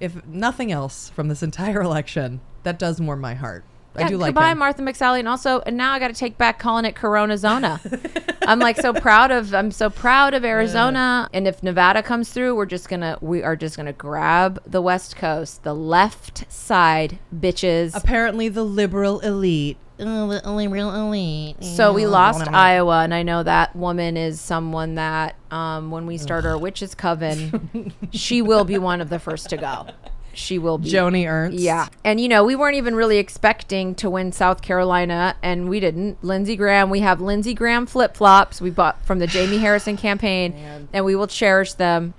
if 0.00 0.26
nothing 0.26 0.70
else 0.72 1.08
from 1.10 1.28
this 1.28 1.42
entire 1.50 1.80
election, 1.80 2.40
that 2.64 2.78
does 2.78 3.00
warm 3.00 3.20
my 3.20 3.34
heart. 3.34 3.64
I 3.94 4.00
Yeah, 4.00 4.08
do 4.08 4.16
like 4.18 4.28
it. 4.28 4.34
goodbye, 4.34 4.50
him. 4.52 4.58
Martha 4.58 4.82
McSally, 4.82 5.20
and 5.20 5.28
also, 5.28 5.60
and 5.60 5.74
now 5.78 5.92
I 5.94 5.98
got 5.98 6.08
to 6.08 6.14
take 6.14 6.36
back 6.36 6.58
calling 6.58 6.84
it 6.84 6.94
Corona 6.94 7.38
Zona. 7.38 7.80
I'm 8.42 8.58
like 8.58 8.76
so 8.76 8.92
proud 8.92 9.30
of, 9.30 9.54
I'm 9.54 9.70
so 9.70 9.88
proud 9.88 10.34
of 10.34 10.44
Arizona, 10.44 11.30
and 11.32 11.48
if 11.48 11.62
Nevada 11.62 12.02
comes 12.02 12.28
through, 12.30 12.56
we're 12.56 12.66
just 12.66 12.90
gonna, 12.90 13.16
we 13.22 13.42
are 13.42 13.56
just 13.56 13.74
gonna 13.74 13.94
grab 13.94 14.60
the 14.66 14.82
West 14.82 15.16
Coast, 15.16 15.62
the 15.62 15.74
left 15.74 16.44
side, 16.52 17.18
bitches. 17.34 17.96
Apparently, 17.96 18.48
the 18.50 18.64
liberal 18.64 19.20
elite. 19.20 19.78
Oh, 19.98 20.28
the 20.28 20.44
only 20.44 20.68
real 20.68 20.94
elite. 20.94 21.62
So 21.64 21.92
we 21.92 22.06
lost 22.06 22.46
Iowa, 22.48 23.02
and 23.02 23.14
I 23.14 23.22
know 23.22 23.42
that 23.42 23.74
woman 23.74 24.16
is 24.16 24.40
someone 24.40 24.96
that, 24.96 25.36
um, 25.50 25.90
when 25.90 26.06
we 26.06 26.18
start 26.18 26.44
our 26.44 26.58
witches 26.58 26.94
coven, 26.94 27.92
she 28.12 28.42
will 28.42 28.64
be 28.64 28.78
one 28.78 29.00
of 29.00 29.08
the 29.08 29.18
first 29.18 29.48
to 29.50 29.56
go. 29.56 29.86
She 30.34 30.58
will 30.58 30.76
be. 30.76 30.90
Joni 30.90 31.26
Ernst. 31.26 31.58
Yeah. 31.58 31.88
And, 32.04 32.20
you 32.20 32.28
know, 32.28 32.44
we 32.44 32.54
weren't 32.54 32.76
even 32.76 32.94
really 32.94 33.16
expecting 33.16 33.94
to 33.94 34.10
win 34.10 34.32
South 34.32 34.60
Carolina, 34.60 35.34
and 35.42 35.70
we 35.70 35.80
didn't. 35.80 36.22
Lindsey 36.22 36.56
Graham, 36.56 36.90
we 36.90 37.00
have 37.00 37.22
Lindsey 37.22 37.54
Graham 37.54 37.86
flip 37.86 38.14
flops 38.14 38.60
we 38.60 38.68
bought 38.68 39.02
from 39.06 39.18
the 39.18 39.26
Jamie 39.26 39.58
Harrison 39.58 39.96
campaign, 39.96 40.88
and 40.92 41.06
we 41.06 41.16
will 41.16 41.26
cherish 41.26 41.72
them. 41.72 42.12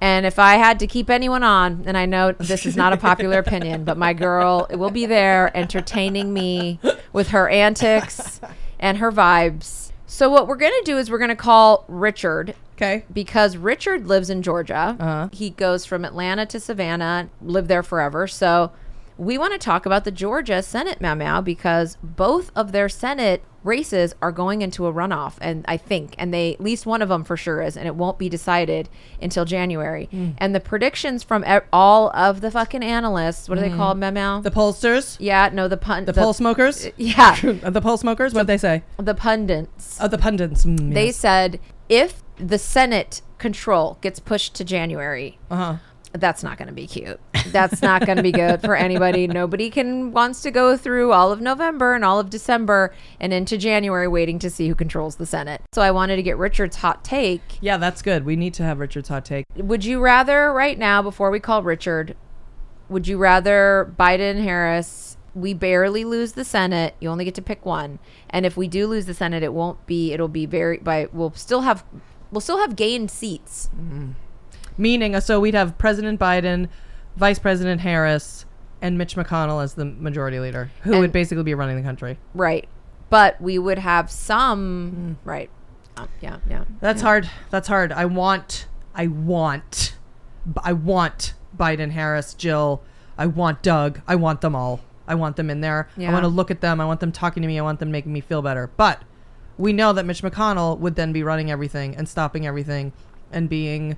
And 0.00 0.26
if 0.26 0.38
I 0.38 0.56
had 0.56 0.78
to 0.80 0.86
keep 0.86 1.08
anyone 1.08 1.42
on, 1.42 1.84
and 1.86 1.96
I 1.96 2.04
know 2.06 2.32
this 2.32 2.66
is 2.66 2.76
not 2.76 2.92
a 2.92 2.96
popular 2.96 3.38
opinion, 3.38 3.84
but 3.84 3.96
my 3.96 4.12
girl 4.12 4.66
will 4.70 4.90
be 4.90 5.06
there 5.06 5.56
entertaining 5.56 6.32
me 6.32 6.78
with 7.12 7.28
her 7.28 7.48
antics 7.48 8.40
and 8.78 8.98
her 8.98 9.10
vibes. 9.10 9.92
So, 10.06 10.28
what 10.28 10.46
we're 10.46 10.56
going 10.56 10.72
to 10.78 10.82
do 10.84 10.98
is 10.98 11.10
we're 11.10 11.18
going 11.18 11.30
to 11.30 11.36
call 11.36 11.84
Richard 11.88 12.54
Okay. 12.76 13.04
because 13.12 13.56
Richard 13.56 14.06
lives 14.06 14.30
in 14.30 14.42
Georgia. 14.42 14.96
Uh-huh. 14.98 15.28
He 15.32 15.50
goes 15.50 15.84
from 15.86 16.04
Atlanta 16.04 16.44
to 16.46 16.58
Savannah, 16.60 17.28
lived 17.40 17.68
there 17.68 17.82
forever. 17.84 18.26
So 18.26 18.72
we 19.16 19.38
want 19.38 19.52
to 19.52 19.58
talk 19.58 19.86
about 19.86 20.04
the 20.04 20.10
Georgia 20.10 20.60
Senate 20.60 21.00
memo 21.00 21.40
because 21.40 21.96
both 22.02 22.50
of 22.56 22.72
their 22.72 22.88
Senate 22.88 23.42
races 23.64 24.14
are 24.22 24.30
going 24.30 24.62
into 24.62 24.86
a 24.86 24.92
runoff, 24.92 25.34
and 25.40 25.64
I 25.66 25.76
think, 25.76 26.14
and 26.18 26.32
they 26.32 26.54
at 26.54 26.60
least 26.60 26.86
one 26.86 27.02
of 27.02 27.08
them 27.08 27.24
for 27.24 27.36
sure 27.36 27.62
is, 27.62 27.76
and 27.76 27.86
it 27.88 27.94
won't 27.96 28.18
be 28.18 28.28
decided 28.28 28.88
until 29.20 29.44
January. 29.44 30.04
Hmm. 30.10 30.30
And 30.38 30.54
the 30.54 30.60
predictions 30.60 31.22
from 31.24 31.44
e- 31.44 31.58
all 31.72 32.10
of 32.10 32.40
the 32.42 32.50
fucking 32.50 32.84
analysts, 32.84 33.48
what 33.48 33.58
are 33.58 33.62
they 33.62 33.70
called, 33.74 33.98
memo? 33.98 34.36
Hmm. 34.36 34.42
The 34.42 34.50
pollsters. 34.50 35.16
yeah, 35.18 35.48
no, 35.52 35.66
the 35.66 35.76
pun, 35.78 36.04
The, 36.04 36.12
poll 36.12 36.32
smokers. 36.34 36.86
yeah, 36.96 37.34
the 37.40 37.80
poll 37.80 37.96
smokers. 37.96 38.32
What 38.34 38.42
did 38.42 38.46
they 38.48 38.58
say? 38.58 38.82
the 38.98 39.14
pundits. 39.14 39.98
Oh, 40.00 40.08
the 40.08 40.18
pundits. 40.18 40.64
Mm, 40.64 40.92
They 40.94 41.06
yes. 41.06 41.16
said 41.16 41.58
if 41.88 42.22
the 42.36 42.58
Senate 42.58 43.22
control 43.38 43.98
gets 44.00 44.18
pushed 44.20 44.54
to 44.56 44.64
January, 44.64 45.38
Uh-huh. 45.50 45.76
That's 46.14 46.42
not 46.42 46.56
going 46.58 46.68
to 46.68 46.74
be 46.74 46.86
cute. 46.86 47.20
That's 47.48 47.82
not 47.82 48.06
going 48.06 48.16
to 48.16 48.22
be 48.22 48.32
good 48.32 48.60
for 48.60 48.76
anybody. 48.76 49.26
Nobody 49.26 49.68
can 49.68 50.12
wants 50.12 50.42
to 50.42 50.50
go 50.50 50.76
through 50.76 51.12
all 51.12 51.32
of 51.32 51.40
November 51.40 51.94
and 51.94 52.04
all 52.04 52.20
of 52.20 52.30
December 52.30 52.94
and 53.20 53.32
into 53.32 53.58
January 53.58 54.08
waiting 54.08 54.38
to 54.38 54.50
see 54.50 54.68
who 54.68 54.74
controls 54.74 55.16
the 55.16 55.26
Senate. 55.26 55.60
So 55.72 55.82
I 55.82 55.90
wanted 55.90 56.16
to 56.16 56.22
get 56.22 56.38
Richard's 56.38 56.76
hot 56.76 57.04
take. 57.04 57.42
Yeah, 57.60 57.76
that's 57.76 58.00
good. 58.00 58.24
We 58.24 58.36
need 58.36 58.54
to 58.54 58.62
have 58.62 58.78
Richard's 58.78 59.08
hot 59.08 59.24
take. 59.24 59.44
Would 59.56 59.84
you 59.84 60.00
rather 60.00 60.52
right 60.52 60.78
now 60.78 61.02
before 61.02 61.30
we 61.30 61.40
call 61.40 61.62
Richard, 61.62 62.16
would 62.88 63.08
you 63.08 63.18
rather 63.18 63.92
Biden 63.98 64.42
Harris 64.42 65.16
we 65.34 65.52
barely 65.52 66.04
lose 66.04 66.32
the 66.32 66.44
Senate, 66.44 66.94
you 67.00 67.08
only 67.08 67.24
get 67.24 67.34
to 67.34 67.42
pick 67.42 67.66
one. 67.66 67.98
And 68.30 68.46
if 68.46 68.56
we 68.56 68.68
do 68.68 68.86
lose 68.86 69.06
the 69.06 69.14
Senate, 69.14 69.42
it 69.42 69.52
won't 69.52 69.84
be. 69.86 70.12
It'll 70.12 70.28
be 70.28 70.46
very. 70.46 70.78
By 70.78 71.08
we'll 71.12 71.32
still 71.32 71.62
have. 71.62 71.84
We'll 72.30 72.40
still 72.40 72.58
have 72.58 72.76
gained 72.76 73.10
seats. 73.10 73.68
Mm-hmm. 73.76 74.12
Meaning, 74.76 75.18
so 75.20 75.38
we'd 75.40 75.54
have 75.54 75.78
President 75.78 76.18
Biden, 76.18 76.68
Vice 77.16 77.38
President 77.38 77.80
Harris, 77.82 78.44
and 78.82 78.98
Mitch 78.98 79.14
McConnell 79.16 79.62
as 79.62 79.74
the 79.74 79.84
majority 79.84 80.38
leader, 80.40 80.70
who 80.82 80.92
And- 80.92 81.00
would 81.00 81.12
basically 81.12 81.44
be 81.44 81.54
running 81.54 81.76
the 81.76 81.82
country. 81.82 82.18
Right. 82.34 82.68
But 83.10 83.40
we 83.40 83.58
would 83.58 83.78
have 83.78 84.10
some. 84.10 85.18
Right. 85.24 85.48
Um, 85.96 86.08
yeah. 86.20 86.38
Yeah. 86.48 86.64
That's 86.80 87.02
hard. 87.02 87.28
That's 87.50 87.68
hard. 87.68 87.92
I 87.92 88.04
want. 88.06 88.66
I 88.94 89.06
want. 89.06 89.96
I 90.62 90.72
want 90.72 91.34
Biden, 91.56 91.90
Harris, 91.92 92.34
Jill. 92.34 92.82
I 93.16 93.26
want 93.26 93.62
Doug. 93.62 94.00
I 94.08 94.16
want 94.16 94.40
them 94.40 94.56
all. 94.56 94.80
I 95.06 95.14
want 95.14 95.36
them 95.36 95.50
in 95.50 95.60
there. 95.60 95.88
I 95.98 96.10
want 96.12 96.24
to 96.24 96.28
look 96.28 96.50
at 96.50 96.60
them. 96.60 96.80
I 96.80 96.84
want 96.86 96.98
them 97.00 97.12
talking 97.12 97.42
to 97.42 97.46
me. 97.46 97.58
I 97.58 97.62
want 97.62 97.78
them 97.78 97.92
making 97.92 98.12
me 98.12 98.20
feel 98.20 98.42
better. 98.42 98.70
But 98.76 99.02
we 99.56 99.72
know 99.72 99.92
that 99.92 100.04
Mitch 100.04 100.22
McConnell 100.22 100.78
would 100.80 100.96
then 100.96 101.12
be 101.12 101.22
running 101.22 101.50
everything 101.50 101.94
and 101.94 102.08
stopping 102.08 102.46
everything 102.46 102.92
and 103.30 103.48
being 103.48 103.96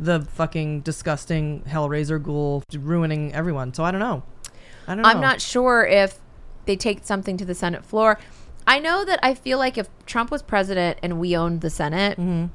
the 0.00 0.22
fucking 0.22 0.80
disgusting 0.80 1.62
Hellraiser 1.68 2.20
ghoul 2.22 2.62
ruining 2.74 3.32
everyone. 3.34 3.74
So 3.74 3.84
I 3.84 3.90
don't 3.90 4.00
know. 4.00 4.22
I 4.88 4.94
don't 4.94 5.02
know. 5.02 5.08
I'm 5.08 5.20
not 5.20 5.40
sure 5.40 5.84
if 5.84 6.18
they 6.64 6.74
take 6.74 7.04
something 7.04 7.36
to 7.36 7.44
the 7.44 7.54
Senate 7.54 7.84
floor. 7.84 8.18
I 8.66 8.78
know 8.78 9.04
that 9.04 9.20
I 9.22 9.34
feel 9.34 9.58
like 9.58 9.76
if 9.78 9.88
Trump 10.06 10.30
was 10.30 10.42
president 10.42 10.98
and 11.02 11.20
we 11.20 11.36
owned 11.36 11.60
the 11.60 11.70
Senate, 11.70 12.18
Mm-hmm. 12.18 12.46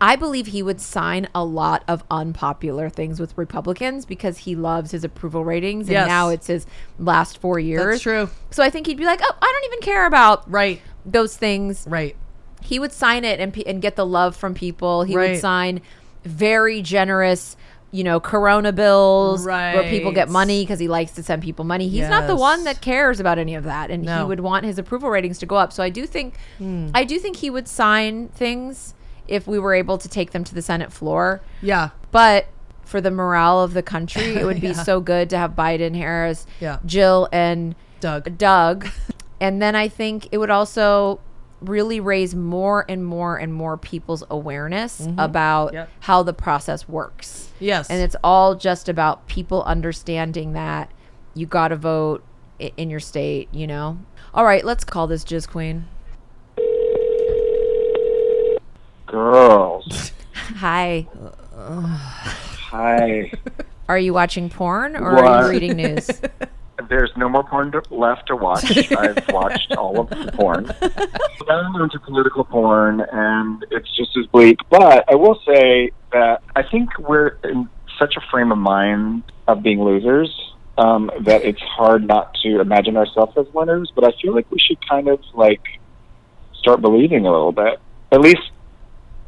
I 0.00 0.14
believe 0.14 0.46
he 0.46 0.62
would 0.62 0.80
sign 0.80 1.26
a 1.34 1.44
lot 1.44 1.82
of 1.88 2.04
unpopular 2.08 2.88
things 2.88 3.18
with 3.18 3.36
Republicans 3.36 4.06
because 4.06 4.38
he 4.38 4.54
loves 4.54 4.92
his 4.92 5.02
approval 5.02 5.44
ratings. 5.44 5.88
And 5.88 5.94
Yes. 5.94 6.06
now 6.06 6.28
it's 6.28 6.46
his 6.46 6.66
last 7.00 7.38
four 7.38 7.58
years. 7.58 7.84
That's 7.84 8.02
true. 8.02 8.30
So 8.52 8.62
I 8.62 8.70
think 8.70 8.86
he'd 8.86 8.96
be 8.96 9.04
like, 9.04 9.18
oh, 9.20 9.36
I 9.42 9.52
don't 9.60 9.72
even 9.72 9.80
care 9.80 10.06
about 10.06 10.48
Right. 10.48 10.80
those 11.04 11.36
things. 11.36 11.84
Right. 11.88 12.14
He 12.62 12.78
would 12.78 12.92
sign 12.92 13.24
it 13.24 13.40
and, 13.40 13.56
and 13.66 13.82
get 13.82 13.96
the 13.96 14.06
love 14.06 14.36
from 14.36 14.54
people. 14.54 15.02
He 15.02 15.16
Right. 15.16 15.32
would 15.32 15.40
sign 15.40 15.80
very 16.28 16.82
generous, 16.82 17.56
you 17.90 18.04
know, 18.04 18.20
Corona 18.20 18.72
bills 18.72 19.44
right. 19.46 19.74
where 19.74 19.88
people 19.90 20.12
get 20.12 20.28
money 20.28 20.62
because 20.62 20.78
he 20.78 20.88
likes 20.88 21.12
to 21.12 21.22
send 21.22 21.42
people 21.42 21.64
money. 21.64 21.88
He's 21.88 22.08
not 22.08 22.26
the 22.26 22.36
one 22.36 22.64
that 22.64 22.80
cares 22.80 23.18
about 23.20 23.38
any 23.38 23.54
of 23.54 23.64
that, 23.64 23.90
and 23.90 24.02
he 24.02 24.06
No. 24.08 24.22
Hmm. 24.22 24.28
would 24.28 24.40
want 24.40 24.64
his 24.66 24.78
approval 24.78 25.10
ratings 25.10 25.38
to 25.38 25.46
go 25.46 25.56
up. 25.56 25.72
So 25.72 25.82
I 25.82 25.88
do 25.90 26.06
think, 26.06 26.34
I 26.94 27.04
do 27.04 27.18
think 27.18 27.36
he 27.36 27.50
would 27.50 27.66
sign 27.68 28.28
things 28.28 28.94
if 29.26 29.46
we 29.46 29.58
were 29.58 29.74
able 29.74 29.98
to 29.98 30.08
take 30.08 30.30
them 30.32 30.44
to 30.44 30.54
the 30.54 30.62
Senate 30.62 30.92
floor. 30.92 31.40
Yeah. 31.62 31.90
But 32.10 32.46
for 32.84 33.00
the 33.02 33.10
morale 33.10 33.60
of 33.62 33.74
the 33.74 33.82
country, 33.82 34.22
it 34.36 34.44
would 34.46 34.60
be 34.68 34.72
so 34.74 35.00
good 35.00 35.28
to 35.30 35.38
have 35.38 35.52
Biden, 35.52 35.94
Harris, 35.96 36.46
Yeah. 36.60 36.78
Jill, 36.86 37.28
and 37.32 37.74
Doug. 38.00 38.38
Doug. 38.38 38.88
and 39.40 39.60
then 39.62 39.74
I 39.76 39.88
think 39.88 40.28
it 40.32 40.38
would 40.38 40.50
also 40.50 41.20
really 41.60 42.00
raise 42.00 42.34
more 42.34 42.84
and 42.88 43.04
more 43.04 43.36
and 43.36 43.52
more 43.52 43.76
people's 43.76 44.24
awareness 44.30 45.00
mm-hmm. 45.00 45.18
about 45.18 45.72
Yep. 45.72 45.90
how 46.00 46.22
the 46.22 46.32
process 46.32 46.88
works. 46.88 47.50
Yes. 47.58 47.90
And 47.90 48.00
it's 48.00 48.16
all 48.22 48.54
just 48.54 48.88
about 48.88 49.26
people 49.26 49.62
understanding 49.64 50.52
that 50.52 50.90
you 51.34 51.46
got 51.46 51.68
to 51.68 51.76
vote 51.76 52.22
in 52.58 52.90
your 52.90 53.00
state, 53.00 53.48
you 53.52 53.66
know? 53.66 53.98
All 54.34 54.44
right, 54.44 54.64
let's 54.64 54.84
call 54.84 55.06
this 55.06 55.24
Jizz 55.24 55.48
Queen. 55.48 55.86
Girls. 59.06 60.12
Hi. 60.34 61.06
Hi. 62.70 63.32
Are 63.88 63.98
you 63.98 64.12
watching 64.12 64.50
porn 64.50 64.96
or 64.96 65.18
are 65.18 65.44
you 65.44 65.50
reading 65.50 65.76
news? 65.76 66.10
There's 66.88 67.10
no 67.16 67.28
more 67.28 67.44
porn 67.44 67.72
left 67.90 68.28
to 68.28 68.36
watch. 68.36 68.76
I've 68.92 69.28
watched 69.28 69.72
all 69.76 70.00
of 70.00 70.10
the 70.10 70.32
porn. 70.32 70.70
I'm 71.48 71.80
into 71.80 71.98
political 72.00 72.44
porn, 72.44 73.00
and 73.00 73.64
it's 73.70 73.94
just 73.96 74.16
as 74.16 74.26
bleak. 74.26 74.58
But 74.70 75.04
I 75.10 75.14
will 75.14 75.40
say 75.46 75.90
that 76.12 76.42
I 76.54 76.62
think 76.62 76.96
we're 76.98 77.38
in 77.44 77.68
such 77.98 78.14
a 78.16 78.20
frame 78.30 78.52
of 78.52 78.58
mind 78.58 79.24
of 79.46 79.62
being 79.62 79.82
losers 79.82 80.30
um, 80.76 81.10
that 81.22 81.44
it's 81.44 81.60
hard 81.60 82.06
not 82.06 82.34
to 82.42 82.60
imagine 82.60 82.96
ourselves 82.96 83.36
as 83.36 83.46
winners. 83.52 83.90
But 83.94 84.04
I 84.04 84.12
feel 84.22 84.34
like 84.34 84.50
we 84.50 84.58
should 84.58 84.78
kind 84.88 85.08
of 85.08 85.20
like 85.34 85.62
start 86.58 86.80
believing 86.80 87.26
a 87.26 87.30
little 87.30 87.52
bit. 87.52 87.80
At 88.12 88.20
least 88.20 88.50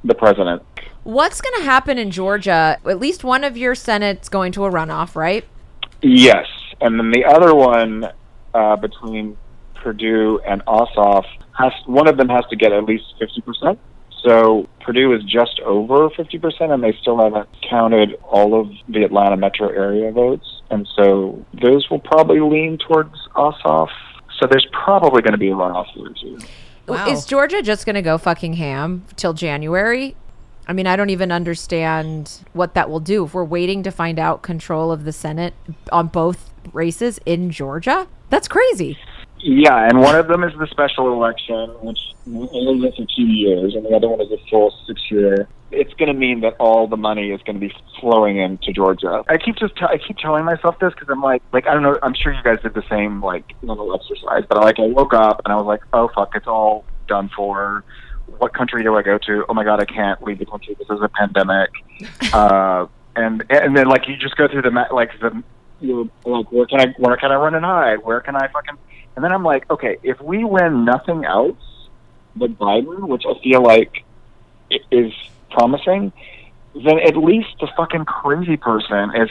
the 0.05 0.15
president. 0.15 0.63
What's 1.03 1.41
going 1.41 1.59
to 1.61 1.65
happen 1.65 1.99
in 1.99 2.11
Georgia? 2.11 2.79
At 2.85 3.01
least 3.01 3.25
one 3.25 3.45
of 3.45 3.57
your 3.57 3.75
Senate's 3.75 4.29
going 4.29 4.53
to 4.53 4.65
a 4.65 4.71
runoff, 4.71 5.17
right? 5.17 5.45
Yes, 6.03 6.47
and 6.81 6.99
then 6.99 7.11
the 7.11 7.25
other 7.25 7.55
one 7.55 8.09
uh, 8.55 8.77
between 8.77 9.37
Perdue 9.75 10.41
and 10.47 10.65
Ossoff 10.67 11.25
has 11.59 11.73
one 11.87 12.09
of 12.09 12.17
them 12.17 12.29
has 12.29 12.45
to 12.51 12.57
get 12.57 12.73
at 12.73 12.85
least 12.85 13.05
fifty 13.19 13.41
percent. 13.41 13.79
So 14.23 14.69
Perdue 14.81 15.15
is 15.15 15.25
just 15.25 15.61
over 15.61 16.11
fifty 16.11 16.39
percent, 16.39 16.73
and 16.73 16.83
they 16.83 16.95
still 17.01 17.19
haven't 17.19 17.49
counted 17.69 18.17
all 18.23 18.61
of 18.61 18.71
the 18.89 19.05
Atlanta 19.05 19.37
metro 19.37 19.69
area 19.69 20.13
votes, 20.13 20.63
and 20.71 20.87
so 20.97 21.45
those 21.61 21.89
will 21.91 22.01
probably 22.01 22.41
lean 22.41 22.79
towards 22.79 23.15
Ossoff. 23.35 23.89
So 24.39 24.47
there's 24.47 24.67
probably 24.73 25.23
going 25.23 25.33
to 25.33 25.39
be 25.39 25.49
a 25.49 25.55
runoff 25.55 25.87
here 25.95 26.13
too. 26.21 26.39
Wow. 26.87 27.09
Is 27.09 27.25
Georgia 27.25 27.63
just 27.63 27.87
going 27.87 27.95
to 27.95 28.03
go 28.03 28.19
fucking 28.19 28.55
ham 28.55 29.05
till 29.17 29.33
January? 29.33 30.17
I 30.67 30.73
mean, 30.73 30.87
I 30.87 30.97
don't 30.97 31.11
even 31.11 31.33
understand 31.33 32.41
what 32.53 32.75
that 32.75 32.91
will 32.91 33.01
do. 33.01 33.25
If 33.25 33.35
we're 33.35 33.45
waiting 33.45 33.83
to 33.83 33.91
find 33.91 34.19
out 34.19 34.43
control 34.43 34.93
of 34.93 35.05
the 35.05 35.13
Senate 35.13 35.55
on 35.93 36.09
both 36.09 36.50
races 36.73 37.21
in 37.27 37.51
Georgia, 37.51 38.07
that's 38.29 38.49
crazy. 38.49 38.99
Yeah, 39.43 39.89
and 39.89 40.01
one 40.01 40.17
of 40.17 40.29
them 40.29 40.45
is 40.45 40.53
the 40.59 40.67
special 40.67 41.13
election, 41.13 41.71
which 41.81 41.99
only 42.27 42.81
went 42.81 42.97
for 42.97 43.07
two 43.17 43.23
years, 43.23 43.75
and 43.75 43.85
the 43.85 43.91
other 43.91 44.09
one 44.09 44.21
is 44.21 44.31
a 44.31 44.39
full 44.51 44.75
six 44.87 45.01
year. 45.11 45.49
It's 45.71 45.95
going 45.95 46.09
to 46.09 46.15
mean 46.15 46.41
that 46.41 46.57
all 46.59 46.87
the 46.87 46.97
money 46.97 47.31
is 47.31 47.41
going 47.43 47.59
to 47.59 47.61
be 47.61 47.73
flowing 48.01 48.39
into 48.39 48.73
Georgia. 48.73 49.23
I 49.29 49.39
keep 49.39 49.57
just 49.57 49.77
t- 49.77 49.85
I 49.85 49.99
keep 49.99 50.19
telling 50.19 50.45
myself 50.45 50.79
this 50.79 50.93
because 50.93 51.09
I'm 51.09 51.23
like 51.23 51.43
like 51.53 51.67
I 51.67 51.73
don't 51.73 51.83
know. 51.83 51.99
I'm 52.03 52.15
sure 52.15 52.33
you 52.33 52.43
guys 52.43 52.61
did 52.63 52.75
the 52.75 52.83
same 52.91 53.23
like 53.23 53.45
little 53.63 53.95
exercise, 53.95 54.45
but 54.49 54.59
like 54.59 54.79
I 54.79 54.87
woke 54.87 55.15
up 55.15 55.41
and 55.45 55.53
I 55.53 55.57
was 55.57 55.67
like, 55.67 55.83
oh 55.93 56.11
fuck, 56.15 56.33
it's 56.35 56.49
all 56.49 56.85
done 57.09 57.31
for. 57.35 57.85
What 58.39 58.53
country 58.53 58.83
do 58.83 58.97
I 58.97 59.03
go 59.03 59.17
to? 59.17 59.45
Oh 59.49 59.55
my 59.55 59.65
god, 59.65 59.81
I 59.81 59.87
can't 59.87 60.23
leave 60.23 60.39
the 60.39 60.47
country. 60.47 60.77
This 60.79 60.89
is 60.91 61.01
a 61.03 61.09
pandemic. 61.09 61.71
uh, 62.33 62.87
and 63.17 63.45
and 63.49 63.77
then 63.77 63.87
like 63.87 64.07
you 64.07 64.17
just 64.17 64.37
go 64.37 64.49
through 64.49 64.63
the 64.63 64.87
like 64.93 65.19
the 65.21 65.43
you 65.81 66.11
know, 66.25 66.33
like 66.33 66.51
where 66.53 66.67
can 66.67 66.81
I 66.81 66.95
where 66.99 67.17
can 67.17 67.33
I 67.33 67.37
run 67.37 67.55
and 67.55 67.65
hide? 67.65 68.03
Where 68.03 68.21
can 68.21 68.37
I 68.37 68.49
fucking 68.49 68.77
and 69.17 69.25
then 69.25 69.33
I'm 69.33 69.43
like, 69.45 69.69
okay, 69.71 69.97
if 70.03 70.21
we 70.21 70.45
win 70.45 70.85
nothing 70.85 71.25
else 71.25 71.59
but 72.37 72.57
Biden, 72.59 73.09
which 73.09 73.25
I 73.29 73.35
feel 73.43 73.63
like 73.63 74.05
is 74.93 75.13
promising, 75.51 76.13
then 76.75 76.99
at 77.01 77.17
least 77.17 77.49
the 77.61 77.69
fucking 77.77 78.05
crazy 78.05 78.57
person 78.57 79.11
is 79.17 79.31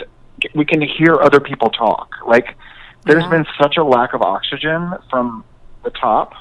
we 0.54 0.66
can 0.66 0.82
hear 0.82 1.16
other 1.22 1.40
people 1.40 1.70
talk. 1.70 2.10
Like 2.28 2.58
there's 3.06 3.24
Yeah. 3.24 3.30
been 3.30 3.46
such 3.62 3.78
a 3.78 3.84
lack 3.84 4.14
of 4.14 4.22
oxygen 4.22 4.94
from 5.10 5.46
the 5.84 5.92
top 5.92 6.34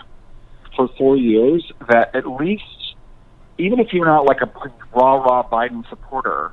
for 0.75 0.89
four 0.99 1.17
years 1.17 1.71
that 1.89 2.15
at 2.15 2.27
least 2.27 2.65
even 3.59 3.81
if 3.81 3.93
you're 3.93 4.07
not 4.07 4.25
like 4.25 4.41
a 4.41 4.51
raw 4.95 5.15
raw 5.17 5.43
Biden 5.49 5.89
supporter, 5.89 6.53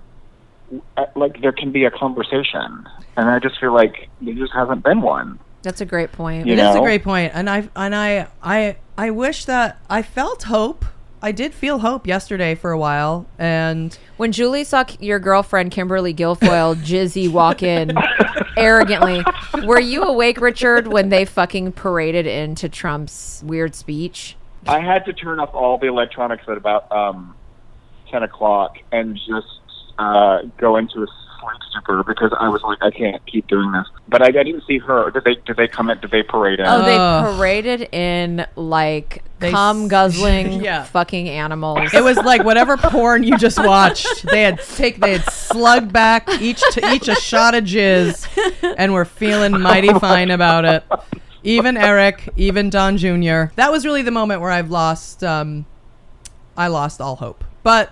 like 1.16 1.41
there 1.41 1.51
can 1.51 1.72
be 1.72 1.86
a 1.86 1.91
conversation. 1.91 2.88
And 3.18 3.30
I 3.30 3.39
just 3.39 3.59
feel 3.59 3.74
like 3.74 4.09
there 4.22 4.34
just 4.34 4.53
hasn't 4.53 4.84
been 4.84 5.01
one. 5.01 5.39
That's 5.63 5.82
a 5.82 5.86
great 5.86 6.11
point. 6.11 6.45
You 6.47 6.53
It 6.53 6.59
is 6.59 6.70
a 6.72 6.74
know? 6.76 6.82
great 6.82 7.03
point, 7.03 7.32
and 7.34 7.49
I 7.49 7.68
and 7.76 7.95
I 7.95 8.28
I 8.43 8.76
I 8.97 9.09
wish 9.11 9.45
that 9.45 9.80
I 9.89 10.01
felt 10.01 10.43
hope. 10.43 10.86
I 11.22 11.32
did 11.32 11.55
feel 11.55 11.80
hope 11.80 12.05
yesterday 12.05 12.53
for 12.53 12.70
a 12.72 12.78
while, 12.78 13.26
and 13.39 13.97
When 14.18 14.32
Julie 14.32 14.63
saw 14.63 14.84
k- 14.84 14.97
your 15.03 15.18
girlfriend 15.18 15.72
Kimberly 15.72 16.13
Guilfoyle 16.13 16.76
Jizzy 16.86 17.32
walk 17.32 17.63
in 17.63 17.93
arrogantly, 18.57 19.24
were 19.66 19.80
you 19.80 20.03
awake, 20.03 20.39
Richard, 20.39 20.88
when 20.88 21.09
they 21.09 21.26
fucking 21.26 21.72
paraded 21.72 22.28
into 22.28 22.70
Trump's 22.70 23.41
weird 23.43 23.74
speech? 23.74 24.36
I 24.68 24.82
had 24.82 25.05
to 25.05 25.13
turn 25.13 25.39
off 25.39 25.53
all 25.55 25.80
the 25.80 25.88
electronics 25.88 26.43
at 26.47 26.57
about 26.57 26.91
um, 26.91 27.36
ten 28.11 28.22
o'clock 28.22 28.78
and 28.91 29.16
just 29.16 29.47
uh, 29.98 30.39
go 30.58 30.78
into 30.78 31.04
a 31.04 31.08
sleep 31.08 31.62
stupor 31.70 32.04
because 32.04 32.34
I 32.39 32.50
was 32.50 32.62
like, 32.64 32.80
I 32.82 32.89
can't 32.91 33.24
keep 33.28 33.48
doing 33.48 33.72
this. 33.72 33.86
But 34.08 34.22
I, 34.22 34.28
I 34.28 34.32
didn't 34.43 34.64
see 34.68 34.78
her. 34.80 35.12
Did 35.12 35.24
they? 35.24 35.36
Did 35.46 35.58
they 35.58 35.68
come 35.68 35.89
in? 35.89 36.00
Did 36.00 36.12
they 36.12 36.24
parade 36.24 36.60
in? 36.60 36.66
Oh, 36.68 36.82
they 36.84 37.36
paraded 37.38 37.82
in 37.93 38.46
like 38.56 39.24
They 39.39 39.52
cum 39.52 39.84
s- 39.84 39.89
guzzling 39.89 40.54
Yeah. 40.64 40.84
fucking 40.86 41.30
animals. 41.30 41.93
it 41.93 42.04
was 42.04 42.18
like 42.18 42.43
whatever 42.43 42.78
porn 42.78 43.24
you 43.24 43.38
just 43.38 43.60
watched. 43.64 44.24
They 44.24 44.41
had 44.43 44.60
take 44.62 45.00
they 45.00 45.14
had 45.14 45.24
slugged 45.32 45.93
back 45.93 46.28
each 46.41 46.62
to 46.72 46.93
each 46.93 47.08
a 47.08 47.16
shot 47.16 47.54
of 47.56 47.64
jizz, 47.66 48.74
and 48.78 48.93
were 48.93 49.06
feeling 49.06 49.60
mighty 49.62 49.93
fine 50.00 50.32
about 50.32 50.66
it. 50.66 50.84
Even 51.43 51.78
Eric, 51.78 52.28
even 52.36 52.72
Don 52.72 52.98
Jr. 52.98 53.54
That 53.56 53.72
was 53.72 53.86
really 53.86 54.02
the 54.02 54.10
moment 54.12 54.41
where 54.41 54.50
I've 54.52 54.72
lost. 54.72 55.24
Um, 55.24 55.66
I 56.58 56.68
lost 56.68 57.02
all 57.02 57.18
hope, 57.18 57.43
but. 57.64 57.91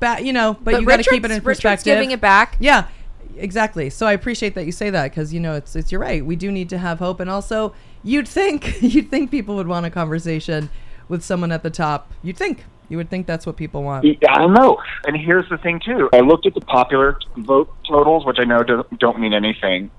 Ba- 0.00 0.18
you 0.22 0.32
know, 0.32 0.56
but, 0.62 0.80
you 0.80 0.86
got 0.86 0.96
to 0.96 1.02
keep 1.08 1.24
it 1.24 1.30
in 1.30 1.36
Richard's 1.36 1.44
perspective. 1.44 1.84
giving 1.84 2.10
it 2.10 2.20
back. 2.20 2.56
Yeah. 2.58 2.88
exactly. 3.36 3.90
So 3.90 4.06
I 4.06 4.12
appreciate 4.12 4.54
that 4.54 4.66
you 4.66 4.72
say 4.72 4.90
that 4.90 5.10
because 5.10 5.32
you 5.32 5.40
know 5.40 5.54
it's 5.54 5.76
it's 5.76 5.92
you're 5.92 6.00
right. 6.00 6.24
We 6.24 6.36
do 6.36 6.50
need 6.50 6.68
to 6.70 6.78
have 6.78 6.98
hope, 6.98 7.20
and 7.20 7.30
also 7.30 7.74
you'd 8.02 8.28
think 8.28 8.82
you'd 8.82 9.10
think 9.10 9.30
people 9.30 9.56
would 9.56 9.68
want 9.68 9.86
a 9.86 9.90
conversation 9.90 10.70
with 11.08 11.22
someone 11.22 11.52
at 11.52 11.62
the 11.62 11.70
top. 11.70 12.10
You'd 12.22 12.36
think 12.36 12.64
you 12.88 12.96
would 12.96 13.08
think 13.08 13.26
that's 13.26 13.46
what 13.46 13.56
people 13.56 13.82
want. 13.82 14.04
Yeah, 14.04 14.34
I 14.34 14.38
don't 14.38 14.52
know. 14.52 14.78
And 15.06 15.16
here's 15.16 15.48
the 15.48 15.58
thing 15.58 15.80
too. 15.84 16.08
I 16.12 16.20
looked 16.20 16.46
at 16.46 16.54
the 16.54 16.60
popular 16.60 17.18
vote 17.36 17.72
totals, 17.86 18.26
which 18.26 18.38
I 18.40 18.44
know 18.44 18.62
do- 18.62 18.84
don't 18.98 19.20
mean 19.20 19.32
anything, 19.32 19.90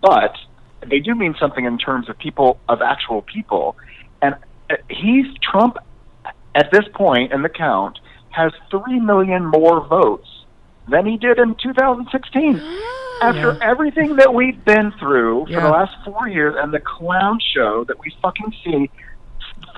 but 0.00 0.34
they 0.86 1.00
do 1.00 1.14
mean 1.14 1.34
something 1.38 1.66
in 1.66 1.76
terms 1.76 2.08
of 2.08 2.18
people 2.18 2.58
of 2.68 2.80
actual 2.80 3.22
people. 3.22 3.76
And 4.22 4.34
uh, 4.70 4.76
he's 4.88 5.26
Trump 5.42 5.76
at 6.54 6.70
this 6.72 6.84
point 6.94 7.32
in 7.32 7.42
the 7.42 7.48
count 7.48 7.98
has 8.30 8.52
three 8.70 9.00
million 9.00 9.44
more 9.46 9.86
votes 9.86 10.28
than 10.88 11.06
he 11.06 11.16
did 11.16 11.38
in 11.38 11.54
2016. 11.56 12.60
After 13.22 13.62
everything 13.62 14.16
that 14.16 14.32
we've 14.32 14.64
been 14.64 14.92
through 14.98 15.44
for 15.44 15.52
Yeah. 15.52 15.60
the 15.60 15.68
last 15.68 15.94
four 16.06 16.26
years 16.28 16.54
and 16.58 16.72
the 16.72 16.80
clown 16.80 17.38
show 17.54 17.84
that 17.84 17.98
we 18.00 18.10
fucking 18.22 18.54
see, 18.64 18.90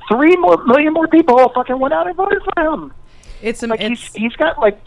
three 0.08 0.36
more 0.36 0.62
million 0.64 0.92
more 0.92 1.08
people 1.08 1.48
fucking 1.52 1.78
went 1.78 1.92
out 1.92 2.06
and 2.06 2.14
voted 2.16 2.40
for 2.54 2.62
him 2.62 2.92
It's 3.42 3.62
like 3.62 3.80
it's 3.80 4.00
he's 4.00 4.12
he's 4.14 4.36
got 4.36 4.58
like 4.60 4.78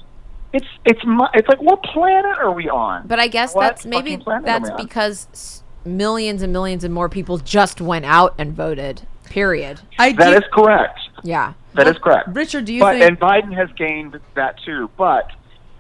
it's 0.54 0.66
it's 0.86 1.02
it's 1.34 1.50
like 1.50 1.62
what 1.62 1.84
planet 1.84 2.38
are 2.38 2.52
we 2.54 2.70
on? 2.70 3.08
But 3.08 3.20
I 3.20 3.28
guess 3.28 3.54
What 3.54 3.62
that's 3.64 3.86
maybe 3.86 4.12
fucking 4.12 4.24
planet 4.24 4.48
are 4.48 4.60
that's 4.68 4.82
because 4.82 5.64
millions 5.84 6.42
and 6.42 6.54
millions 6.54 6.86
and 6.86 6.94
more 6.94 7.10
people 7.10 7.38
just 7.40 7.82
went 7.82 8.06
out 8.06 8.36
and 8.38 8.54
voted. 8.54 9.02
Period. 9.26 9.82
I 10.00 10.14
That 10.14 10.30
do, 10.32 10.38
is 10.38 10.44
correct. 10.54 11.00
Yeah. 11.26 11.54
That 11.74 11.88
is 11.88 11.98
correct. 11.98 12.30
Richard. 12.30 12.66
Do 12.66 12.74
you 12.74 12.80
but 12.80 12.94
think? 12.94 13.06
and 13.06 13.20
Biden 13.20 13.54
has 13.54 13.70
gained 13.76 14.20
that 14.36 14.58
too. 14.64 14.90
But 14.98 15.32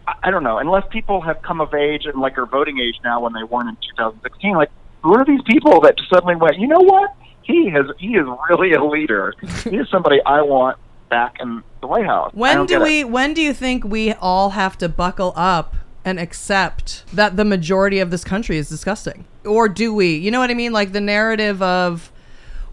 I, 0.08 0.14
I 0.24 0.32
don't 0.32 0.43
know. 0.43 0.58
Unless 0.58 0.86
people 0.89 1.22
have 1.22 1.41
come 1.41 1.62
of 1.62 1.74
age 1.74 2.06
and 2.06 2.20
like 2.20 2.38
are 2.38 2.46
voting 2.46 2.80
age 2.80 2.96
now 3.04 3.22
when 3.22 3.34
they 3.34 3.43
weren't 3.43 3.70
in 3.70 3.76
2016, 3.98 4.56
like 4.56 4.72
who 5.04 5.14
are 5.14 5.24
these 5.24 5.41
people 5.48 5.82
that 5.82 5.96
suddenly 6.10 6.36
went? 6.36 6.58
You 6.58 6.68
know 6.68 6.82
what? 6.82 7.16
He 7.43 7.70
has 7.70 7.86
he 8.00 8.16
is 8.16 8.26
really 8.50 8.74
a 8.74 8.84
leader. 8.84 9.34
he 9.64 9.78
is 9.78 9.88
somebody 9.89 10.20
I 10.26 10.41
want 10.41 10.80
back 11.10 11.38
in 11.39 11.64
the 11.82 11.88
White 11.88 12.06
House. 12.06 12.32
When 12.34 12.66
do 12.66 12.68
get 12.68 12.82
it. 12.82 12.84
we 12.84 13.04
when 13.04 13.34
do 13.34 13.41
you 13.41 13.54
think 13.54 13.84
we 13.84 14.14
all 14.14 14.52
have 14.52 14.78
to 14.80 14.89
buckle 14.89 15.32
up 15.36 15.76
and 16.04 16.20
accept 16.20 17.04
that 17.14 17.38
the 17.38 17.46
majority 17.46 18.00
of 18.00 18.10
this 18.10 18.24
country 18.24 18.58
is 18.58 18.68
disgusting? 18.68 19.26
Or 19.46 19.70
do 19.70 19.93
we? 19.93 20.16
You 20.16 20.32
know 20.32 20.39
what 20.39 20.50
I 20.50 20.56
mean? 20.56 20.74
Like 20.74 20.91
the 20.91 21.02
narrative 21.02 21.62
of 21.62 22.12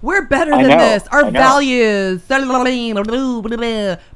we're 0.03 0.23
better 0.27 0.51
than 0.51 0.71
this. 0.79 1.07
Our 1.09 1.25
values. 1.31 2.23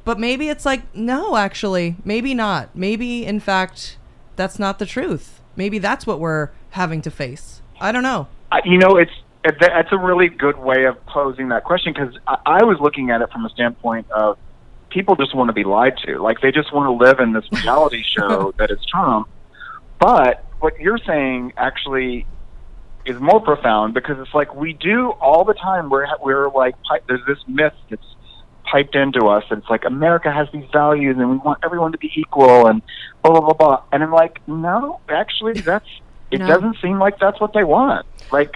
But 0.05 0.18
maybe 0.18 0.49
it's 0.49 0.66
like 0.66 0.95
no, 0.95 1.37
actually. 1.37 1.97
Maybe 2.05 2.34
not. 2.34 2.74
Maybe 2.76 3.24
in 3.24 3.41
fact 3.41 3.97
that's 4.37 4.59
not 4.59 4.78
the 4.78 4.87
truth. 4.87 5.41
Maybe 5.57 5.78
that's 5.78 6.07
what 6.07 6.20
we're 6.20 6.51
having 6.70 7.01
to 7.03 7.11
face. 7.11 7.62
I 7.80 7.93
don't 7.93 8.03
know. 8.03 8.28
I- 8.53 8.61
you 8.64 8.78
know, 8.78 8.97
it's 8.97 9.12
it- 9.45 9.57
that's 9.61 9.93
a 9.93 9.97
really 9.99 10.28
good 10.28 10.59
way 10.59 10.84
of 10.84 11.05
posing 11.07 11.49
that 11.51 11.64
question 11.64 11.93
because 11.95 12.14
I, 12.26 12.37
I 12.61 12.64
was 12.64 12.78
looking 12.80 13.11
at 13.11 13.22
it 13.22 13.30
from 13.32 13.45
a 13.47 13.49
standpoint 13.51 14.11
of 14.11 14.39
people 14.91 15.14
just 15.16 15.34
want 15.34 15.49
to 15.49 15.53
be 15.53 15.64
lied 15.64 15.97
to, 16.07 16.18
like 16.22 16.41
they 16.41 16.51
just 16.53 16.72
want 16.72 16.87
to 16.87 17.05
live 17.05 17.20
in 17.20 17.32
this 17.32 17.45
reality 17.53 18.03
show 18.16 18.53
that 18.59 18.70
is 18.70 18.78
Trump. 18.87 19.28
But 19.99 20.45
what 20.61 20.78
you're 20.80 20.99
saying 20.99 21.53
actually 21.57 22.26
is 23.07 23.21
more 23.21 23.41
profound 23.41 23.95
because 23.95 24.19
it's 24.19 24.35
like 24.35 24.55
we 24.55 24.73
do 24.75 25.11
all 25.13 25.45
the 25.45 25.55
time. 25.55 25.89
We're 25.91 26.07
we're 26.23 26.51
like 26.51 26.75
pi- 26.83 27.01
there's 27.09 27.25
this 27.27 27.39
myth 27.47 27.75
that's 27.89 28.15
piped 28.65 28.97
into 28.97 29.29
us 29.29 29.45
that 29.49 29.59
it's 29.59 29.71
like 29.71 29.85
America 29.85 30.31
has 30.31 30.49
these 30.53 30.69
values 30.73 31.17
and 31.19 31.31
we 31.31 31.37
want 31.37 31.61
everyone 31.65 31.93
to 31.93 31.99
be 31.99 32.11
equal 32.17 32.67
and 32.67 32.83
blah 33.23 33.33
blah 33.33 33.41
blah 33.41 33.55
blah. 33.55 33.83
And 33.93 34.03
I'm 34.03 34.13
like, 34.13 34.47
no, 34.49 35.01
actually, 35.09 35.61
that's 35.61 35.89
it. 36.31 36.41
No. 36.41 36.47
Doesn't 36.49 36.77
seem 36.83 36.99
like 36.99 37.19
that's 37.19 37.41
what 37.41 37.53
they 37.53 37.65
want. 37.65 38.07
Like 38.33 38.55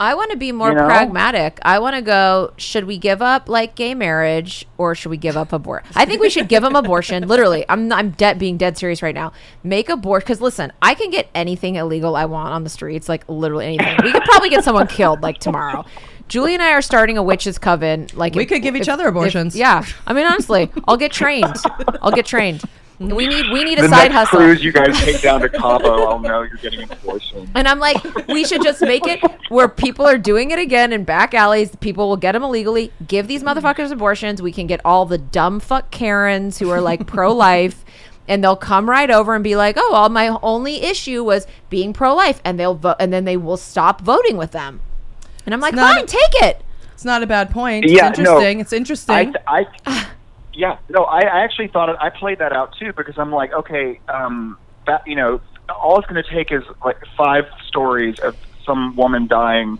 I 0.00 0.14
want 0.14 0.30
to 0.30 0.36
be 0.38 0.50
more 0.50 0.70
You 0.70 0.76
know? 0.76 0.86
pragmatic. 0.86 1.58
I 1.62 1.78
want 1.78 1.94
to 1.94 2.00
go, 2.02 2.52
should 2.56 2.84
we 2.86 2.96
give 2.96 3.20
up 3.20 3.50
like 3.50 3.74
gay 3.74 3.94
marriage 3.94 4.66
or 4.78 4.94
should 4.94 5.10
we 5.10 5.18
give 5.18 5.36
up 5.36 5.52
abortion? 5.52 5.92
I 5.94 6.06
think 6.06 6.22
we 6.22 6.30
should 6.30 6.48
give 6.48 6.62
them 6.62 6.74
abortion. 6.74 7.28
Literally, 7.28 7.66
I'm 7.68 7.92
I'm 7.92 8.10
dead 8.12 8.38
being 8.38 8.56
dead 8.56 8.78
serious 8.78 9.02
right 9.02 9.14
now. 9.14 9.32
Make 9.62 9.90
abortion 9.90 10.26
cuz 10.26 10.40
listen, 10.40 10.72
I 10.80 10.94
can 10.94 11.10
get 11.10 11.28
anything 11.34 11.76
illegal 11.76 12.16
I 12.16 12.24
want 12.24 12.54
on 12.54 12.64
the 12.64 12.70
streets, 12.70 13.08
like 13.10 13.24
literally 13.28 13.66
anything. 13.66 13.98
We 14.02 14.10
could 14.10 14.24
probably 14.24 14.48
get 14.48 14.64
someone 14.64 14.86
killed 14.86 15.22
like 15.22 15.38
tomorrow. 15.38 15.84
Julie 16.28 16.54
and 16.54 16.62
I 16.62 16.72
are 16.72 16.82
starting 16.82 17.18
a 17.18 17.22
witches 17.22 17.58
coven. 17.58 18.06
Like 18.14 18.34
We 18.34 18.44
if- 18.44 18.48
could 18.48 18.62
give 18.62 18.76
each 18.76 18.82
if- 18.82 18.88
other 18.94 19.06
abortions. 19.08 19.54
if- 19.54 19.60
yeah, 19.60 19.84
I 20.06 20.14
mean 20.14 20.24
honestly, 20.24 20.70
I'll 20.88 20.96
get 20.96 21.12
trained. 21.12 21.56
I'll 22.00 22.12
get 22.12 22.24
trained. 22.24 22.62
We 23.00 23.26
need 23.28 23.50
we 23.50 23.64
need 23.64 23.78
a 23.78 23.82
the 23.82 23.88
side 23.88 24.12
next 24.12 24.14
hustle. 24.14 24.38
cruise 24.40 24.62
you 24.62 24.72
guys 24.72 24.98
take 25.00 25.22
down 25.22 25.40
to 25.40 25.48
Cabo, 25.48 26.04
I'll 26.04 26.18
know 26.18 26.42
you're 26.42 26.56
getting 26.58 26.82
an 26.82 26.92
abortion. 26.92 27.50
And 27.54 27.66
I'm 27.66 27.78
like, 27.78 27.96
we 28.28 28.44
should 28.44 28.62
just 28.62 28.82
make 28.82 29.06
it 29.06 29.20
where 29.48 29.68
people 29.68 30.06
are 30.06 30.18
doing 30.18 30.50
it 30.50 30.58
again 30.58 30.92
in 30.92 31.04
back 31.04 31.32
alleys. 31.32 31.74
People 31.76 32.08
will 32.10 32.18
get 32.18 32.32
them 32.32 32.42
illegally. 32.42 32.92
Give 33.08 33.26
these 33.26 33.42
motherfuckers 33.42 33.90
abortions. 33.90 34.42
We 34.42 34.52
can 34.52 34.66
get 34.66 34.80
all 34.84 35.06
the 35.06 35.16
dumb 35.18 35.60
fuck 35.60 35.90
Karens 35.90 36.58
who 36.58 36.68
are 36.70 36.80
like 36.80 37.06
pro 37.06 37.32
life. 37.32 37.84
And 38.28 38.44
they'll 38.44 38.54
come 38.54 38.88
right 38.88 39.10
over 39.10 39.34
and 39.34 39.42
be 39.42 39.56
like, 39.56 39.74
"Oh, 39.76 39.92
all 39.92 40.08
my 40.08 40.28
only 40.40 40.82
issue 40.84 41.24
was 41.24 41.48
being 41.68 41.92
pro-life," 41.92 42.40
and 42.44 42.60
they'll 42.60 42.76
vote, 42.76 42.94
and 43.00 43.12
then 43.12 43.24
they 43.24 43.36
will 43.36 43.56
stop 43.56 44.02
voting 44.02 44.36
with 44.36 44.52
them. 44.52 44.80
And 45.44 45.52
I'm 45.52 45.58
like, 45.60 45.74
not- 45.74 45.96
"Fine, 45.96 46.06
take 46.06 46.42
it." 46.42 46.62
It's 46.94 47.04
not 47.04 47.24
a 47.24 47.26
bad 47.26 47.50
point. 47.50 47.86
It's 47.86 47.92
Yeah, 47.94 48.02
no. 48.02 48.08
interesting. 48.10 48.60
It's 48.60 48.72
interesting. 48.72 49.34
I, 49.48 49.66
I, 49.84 50.06
yeah, 50.54 50.78
no, 50.88 51.04
I, 51.04 51.20
I 51.20 51.40
actually 51.44 51.68
thought 51.68 51.88
it, 51.88 51.96
I 52.00 52.10
played 52.10 52.38
that 52.38 52.52
out 52.52 52.74
too 52.78 52.92
because 52.96 53.18
I'm 53.18 53.32
like, 53.32 53.52
okay, 53.52 54.00
um, 54.08 54.58
that 54.86 55.06
you 55.06 55.14
know, 55.16 55.40
all 55.68 55.98
it's 55.98 56.08
going 56.08 56.22
to 56.22 56.30
take 56.30 56.50
is 56.52 56.62
like 56.84 56.98
five 57.16 57.44
stories 57.66 58.18
of 58.20 58.36
some 58.64 58.96
woman 58.96 59.26
dying 59.26 59.78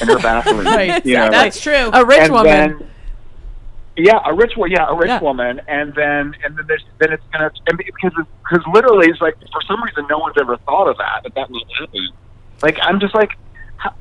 in 0.00 0.08
her 0.08 0.18
bathroom. 0.18 0.64
right. 0.66 1.04
You 1.04 1.16
know, 1.16 1.30
That's 1.30 1.60
true. 1.60 1.90
A 1.92 2.04
rich 2.04 2.20
and 2.20 2.32
woman. 2.32 2.78
Then, 2.78 2.88
yeah, 3.96 4.20
a 4.24 4.34
rich 4.34 4.56
one. 4.56 4.70
Yeah, 4.70 4.88
a 4.88 4.94
rich 4.96 5.08
Yeah. 5.08 5.20
woman, 5.20 5.60
and 5.68 5.94
then 5.94 6.34
and 6.44 6.56
then 6.56 6.64
there's, 6.66 6.84
then 6.98 7.12
it's 7.12 7.22
gonna 7.32 7.50
and 7.68 7.78
because 7.78 8.12
because 8.42 8.64
literally 8.72 9.08
it's 9.08 9.20
like 9.20 9.34
for 9.52 9.62
some 9.68 9.82
reason 9.82 10.06
no 10.10 10.18
one's 10.18 10.36
ever 10.40 10.56
thought 10.58 10.88
of 10.88 10.96
that 10.98 11.20
that 11.22 11.34
that 11.34 11.50
might 11.50 11.66
happen. 11.78 12.08
Like 12.62 12.78
I'm 12.82 13.00
just 13.00 13.14
like. 13.14 13.30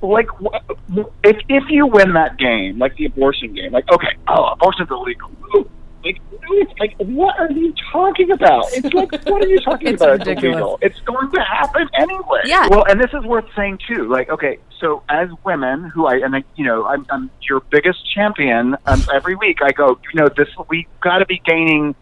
Like 0.01 0.29
wh- 0.39 1.03
if 1.25 1.37
if 1.49 1.63
you 1.69 1.87
win 1.87 2.13
that 2.13 2.37
game, 2.37 2.79
like 2.79 2.95
the 2.95 3.03
abortion 3.03 3.53
game, 3.53 3.73
like 3.73 3.83
okay, 3.91 4.15
oh, 4.29 4.45
abortion's 4.53 4.89
illegal. 4.89 5.29
Ooh, 5.55 5.69
Like, 6.03 6.19
no, 6.31 6.39
it's 6.51 6.79
like, 6.79 6.95
what 6.97 7.39
are 7.39 7.51
you 7.51 7.73
talking 7.91 8.31
about? 8.31 8.65
It's 8.73 8.93
like, 8.93 9.11
what 9.25 9.41
are 9.41 9.47
you 9.47 9.59
talking 9.61 9.87
It's 9.87 10.01
about? 10.01 10.19
ridiculous. 10.19 10.37
It's 10.37 10.43
illegal. 10.43 10.79
It's 10.81 10.99
going 11.01 11.31
to 11.31 11.41
happen 11.41 11.87
anyway. 11.97 12.41
Yeah. 12.45 12.67
Well, 12.69 12.83
and 12.89 12.99
this 12.99 13.11
is 13.13 13.23
worth 13.23 13.45
saying 13.55 13.79
too. 13.87 14.09
Like, 14.09 14.29
okay, 14.29 14.59
so 14.79 15.03
as 15.07 15.29
women 15.45 15.85
who 15.85 16.05
I 16.07 16.15
and 16.15 16.35
I, 16.35 16.43
you 16.55 16.65
know, 16.65 16.85
I'm, 16.85 17.05
I'm 17.09 17.31
your 17.47 17.61
biggest 17.71 17.99
champion. 18.13 18.75
Um, 18.85 19.03
every 19.13 19.35
week 19.35 19.59
I 19.61 19.71
go, 19.71 19.97
you 20.13 20.19
know, 20.19 20.27
this 20.35 20.49
we 20.69 20.87
got 21.01 21.19
to 21.19 21.25
be 21.25 21.41
gaining 21.45 21.95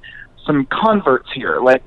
some 0.46 0.66
converts 0.66 1.30
here. 1.34 1.60
Like, 1.60 1.84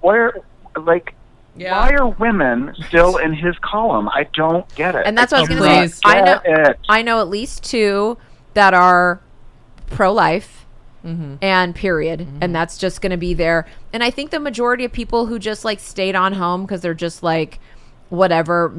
where, 0.00 0.34
like. 0.76 1.14
Yeah. 1.58 1.72
Why 1.72 1.94
are 1.94 2.08
women 2.08 2.74
still 2.86 3.16
in 3.16 3.32
his 3.32 3.56
column? 3.62 4.10
I 4.10 4.28
don't 4.34 4.68
get 4.74 4.94
it. 4.94 5.06
And 5.06 5.16
that's 5.16 5.32
what 5.32 5.38
I 5.38 5.40
was 5.40 5.48
going 5.48 5.88
to 5.88 5.88
say. 5.88 6.00
I 6.04 6.20
know, 6.20 6.40
it. 6.44 6.78
I 6.86 7.00
know 7.00 7.20
at 7.22 7.28
least 7.28 7.64
two 7.64 8.18
that 8.52 8.74
are 8.74 9.22
pro-life 9.86 10.65
Mm-hmm. 11.06 11.36
and 11.40 11.74
period, 11.74 12.26
and 12.40 12.54
that's 12.54 12.76
just 12.78 13.00
going 13.00 13.10
to 13.12 13.16
be 13.16 13.32
there. 13.32 13.66
And 13.92 14.02
I 14.02 14.10
think 14.10 14.30
the 14.32 14.40
majority 14.40 14.84
of 14.84 14.92
people 14.92 15.26
who 15.26 15.38
just 15.38 15.64
like 15.64 15.78
stayed 15.80 16.14
on 16.16 16.32
home 16.32 16.62
because 16.62 16.80
they're 16.80 16.94
just 16.94 17.22
like 17.22 17.60
whatever 18.08 18.72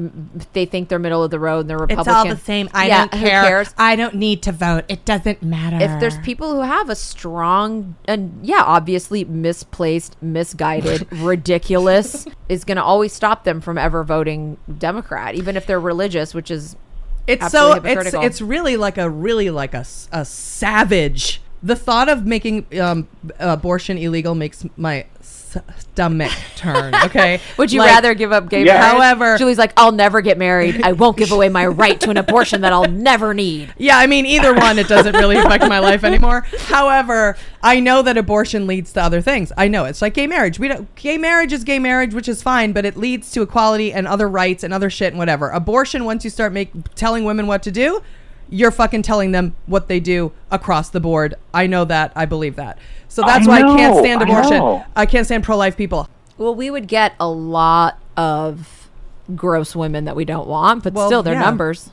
they 0.54 0.64
think 0.64 0.88
they're 0.88 0.98
middle 0.98 1.22
of 1.22 1.30
the 1.30 1.38
road 1.38 1.60
and 1.60 1.68
they're 1.70 1.76
Republican. 1.76 2.10
It's 2.10 2.16
all 2.16 2.26
the 2.34 2.40
same. 2.40 2.68
I 2.72 2.86
Yeah, 2.88 3.06
don't 3.08 3.20
who 3.20 3.26
care. 3.28 3.42
cares? 3.42 3.74
I 3.76 3.94
don't 3.94 4.14
need 4.14 4.42
to 4.44 4.52
vote. 4.52 4.84
It 4.88 5.04
doesn't 5.04 5.42
matter. 5.42 5.76
if 5.76 6.00
there's 6.00 6.16
people 6.20 6.54
who 6.54 6.62
have 6.62 6.88
a 6.88 6.94
strong 6.94 7.94
and 8.06 8.38
yeah 8.42 8.62
obviously 8.64 9.24
misplaced 9.24 10.16
misguided 10.22 11.06
ridiculous 11.12 12.26
is 12.48 12.64
going 12.64 12.76
to 12.76 12.82
always 12.82 13.12
stop 13.12 13.44
them 13.44 13.60
from 13.60 13.76
ever 13.76 14.02
voting 14.02 14.56
democrat 14.78 15.34
even 15.34 15.56
if 15.58 15.66
they're 15.66 15.78
religious 15.80 16.32
which 16.34 16.50
is 16.50 16.76
it's 17.26 17.50
so 17.52 17.72
it's 17.84 18.14
it's 18.14 18.40
really 18.40 18.76
like 18.78 18.96
a 18.96 19.10
really 19.10 19.50
like 19.50 19.74
a, 19.74 19.84
a 20.12 20.24
savage 20.24 21.42
the 21.62 21.76
thought 21.76 22.08
of 22.08 22.24
making 22.26 22.66
um, 22.80 23.08
abortion 23.38 23.98
illegal 23.98 24.34
makes 24.34 24.64
my 24.76 25.06
stomach 25.78 26.30
turn 26.56 26.94
okay? 27.04 27.40
Would 27.56 27.72
you 27.72 27.80
Like, 27.80 27.88
rather 27.90 28.14
give 28.14 28.32
up 28.32 28.48
gay 28.50 28.64
Yeah. 28.64 28.74
marriage 28.80 28.92
However- 28.92 29.38
julie's 29.38 29.56
like 29.58 29.72
i'll 29.78 29.92
never 29.92 30.20
get 30.20 30.36
married. 30.38 30.82
I 30.82 30.92
won't 30.92 31.16
give 31.16 31.32
away 31.32 31.48
my 31.48 31.66
right 31.66 31.98
to 32.02 32.10
an 32.10 32.16
abortion 32.18 32.60
that 32.60 32.72
i'll 32.72 32.84
never 32.88 33.32
need. 33.34 33.72
Yeah 33.78 33.96
i 33.98 34.06
mean 34.06 34.26
either 34.26 34.52
one 34.54 34.78
it 34.78 34.88
doesn't 34.88 35.14
really 35.14 35.36
affect 35.36 35.66
my 35.66 35.78
life 35.78 36.04
anymore. 36.04 36.42
However 36.66 37.36
i 37.62 37.80
know 37.80 38.02
that 38.02 38.16
abortion 38.18 38.66
leads 38.66 38.92
to 38.92 39.02
other 39.02 39.20
things. 39.22 39.50
I 39.56 39.68
know 39.68 39.86
it's 39.86 40.02
like 40.02 40.14
gay 40.14 40.26
marriage. 40.26 40.58
We 40.58 40.68
don't 40.68 40.94
gay 40.94 41.16
marriage 41.18 41.52
is 41.52 41.64
gay 41.64 41.78
marriage 41.78 42.12
which 42.14 42.28
is 42.28 42.42
fine 42.42 42.72
but 42.72 42.84
it 42.84 42.96
leads 42.96 43.30
to 43.32 43.42
equality 43.42 43.92
and 43.92 44.06
other 44.06 44.28
rights 44.28 44.62
and 44.64 44.74
other 44.74 44.90
shit 44.90 45.08
and 45.12 45.18
whatever. 45.18 45.48
Abortion 45.48 46.04
once 46.04 46.24
you 46.24 46.30
start 46.30 46.52
make 46.52 46.70
telling 46.94 47.24
women 47.24 47.46
what 47.46 47.62
to 47.62 47.70
do 47.70 48.02
you're 48.50 48.70
fucking 48.70 49.02
telling 49.02 49.32
them 49.32 49.54
what 49.66 49.88
they 49.88 50.00
do 50.00 50.32
across 50.50 50.90
the 50.90 51.00
board. 51.00 51.34
I 51.52 51.66
know 51.66 51.84
that. 51.84 52.12
I 52.16 52.24
believe 52.24 52.56
that. 52.56 52.78
So 53.08 53.22
that's 53.22 53.46
I 53.46 53.50
why 53.50 53.56
I 53.58 53.76
can't 53.76 53.98
stand 53.98 54.22
abortion. 54.22 54.58
know. 54.58 54.84
I 54.96 55.06
can't 55.06 55.26
stand 55.26 55.44
pro-life 55.44 55.76
people. 55.76 56.08
well 56.36 56.54
we 56.54 56.70
would 56.70 56.88
get 56.88 57.14
a 57.20 57.28
lot 57.28 57.98
of 58.16 58.88
gross 59.34 59.74
women 59.76 60.04
that 60.06 60.16
we 60.16 60.24
don't 60.24 60.48
want, 60.48 60.82
but 60.84 60.92
Well, 60.94 61.08
still, 61.08 61.22
they're 61.22 61.34
yeah. 61.34 61.40
numbers. 61.40 61.90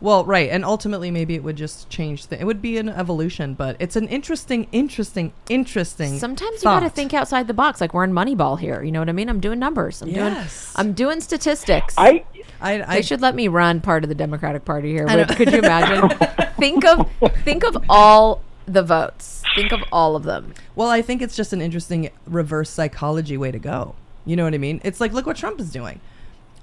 Well, 0.00 0.24
right, 0.24 0.50
and 0.50 0.64
ultimately 0.64 1.10
maybe 1.10 1.34
it 1.34 1.42
would 1.42 1.56
just 1.56 1.88
change. 1.88 2.26
The, 2.26 2.40
it 2.40 2.44
would 2.44 2.60
be 2.60 2.76
an 2.78 2.88
evolution, 2.88 3.54
but 3.54 3.76
it's 3.78 3.96
an 3.96 4.06
interesting, 4.08 4.66
interesting, 4.72 5.32
interesting. 5.48 6.18
Sometimes 6.18 6.62
you 6.62 6.64
got 6.64 6.80
to 6.80 6.90
think 6.90 7.14
outside 7.14 7.46
the 7.46 7.54
box. 7.54 7.80
Like 7.80 7.94
we're 7.94 8.04
in 8.04 8.12
Moneyball 8.12 8.58
here. 8.58 8.82
You 8.82 8.92
know 8.92 8.98
what 9.00 9.08
I 9.08 9.12
mean? 9.12 9.28
I'm 9.28 9.40
doing 9.40 9.58
numbers. 9.58 10.02
I'm 10.02 10.08
Yes. 10.08 10.72
doing. 10.74 10.86
I'm 10.86 10.92
doing 10.92 11.20
statistics. 11.20 11.94
I 11.96 12.24
I, 12.60 12.82
I 12.82 12.96
they 12.96 13.02
should 13.02 13.20
let 13.20 13.34
me 13.34 13.48
run 13.48 13.80
part 13.80 14.04
of 14.04 14.08
the 14.08 14.14
Democratic 14.14 14.64
Party 14.64 14.92
here. 14.92 15.06
I. 15.08 15.24
But 15.24 15.36
could 15.36 15.52
you 15.52 15.58
imagine? 15.58 16.08
think 16.58 16.84
of 16.84 17.10
think 17.44 17.64
of 17.64 17.76
all 17.88 18.42
the 18.66 18.82
votes. 18.82 19.42
Think 19.54 19.72
of 19.72 19.80
all 19.92 20.16
of 20.16 20.24
them. 20.24 20.54
Well, 20.74 20.88
I 20.88 21.00
think 21.02 21.22
it's 21.22 21.36
just 21.36 21.52
an 21.52 21.60
interesting 21.62 22.10
reverse 22.26 22.68
psychology 22.70 23.36
way 23.36 23.52
to 23.52 23.58
go. 23.58 23.94
You 24.26 24.36
know 24.36 24.44
what 24.44 24.54
I 24.54 24.58
mean? 24.58 24.80
It's 24.84 25.00
like, 25.00 25.12
look 25.12 25.26
what 25.26 25.36
Trump 25.36 25.60
is 25.60 25.70
doing. 25.70 26.00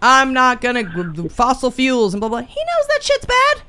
I'm 0.02 0.34
not 0.34 0.62
gonna 0.62 0.84
g- 1.14 1.28
fossil 1.30 1.72
fuels 1.72 2.14
and 2.14 2.20
blah 2.22 2.30
blah. 2.30 2.42
He 2.42 2.60
knows 2.60 2.88
that 2.90 3.04
shit's 3.04 3.26
bad. 3.26 3.62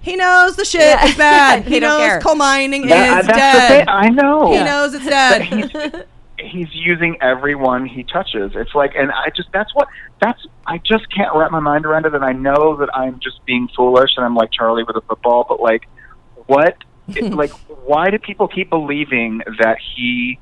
He 0.00 0.14
knows 0.16 0.54
the 0.56 0.64
shit 0.64 0.80
Yeah. 0.82 1.04
is 1.06 1.16
bad. 1.16 1.64
He 1.66 1.74
he 1.74 1.80
knows 1.80 1.98
care. 1.98 2.20
coal 2.20 2.36
mining 2.36 2.86
that, 2.86 3.20
is 3.22 3.26
that's 3.26 3.26
the 3.26 3.32
dead. 3.32 3.78
thing. 3.80 3.88
I 3.88 4.08
know. 4.08 4.52
He 4.52 4.58
knows 4.62 4.94
it's 4.94 5.04
dead. 5.06 5.42
he's 5.42 5.70
he's 6.38 6.68
using 6.74 7.16
everyone 7.20 7.86
he 7.86 8.04
touches. 8.04 8.52
It's 8.54 8.74
like, 8.74 8.92
and 8.96 9.10
I 9.10 9.30
just 9.36 9.48
that's 9.52 9.74
what 9.74 9.88
that's. 10.20 10.46
I 10.66 10.78
just 10.78 11.10
can't 11.12 11.34
wrap 11.34 11.50
my 11.50 11.60
mind 11.60 11.86
around 11.86 12.06
it, 12.06 12.14
and 12.14 12.24
I 12.24 12.32
know 12.32 12.76
that 12.76 12.88
I'm 12.94 13.18
just 13.20 13.44
being 13.46 13.68
foolish, 13.74 14.10
and 14.16 14.24
I'm 14.24 14.34
like 14.36 14.50
Charlie 14.52 14.84
with 14.84 14.96
a 14.96 15.00
football, 15.00 15.44
but 15.48 15.60
like, 15.60 15.88
what? 16.46 16.76
it- 17.08 17.32
like, 17.34 17.50
why 17.84 18.10
do 18.10 18.18
people 18.18 18.46
keep 18.48 18.70
believing 18.70 19.40
that 19.60 19.78
he? 19.96 20.38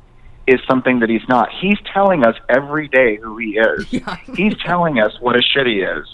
Is 0.47 0.61
something 0.69 1.01
that 1.01 1.09
he's 1.09 1.27
not. 1.29 1.49
He's 1.61 1.79
telling 1.93 2.25
us 2.25 2.37
every 2.51 2.89
day 2.89 3.17
who 3.17 3.39
he 3.39 3.57
is. 3.59 3.87
He's 4.37 4.55
telling 4.59 4.99
us 4.99 5.13
what 5.19 5.37
a 5.37 5.43
shit 5.43 5.67
he 5.67 5.81
is. 5.81 6.07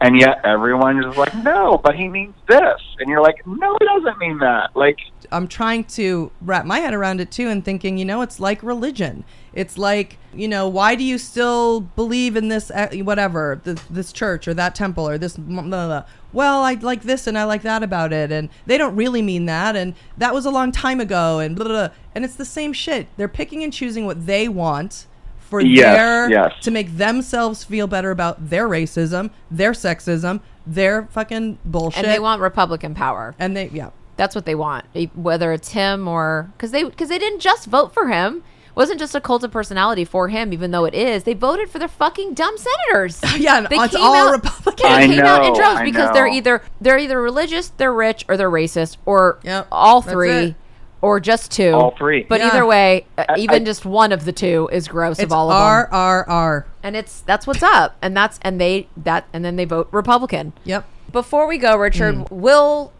And 0.00 0.18
yet 0.18 0.44
everyone 0.44 1.02
is 1.02 1.16
like, 1.16 1.34
no, 1.36 1.78
but 1.78 1.94
he 1.94 2.06
means 2.08 2.34
this. 2.46 2.80
And 2.98 3.08
you're 3.08 3.22
like, 3.22 3.46
no, 3.46 3.76
he 3.80 3.86
doesn't 3.86 4.18
mean 4.18 4.38
that. 4.38 4.76
Like, 4.76 4.98
I'm 5.32 5.48
trying 5.48 5.84
to 5.84 6.30
wrap 6.42 6.66
my 6.66 6.80
head 6.80 6.92
around 6.92 7.20
it 7.20 7.30
too 7.30 7.48
and 7.48 7.64
thinking, 7.64 7.96
you 7.96 8.04
know, 8.04 8.20
it's 8.20 8.38
like 8.38 8.62
religion. 8.62 9.24
It's 9.54 9.78
like, 9.78 10.18
you 10.34 10.48
know, 10.48 10.68
why 10.68 10.96
do 10.96 11.02
you 11.02 11.16
still 11.16 11.80
believe 11.80 12.36
in 12.36 12.48
this, 12.48 12.70
uh, 12.70 12.88
whatever, 12.96 13.58
this, 13.64 13.80
this 13.88 14.12
church 14.12 14.46
or 14.46 14.52
that 14.52 14.74
temple 14.74 15.08
or 15.08 15.16
this, 15.16 15.38
blah, 15.38 15.62
blah, 15.62 15.86
blah. 15.86 16.04
well, 16.30 16.62
I 16.62 16.74
like 16.74 17.02
this 17.02 17.26
and 17.26 17.38
I 17.38 17.44
like 17.44 17.62
that 17.62 17.82
about 17.82 18.12
it. 18.12 18.30
And 18.30 18.50
they 18.66 18.76
don't 18.76 18.96
really 18.96 19.22
mean 19.22 19.46
that. 19.46 19.76
And 19.76 19.94
that 20.18 20.34
was 20.34 20.44
a 20.44 20.50
long 20.50 20.72
time 20.72 21.00
ago. 21.00 21.38
And 21.38 21.56
blah, 21.56 21.64
blah, 21.64 21.88
blah. 21.88 21.96
And 22.14 22.22
it's 22.22 22.36
the 22.36 22.44
same 22.44 22.74
shit. 22.74 23.08
They're 23.16 23.28
picking 23.28 23.64
and 23.64 23.72
choosing 23.72 24.04
what 24.04 24.26
they 24.26 24.46
want 24.46 25.06
for 25.46 25.60
Yes, 25.60 25.96
their, 25.96 26.30
yes. 26.30 26.52
to 26.62 26.70
make 26.70 26.96
themselves 26.96 27.64
feel 27.64 27.86
better 27.86 28.10
about 28.10 28.50
their 28.50 28.68
racism, 28.68 29.30
their 29.50 29.72
sexism, 29.72 30.40
their 30.66 31.06
fucking 31.06 31.58
bullshit. 31.64 32.04
And 32.04 32.12
they 32.12 32.18
want 32.18 32.40
Republican 32.42 32.94
power. 32.94 33.34
and 33.38 33.56
they, 33.56 33.68
yeah. 33.68 33.90
That's 34.16 34.34
what 34.34 34.46
they 34.46 34.54
want. 34.54 34.86
Whether 35.14 35.52
it's 35.52 35.72
him 35.72 36.08
or 36.08 36.50
because 36.56 36.70
they 36.70 36.84
because 36.84 37.10
they 37.10 37.18
didn't 37.18 37.40
just 37.40 37.66
vote 37.66 37.92
for 37.92 38.08
him. 38.08 38.42
It 38.68 38.74
wasn't 38.76 38.98
just 38.98 39.14
a 39.14 39.20
cult 39.20 39.44
of 39.44 39.50
personality 39.50 40.04
for 40.06 40.28
him, 40.28 40.54
even 40.54 40.70
though 40.70 40.86
it 40.86 40.94
is. 40.94 41.24
They 41.24 41.34
voted 41.34 41.68
for 41.68 41.78
their 41.78 41.86
fucking 41.88 42.32
dumb 42.34 42.56
senators. 42.56 43.20
Yeah, 43.38 43.58
and 43.58 43.66
they 43.66 43.76
it's 43.76 43.94
all 43.94 44.32
Republicans. 44.32 44.82
They 44.82 44.88
I 44.88 45.06
came 45.06 45.20
out 45.20 45.44
in 45.44 45.52
know, 45.52 45.58
droves 45.58 45.80
I 45.80 45.84
because 45.84 46.12
they're 46.14 46.26
either 46.28 46.62
they're 46.80 46.98
either 46.98 47.20
religious, 47.20 47.68
they're 47.76 47.92
rich, 47.92 48.24
or 48.26 48.38
they're 48.38 48.50
racist, 48.50 48.96
or 49.04 49.38
Yep, 49.42 49.68
all 49.70 50.00
that's 50.00 50.12
three, 50.12 50.30
it. 50.30 50.54
Or 51.02 51.20
just 51.20 51.50
two. 51.52 51.72
All 51.72 51.94
three. 51.96 52.24
But 52.28 52.40
Yeah. 52.40 52.48
either 52.48 52.66
way, 52.66 53.06
uh, 53.18 53.24
I- 53.28 53.38
even 53.38 53.62
I- 53.62 53.64
just 53.64 53.84
one 53.84 54.12
of 54.12 54.24
the 54.24 54.32
two 54.32 54.68
is 54.72 54.88
gross 54.88 55.18
It's 55.18 55.24
of 55.26 55.32
all 55.32 55.50
of 55.50 55.56
R 55.56 55.82
them. 55.84 55.88
R 55.92 56.24
R. 56.26 56.28
R. 56.28 56.66
And 56.82 56.96
it's 56.96 57.20
that's 57.20 57.46
what's 57.46 57.62
up, 57.62 57.96
and 58.02 58.16
that's 58.16 58.38
and 58.42 58.60
they 58.60 58.88
that 58.96 59.24
and 59.32 59.44
then 59.44 59.56
they 59.56 59.64
vote 59.64 59.88
Republican. 59.90 60.52
Yep. 60.64 60.84
Before 61.12 61.46
we 61.46 61.58
go, 61.58 61.76
Richard, 61.76 62.14
Mm. 62.14 62.30
will 62.30 62.92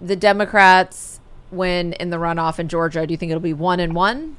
the 0.00 0.16
Democrats 0.16 1.20
win 1.50 1.92
in 1.94 2.10
the 2.10 2.16
runoff 2.16 2.58
in 2.58 2.68
Georgia? 2.68 3.06
Do 3.06 3.12
you 3.12 3.18
think 3.18 3.30
it'll 3.30 3.40
be 3.40 3.52
one 3.52 3.78
and 3.80 3.94
one? 3.94 4.36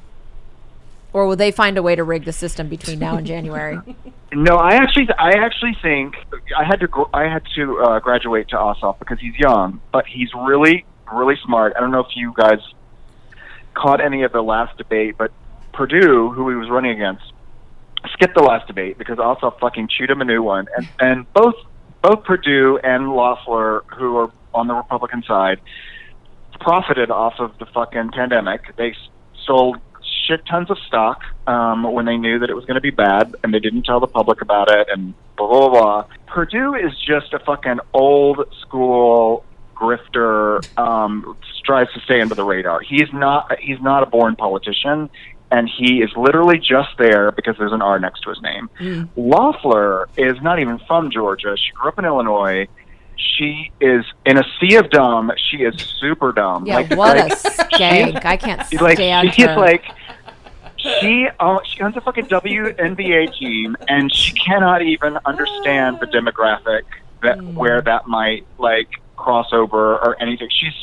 Or 1.13 1.27
will 1.27 1.35
they 1.35 1.51
find 1.51 1.77
a 1.77 1.83
way 1.83 1.95
to 1.95 2.03
rig 2.03 2.25
the 2.25 2.31
system 2.33 2.67
between 2.69 2.97
now 2.99 3.15
and 3.17 3.25
January? 3.27 3.79
No, 4.35 4.55
I 4.55 4.71
actually, 4.73 5.07
I 5.19 5.33
actually 5.33 5.77
think 5.79 6.15
I 6.57 6.63
had 6.63 6.79
to, 6.79 6.87
I 7.13 7.25
had 7.27 7.43
to 7.55 7.79
uh, 7.81 7.99
graduate 7.99 8.47
to 8.49 8.55
Ossoff 8.55 8.97
because 8.97 9.19
he's 9.19 9.35
young, 9.37 9.79
but 9.91 10.07
he's 10.07 10.29
really, 10.33 10.85
really 11.13 11.35
smart. 11.45 11.73
I 11.77 11.81
don't 11.81 11.91
know 11.91 11.99
if 11.99 12.07
you 12.15 12.33
guys 12.35 12.57
caught 13.73 14.01
any 14.01 14.23
of 14.23 14.31
the 14.31 14.41
last 14.41 14.77
debate, 14.77 15.15
but 15.17 15.31
Perdue, 15.73 16.29
who 16.29 16.49
he 16.49 16.55
was 16.55 16.69
running 16.69 16.91
against, 16.91 17.23
skipped 18.13 18.35
the 18.35 18.43
last 18.43 18.67
debate 18.67 18.97
because 18.97 19.17
Ossoff 19.17 19.59
fucking 19.59 19.87
chewed 19.87 20.09
him 20.09 20.21
a 20.21 20.25
new 20.25 20.43
one, 20.43 20.67
and 20.75 20.87
and 20.99 21.33
both 21.33 21.55
both 22.01 22.23
Perdue 22.25 22.79
and 22.83 23.13
Loeffler, 23.13 23.83
who 23.97 24.17
are 24.17 24.31
on 24.53 24.67
the 24.67 24.73
Republican 24.73 25.23
side, 25.23 25.61
profited 26.59 27.09
off 27.09 27.35
of 27.39 27.57
the 27.59 27.65
fucking 27.65 28.11
pandemic. 28.11 28.75
They 28.75 28.95
sold 29.45 29.77
shit 30.27 30.45
tons 30.45 30.69
of 30.69 30.77
stock 30.87 31.21
um, 31.47 31.83
when 31.83 32.05
they 32.05 32.17
knew 32.17 32.39
that 32.39 32.49
it 32.49 32.53
was 32.53 32.65
going 32.65 32.75
to 32.75 32.81
be 32.81 32.91
bad, 32.91 33.35
and 33.43 33.53
they 33.53 33.59
didn't 33.59 33.83
tell 33.83 33.99
the 33.99 34.07
public 34.07 34.41
about 34.41 34.69
it, 34.71 34.87
and 34.91 35.13
blah 35.37 35.47
blah 35.47 35.69
blah. 35.69 36.05
Perdue 36.27 36.75
is 36.75 36.91
just 36.99 37.33
a 37.33 37.39
fucking 37.39 37.79
old 37.93 38.45
school 38.61 39.45
grifter. 39.75 40.65
Um, 40.77 41.37
tries 41.63 41.91
to 41.93 41.99
stay 42.01 42.21
under 42.21 42.35
the 42.35 42.43
radar. 42.43 42.81
He's 42.81 43.11
not. 43.13 43.57
He's 43.59 43.79
not 43.81 44.03
a 44.03 44.05
born 44.05 44.35
politician. 44.35 45.09
And 45.51 45.69
he 45.69 46.01
is 46.01 46.09
literally 46.17 46.57
just 46.57 46.89
there 46.97 47.31
because 47.31 47.55
there's 47.59 47.73
an 47.73 47.81
R 47.83 47.99
next 47.99 48.21
to 48.21 48.29
his 48.31 48.41
name. 48.41 48.69
Loeffler 49.15 50.09
is 50.17 50.41
not 50.41 50.59
even 50.59 50.79
from 50.87 51.11
Georgia. 51.11 51.55
She 51.57 51.71
grew 51.73 51.89
up 51.89 51.99
in 51.99 52.05
Illinois. 52.05 52.67
She 53.15 53.71
is 53.79 54.03
in 54.25 54.37
a 54.37 54.43
sea 54.59 54.75
of 54.77 54.89
dumb. 54.89 55.31
She 55.51 55.57
is 55.57 55.75
super 55.99 56.31
dumb. 56.31 56.65
Yeah, 56.65 56.77
like, 56.77 56.89
what 56.95 57.17
like, 57.17 57.31
a 57.31 57.35
skank. 57.35 58.25
I 58.25 58.35
can't 58.37 58.59
like 58.81 58.97
stand 58.97 59.33
she's 59.35 59.45
her. 59.45 59.55
like 59.55 59.85
she 60.77 61.27
uh, 61.39 61.59
she 61.65 61.81
owns 61.81 61.95
a 61.97 62.01
fucking 62.01 62.25
WNBA 62.25 63.37
team 63.37 63.75
and 63.87 64.13
she 64.13 64.33
cannot 64.33 64.81
even 64.81 65.17
understand 65.25 65.99
the 65.99 66.07
demographic 66.07 66.81
that 67.21 67.37
Hmm. 67.37 67.53
where 67.55 67.81
that 67.81 68.07
might 68.07 68.45
like 68.57 68.89
cross 69.15 69.47
over 69.53 69.95
or 69.97 70.21
anything. 70.21 70.49
She's 70.49 70.73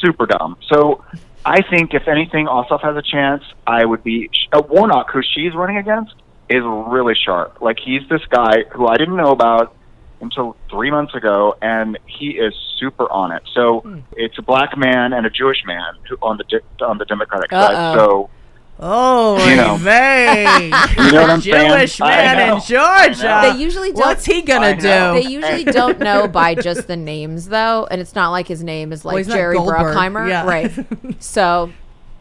super 0.00 0.26
dumb. 0.26 0.56
So 0.72 1.04
I 1.44 1.62
think 1.62 1.94
if 1.94 2.08
anything, 2.08 2.46
Ossoff 2.46 2.82
has 2.82 2.96
a 2.96 3.02
chance. 3.02 3.42
I 3.66 3.84
would 3.84 4.02
be 4.04 4.30
uh, 4.52 4.62
Warnock, 4.68 5.10
who 5.12 5.20
she's 5.34 5.54
running 5.54 5.76
against, 5.78 6.14
is 6.48 6.62
really 6.64 7.14
sharp. 7.14 7.60
Like 7.60 7.78
he's 7.84 8.02
this 8.08 8.24
guy 8.30 8.64
who 8.72 8.86
I 8.86 8.96
didn't 8.96 9.16
know 9.16 9.30
about 9.32 9.74
until 10.20 10.56
three 10.70 10.90
months 10.90 11.14
ago, 11.14 11.56
and 11.60 11.98
he 12.06 12.30
is 12.30 12.54
super 12.78 13.10
on 13.10 13.32
it. 13.32 13.42
So 13.54 13.80
Hmm. 13.80 13.98
it's 14.12 14.38
a 14.38 14.42
black 14.42 14.76
man 14.76 15.12
and 15.12 15.26
a 15.26 15.30
Jewish 15.30 15.62
man 15.66 15.92
who 16.08 16.16
on 16.22 16.38
the 16.38 16.60
on 16.84 16.98
the 16.98 17.04
Democratic 17.04 17.52
Uh-oh. 17.52 17.66
side. 17.66 17.98
So 17.98 18.30
Oh, 18.78 19.38
You 19.48 19.56
know. 19.56 19.76
vey. 19.76 20.44
You 20.96 21.12
know 21.12 21.22
what 21.22 21.30
I'm? 21.30 21.40
Jewish 21.40 22.00
I 22.00 22.08
man 22.08 22.52
in 22.54 22.60
Georgia. 22.62 23.40
They 23.42 23.58
usually 23.62 23.92
don't. 23.92 24.00
What's 24.00 24.24
he 24.24 24.42
gonna 24.42 24.74
do? 24.74 24.82
They 24.82 25.22
usually 25.22 25.64
don't 25.64 25.98
know 25.98 26.26
by 26.40 26.54
just 26.54 26.86
the 26.86 26.96
names, 26.96 27.48
though, 27.48 27.86
and 27.90 28.00
it's 28.00 28.14
not 28.14 28.30
like 28.30 28.48
his 28.48 28.62
name 28.62 28.92
is 28.92 29.04
like 29.04 29.18
he's 29.18 29.28
not 29.28 29.36
Jerry 29.36 29.56
Goldberg. 29.56 29.78
Bruckheimer, 29.96 30.28
Yeah. 30.28 30.46
right? 30.46 30.72
So 31.20 31.72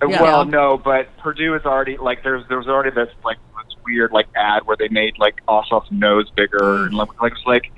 uh, 0.02 0.08
Yeah. 0.08 0.22
well, 0.22 0.46
no, 0.46 0.78
but 0.78 1.16
Perdue 1.18 1.56
is 1.56 1.66
already 1.66 1.98
like 1.98 2.24
there's 2.24 2.48
there 2.48 2.58
was 2.58 2.68
already 2.68 2.92
this 2.92 3.10
like 3.24 3.38
this 3.66 3.76
weird 3.86 4.12
like 4.12 4.28
ad 4.36 4.66
where 4.66 4.78
they 4.78 4.88
made 4.90 5.18
like 5.18 5.36
Ossoff's 5.48 5.92
nose 5.92 6.30
bigger 6.36 6.86
and 6.86 6.94
mm. 6.94 6.98
like 6.98 7.22
like 7.22 7.32
it 7.34 7.36
was 7.36 7.46
like. 7.46 7.72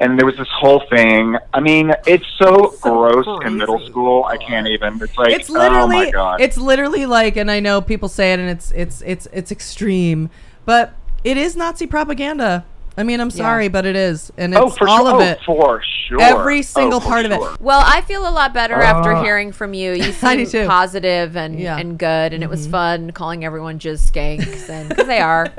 And 0.00 0.18
there 0.18 0.26
was 0.26 0.36
this 0.36 0.48
whole 0.50 0.80
thing. 0.90 1.36
I 1.52 1.60
mean, 1.60 1.92
it's 2.06 2.26
so, 2.38 2.74
gross 2.80 3.26
in 3.44 3.56
middle 3.56 3.78
school. 3.86 4.24
I 4.24 4.36
can't 4.36 4.66
even. 4.66 5.00
It's 5.00 5.16
like, 5.16 5.32
it's 5.32 5.48
oh 5.50 5.54
my 5.54 5.68
literally 5.68 6.10
god. 6.10 6.40
it's 6.40 6.56
literally 6.56 7.06
like 7.06 7.36
and 7.36 7.48
I 7.50 7.60
know 7.60 7.80
people 7.80 8.08
say 8.08 8.32
it 8.32 8.40
and 8.40 8.50
it's 8.50 8.70
it's 8.72 9.02
it's 9.02 9.28
it's 9.32 9.52
extreme, 9.52 10.30
but 10.64 10.94
it 11.22 11.36
is 11.36 11.54
Nazi 11.56 11.86
propaganda. 11.86 12.64
I 12.96 13.02
mean, 13.02 13.20
I'm 13.20 13.30
sorry, 13.30 13.66
but 13.66 13.86
it 13.86 13.96
is. 13.96 14.32
And 14.36 14.52
it's 14.54 14.60
oh, 14.62 14.70
for 14.70 14.88
all 14.88 15.04
sure. 15.06 15.14
of 15.14 15.20
Oh, 15.20 15.20
it. 15.20 15.40
for 15.44 15.82
sure. 16.08 16.20
Every 16.20 16.58
Oh, 16.60 16.62
single 16.62 17.00
for 17.00 17.08
part 17.08 17.24
of 17.26 17.32
it. 17.32 17.40
Well, 17.60 17.82
I 17.84 18.02
feel 18.02 18.28
a 18.28 18.30
lot 18.30 18.54
better 18.54 18.74
after 18.74 19.12
Uh, 19.14 19.22
hearing 19.22 19.50
from 19.50 19.74
you. 19.74 19.92
You 19.94 20.04
I 20.22 20.44
seem 20.44 20.46
too. 20.46 20.66
positive 20.68 21.36
and 21.36 21.58
Yeah. 21.58 21.72
Mm-hmm. 21.72 21.80
and 21.80 21.98
good, 21.98 22.32
and 22.34 22.42
it 22.44 22.48
was 22.50 22.66
fun 22.68 23.10
calling 23.10 23.44
everyone 23.44 23.80
just 23.80 24.12
skanks, 24.12 24.68
and 24.68 24.88
because 24.90 25.06
they 25.08 25.18
are. 25.20 25.52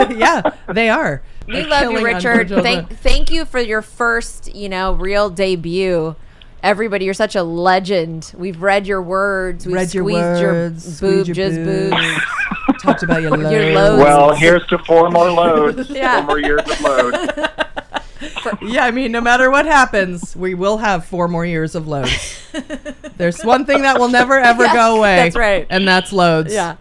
yeah, 0.16 0.42
they 0.72 0.88
are. 0.88 1.22
We 1.52 1.64
love 1.64 1.90
you, 1.92 2.04
Richard. 2.04 2.48
Thank 2.48 2.90
thank 2.98 3.30
you 3.30 3.44
for 3.44 3.58
your 3.60 3.82
first, 3.82 4.54
you 4.54 4.68
know, 4.68 4.92
real 4.92 5.30
debut. 5.30 6.16
Everybody, 6.62 7.06
you're 7.06 7.14
such 7.14 7.36
a 7.36 7.42
legend. 7.42 8.32
We've 8.36 8.60
read 8.60 8.86
your 8.86 9.00
words. 9.00 9.64
We've 9.64 9.74
Read 9.76 9.94
your 9.94 10.04
squeezed 10.04 10.40
your 10.42 10.52
words, 10.52 10.84
boob, 10.84 10.94
squeezed 11.24 11.28
your 11.28 11.34
just 11.34 11.56
boobs. 11.56 11.96
boobs. 11.96 12.82
Talked 12.82 13.02
about 13.02 13.22
your 13.22 13.30
loads. 13.30 13.50
Your 13.52 13.72
loads. 13.72 14.02
Well, 14.02 14.34
here's 14.34 14.66
to 14.66 14.78
four 14.80 15.10
more 15.10 15.30
loads. 15.30 15.88
Yeah. 15.90 16.18
Four 16.18 16.26
more 16.26 16.38
years 16.38 16.60
of 16.70 16.80
loads. 16.80 17.32
Yeah, 18.62 18.84
I 18.84 18.90
mean, 18.90 19.12
no 19.12 19.20
matter 19.22 19.50
what 19.50 19.64
happens, 19.64 20.36
we 20.36 20.54
will 20.54 20.76
have 20.78 21.06
four 21.06 21.26
more 21.28 21.46
years 21.46 21.74
of 21.74 21.88
loads. 21.88 22.38
There's 23.16 23.42
one 23.42 23.64
thing 23.64 23.80
that 23.82 23.98
will 23.98 24.08
never 24.08 24.38
ever 24.38 24.64
Yes, 24.64 24.74
go 24.74 24.96
away. 24.98 25.16
that's 25.16 25.36
right. 25.36 25.66
And 25.70 25.88
that's 25.88 26.12
loads. 26.12 26.52
Yeah, 26.52 26.76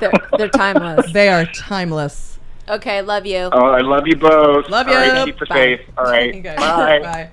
they're, 0.00 0.10
they're 0.36 0.48
timeless. 0.48 1.12
They 1.12 1.28
are 1.28 1.46
timeless. 1.46 2.27
Okay, 2.68 3.00
love 3.00 3.24
you. 3.24 3.48
Oh, 3.50 3.70
I 3.70 3.80
love 3.80 4.06
you 4.06 4.16
both. 4.16 4.68
Love 4.68 4.88
All 4.88 4.94
right, 4.94 5.26
you. 5.26 5.32
keep 5.32 5.40
it 5.40 5.48
Bye. 5.48 5.54
safe. 5.56 5.80
All 5.96 6.04
right. 6.10 6.44
Bye. 6.44 6.98
Bye. 7.00 7.30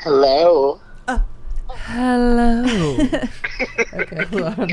Hello. 0.00 0.80
Uh, 1.08 1.20
hello. 1.70 2.98
okay, 3.94 4.24
hold 4.24 4.42
on. 4.58 4.72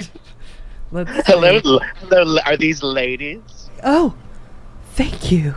Let's. 0.91 1.27
Hello. 1.27 1.59
Hello. 1.61 2.37
Are 2.45 2.57
these 2.57 2.83
ladies? 2.83 3.69
Oh, 3.83 4.13
thank 4.93 5.31
you. 5.31 5.55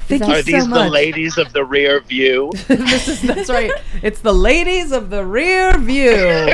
Thank 0.00 0.26
you 0.26 0.32
Are 0.34 0.42
these 0.42 0.64
so 0.64 0.70
the 0.70 0.88
ladies 0.88 1.38
of 1.38 1.52
the 1.52 1.64
rear 1.64 2.00
view? 2.00 2.50
this 2.68 3.08
is 3.08 3.22
that's 3.22 3.48
right. 3.50 3.70
It's 4.02 4.20
the 4.20 4.32
ladies 4.32 4.92
of 4.92 5.10
the 5.10 5.24
rear 5.24 5.78
view. 5.78 6.52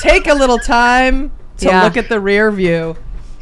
Take 0.00 0.26
a 0.26 0.34
little 0.34 0.58
time 0.58 1.32
to 1.58 1.66
Yeah. 1.66 1.84
look 1.84 1.96
at 1.96 2.08
the 2.08 2.20
rear 2.20 2.50
view. 2.50 2.96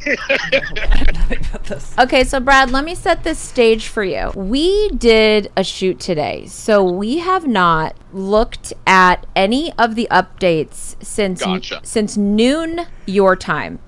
about 0.07 1.64
this. 1.64 1.95
Okay, 1.99 2.24
so 2.24 2.41
Brad, 2.41 2.70
let 2.70 2.85
me 2.85 2.95
set 2.95 3.22
this 3.24 3.39
stage 3.39 3.89
for 3.89 4.03
you. 4.03 4.31
We 4.35 4.89
did 4.91 5.51
a 5.57 5.64
shoot 5.64 6.01
today, 6.01 6.47
so 6.47 6.83
we 6.83 7.18
have 7.18 7.47
not 7.47 7.97
looked 8.12 8.72
at 8.87 9.26
any 9.37 9.72
of 9.74 9.95
the 9.95 10.09
updates 10.11 10.97
since 11.05 11.43
Gotcha. 11.43 11.81
since 11.83 12.16
noon 12.16 12.87
your 13.07 13.37
time. 13.37 13.78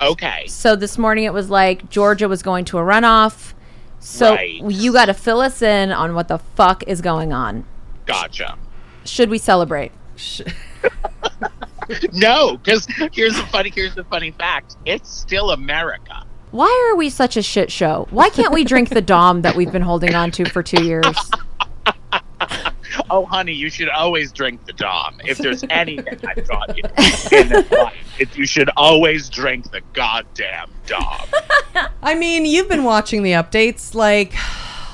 Okay. 0.00 0.44
So 0.46 0.76
this 0.76 0.96
morning 0.96 1.24
it 1.24 1.32
was 1.34 1.50
like 1.50 1.90
Georgia 1.90 2.26
was 2.28 2.42
going 2.42 2.64
to 2.66 2.78
a 2.78 2.82
runoff. 2.82 3.52
So 4.00 4.34
Right. 4.34 4.62
you 4.70 4.92
got 4.92 5.06
to 5.06 5.14
fill 5.14 5.40
us 5.40 5.62
in 5.62 5.92
on 5.92 6.14
what 6.14 6.28
the 6.28 6.38
fuck 6.38 6.82
is 6.86 7.00
going 7.00 7.32
on. 7.32 7.64
Gotcha. 8.06 8.56
Should 9.04 9.30
we 9.30 9.38
celebrate? 9.38 9.92
No, 12.12 12.56
because 12.56 12.86
here's 13.12 13.34
the 13.36 13.42
funny. 13.50 13.70
Here's 13.74 13.96
the 13.96 14.04
funny 14.04 14.30
fact. 14.30 14.76
It's 14.84 15.10
still 15.12 15.50
America. 15.50 16.22
Why 16.52 16.88
are 16.90 16.96
we 16.96 17.10
such 17.10 17.36
a 17.36 17.42
shit 17.42 17.72
show? 17.72 18.06
Why 18.10 18.28
can't 18.30 18.52
we 18.52 18.62
drink 18.62 18.90
the 18.90 19.00
dom 19.00 19.42
that 19.42 19.56
we've 19.56 19.72
been 19.72 19.82
holding 19.82 20.14
on 20.14 20.30
to 20.32 20.44
for 20.48 20.62
2 20.62 20.84
years? 20.84 21.04
Oh, 23.10 23.24
honey, 23.26 23.52
you 23.52 23.68
should 23.70 23.88
always 23.88 24.32
drink 24.32 24.64
the 24.66 24.72
Dom. 24.72 25.20
If 25.24 25.38
there's 25.38 25.64
anything 25.70 26.18
I've 26.26 26.46
taught 26.46 26.76
you 26.76 26.84
in 27.38 27.48
this 27.48 27.70
life, 27.72 27.94
it, 28.18 28.36
you 28.36 28.46
should 28.46 28.70
always 28.76 29.28
drink 29.28 29.70
the 29.72 29.80
goddamn 29.92 30.70
Dom. 30.86 31.20
I 32.02 32.14
mean, 32.14 32.44
you've 32.46 32.68
been 32.68 32.84
watching 32.84 33.22
the 33.22 33.32
updates. 33.32 33.94
Like, 33.94 34.34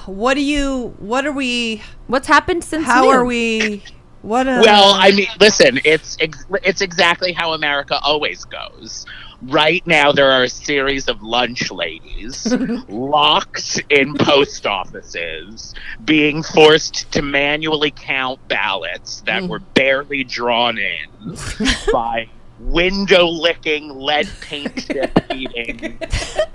what 0.06 0.34
do 0.34 0.42
you? 0.42 0.94
What 0.98 1.26
are 1.26 1.32
we? 1.32 1.82
What's 2.06 2.26
happened 2.26 2.64
since 2.64 2.86
How 2.86 3.02
noon? 3.02 3.12
are 3.14 3.24
we? 3.24 3.82
What? 4.22 4.48
Uh, 4.48 4.60
Well, 4.62 4.94
I 4.94 5.12
mean, 5.12 5.28
listen, 5.38 5.78
it's 5.84 6.16
ex- 6.20 6.46
it's 6.64 6.80
exactly 6.80 7.32
how 7.32 7.52
America 7.52 7.98
always 8.02 8.44
goes. 8.44 9.04
Right 9.43 9.87
now, 9.87 10.12
there 10.12 10.30
are 10.32 10.45
a 10.45 10.49
series 10.49 11.09
of 11.09 11.22
lunch 11.22 11.70
ladies 11.70 12.47
locked 12.89 13.82
in 13.91 14.14
post 14.14 14.66
offices, 14.66 15.74
being 16.05 16.43
forced 16.43 17.12
to 17.12 17.22
manually 17.22 17.91
count 17.91 18.47
ballots 18.49 19.20
that 19.26 19.43
were 19.43 19.59
barely 19.59 20.24
drawn 20.24 20.78
in 20.78 21.37
by 21.93 22.28
window 22.59 23.26
licking, 23.26 23.91
lead 23.91 24.28
paint 24.41 24.91
eating 25.34 25.99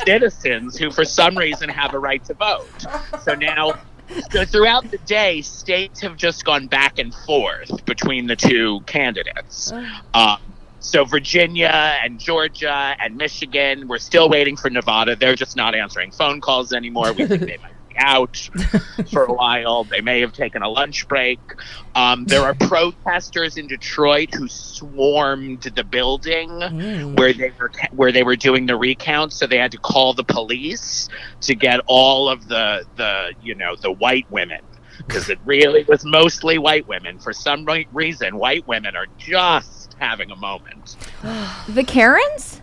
citizens 0.04 0.78
who, 0.78 0.90
for 0.90 1.06
some 1.06 1.38
reason, 1.38 1.70
have 1.70 1.94
a 1.94 2.00
right 2.00 2.24
to 2.26 2.34
vote. 2.34 2.86
So 3.24 3.36
now 3.36 3.80
so 4.32 4.46
throughout 4.46 4.90
the 4.92 4.98
day, 5.00 5.42
states 5.42 6.02
have 6.02 6.18
just 6.18 6.44
gone 6.44 6.68
back 6.68 7.00
and 7.00 7.14
forth 7.14 7.86
between 7.86 8.28
the 8.28 8.36
two 8.36 8.82
candidates. 8.82 9.72
Um, 10.14 10.40
so 10.82 11.06
Virginia 11.06 11.70
and 12.04 12.20
Georgia 12.20 12.96
and 13.00 13.16
Michigan, 13.16 13.88
we're 13.88 13.98
still 14.00 14.28
waiting 14.30 14.58
for 14.58 14.70
Nevada. 14.70 15.16
They're 15.16 15.36
just 15.36 15.56
not 15.56 15.76
answering 15.76 16.12
phone 16.12 16.42
calls 16.42 16.74
anymore. 16.74 17.14
We 17.14 17.26
think 17.28 17.42
they 17.42 17.58
might 17.62 17.72
be 17.90 17.96
out 17.98 18.50
for 19.12 19.26
a 19.26 19.32
while. 19.34 19.84
They 19.84 20.02
may 20.02 20.22
have 20.22 20.34
taken 20.34 20.62
a 20.64 20.70
lunch 20.70 21.08
break. 21.08 21.40
Um, 21.96 22.26
there 22.26 22.42
are 22.42 22.54
protesters 22.60 23.58
in 23.58 23.68
Detroit 23.68 24.34
who 24.34 24.48
swarmed 24.48 25.62
the 25.62 25.84
building 25.84 26.50
Mm. 26.50 27.18
where 27.18 27.34
they 27.34 27.52
were 27.60 27.72
where 27.92 28.12
they 28.12 28.24
were 28.24 28.36
doing 28.36 28.66
the 28.66 28.76
recount, 28.76 29.34
so 29.34 29.46
they 29.48 29.58
had 29.58 29.72
to 29.72 29.78
call 29.78 30.14
the 30.14 30.24
police 30.24 31.10
to 31.42 31.54
get 31.56 31.80
all 31.86 32.28
of 32.30 32.48
the 32.48 32.86
the 32.96 33.34
you 33.44 33.56
know 33.56 33.76
the 33.76 33.92
white 33.92 34.26
women 34.32 34.62
because 35.08 35.30
it 35.30 35.40
really 35.46 35.84
was 35.84 36.04
mostly 36.06 36.58
white 36.58 36.88
women. 36.88 37.20
For 37.20 37.34
some 37.34 37.66
reason, 37.92 38.38
white 38.38 38.68
women 38.68 38.96
are 38.96 39.08
just 39.18 39.81
having 40.02 40.32
a 40.32 40.36
moment. 40.36 40.98
the 41.70 41.84
Karens? 41.84 42.62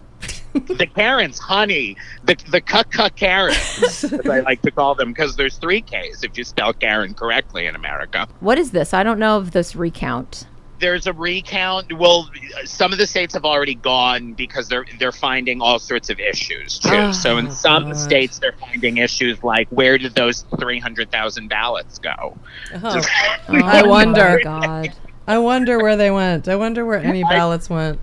The 0.55 0.87
Karens, 0.87 1.39
honey, 1.39 1.97
the 2.25 2.35
the 2.51 2.61
cuck 2.61 2.91
cuck 2.91 3.15
Karens, 3.15 3.57
as 4.05 4.27
I 4.27 4.41
like 4.41 4.61
to 4.63 4.71
call 4.71 4.95
them, 4.95 5.13
because 5.13 5.37
there's 5.37 5.57
three 5.57 5.83
K's 5.83 6.25
if 6.25 6.37
you 6.37 6.43
spell 6.43 6.73
Karen 6.73 7.15
correctly 7.15 7.67
in 7.67 7.77
America. 7.77 8.27
What 8.41 8.59
is 8.59 8.73
this? 8.73 8.93
I 8.93 9.03
don't 9.03 9.19
know 9.21 9.37
of 9.37 9.53
this 9.53 9.77
recount. 9.77 10.47
there's 10.81 11.07
a 11.07 11.13
recount. 11.13 11.93
Well, 11.97 12.31
some 12.65 12.93
of 12.93 12.99
the 12.99 13.07
states 13.07 13.35
have 13.35 13.45
already 13.45 13.75
gone 13.75 14.33
because 14.33 14.69
they're 14.69 14.87
they're 14.99 15.13
finding 15.13 15.61
all 15.61 15.79
sorts 15.79 16.09
of 16.11 16.19
issues 16.19 16.79
too. 16.79 16.89
Oh, 16.93 17.13
so 17.13 17.37
in 17.37 17.51
some 17.51 17.85
God. 17.85 17.97
states, 17.97 18.39
they're 18.39 18.53
finding 18.59 18.97
issues 18.97 19.45
like 19.45 19.69
where 19.69 19.99
did 19.99 20.15
those 20.15 20.45
three 20.59 20.81
hundred 20.81 21.13
thousand 21.13 21.49
ballots 21.49 21.99
go? 21.99 22.37
Oh, 22.75 22.81
Oh 22.85 23.03
I 23.49 23.87
wonder. 23.87 24.41
Oh 24.41 24.45
God. 24.45 24.93
I 25.29 25.39
wonder 25.39 25.79
where 25.79 25.97
they 25.97 26.11
went. 26.11 26.49
I 26.49 26.57
wonder 26.57 26.85
where 26.85 26.99
any 26.99 27.23
I- 27.23 27.29
ballots 27.29 27.69
went. 27.71 28.01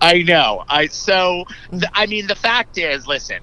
I 0.00 0.22
know. 0.22 0.64
I 0.68 0.86
so 0.86 1.44
th- 1.70 1.84
I 1.92 2.06
mean 2.06 2.26
the 2.26 2.36
fact 2.36 2.78
is, 2.78 3.06
listen. 3.06 3.40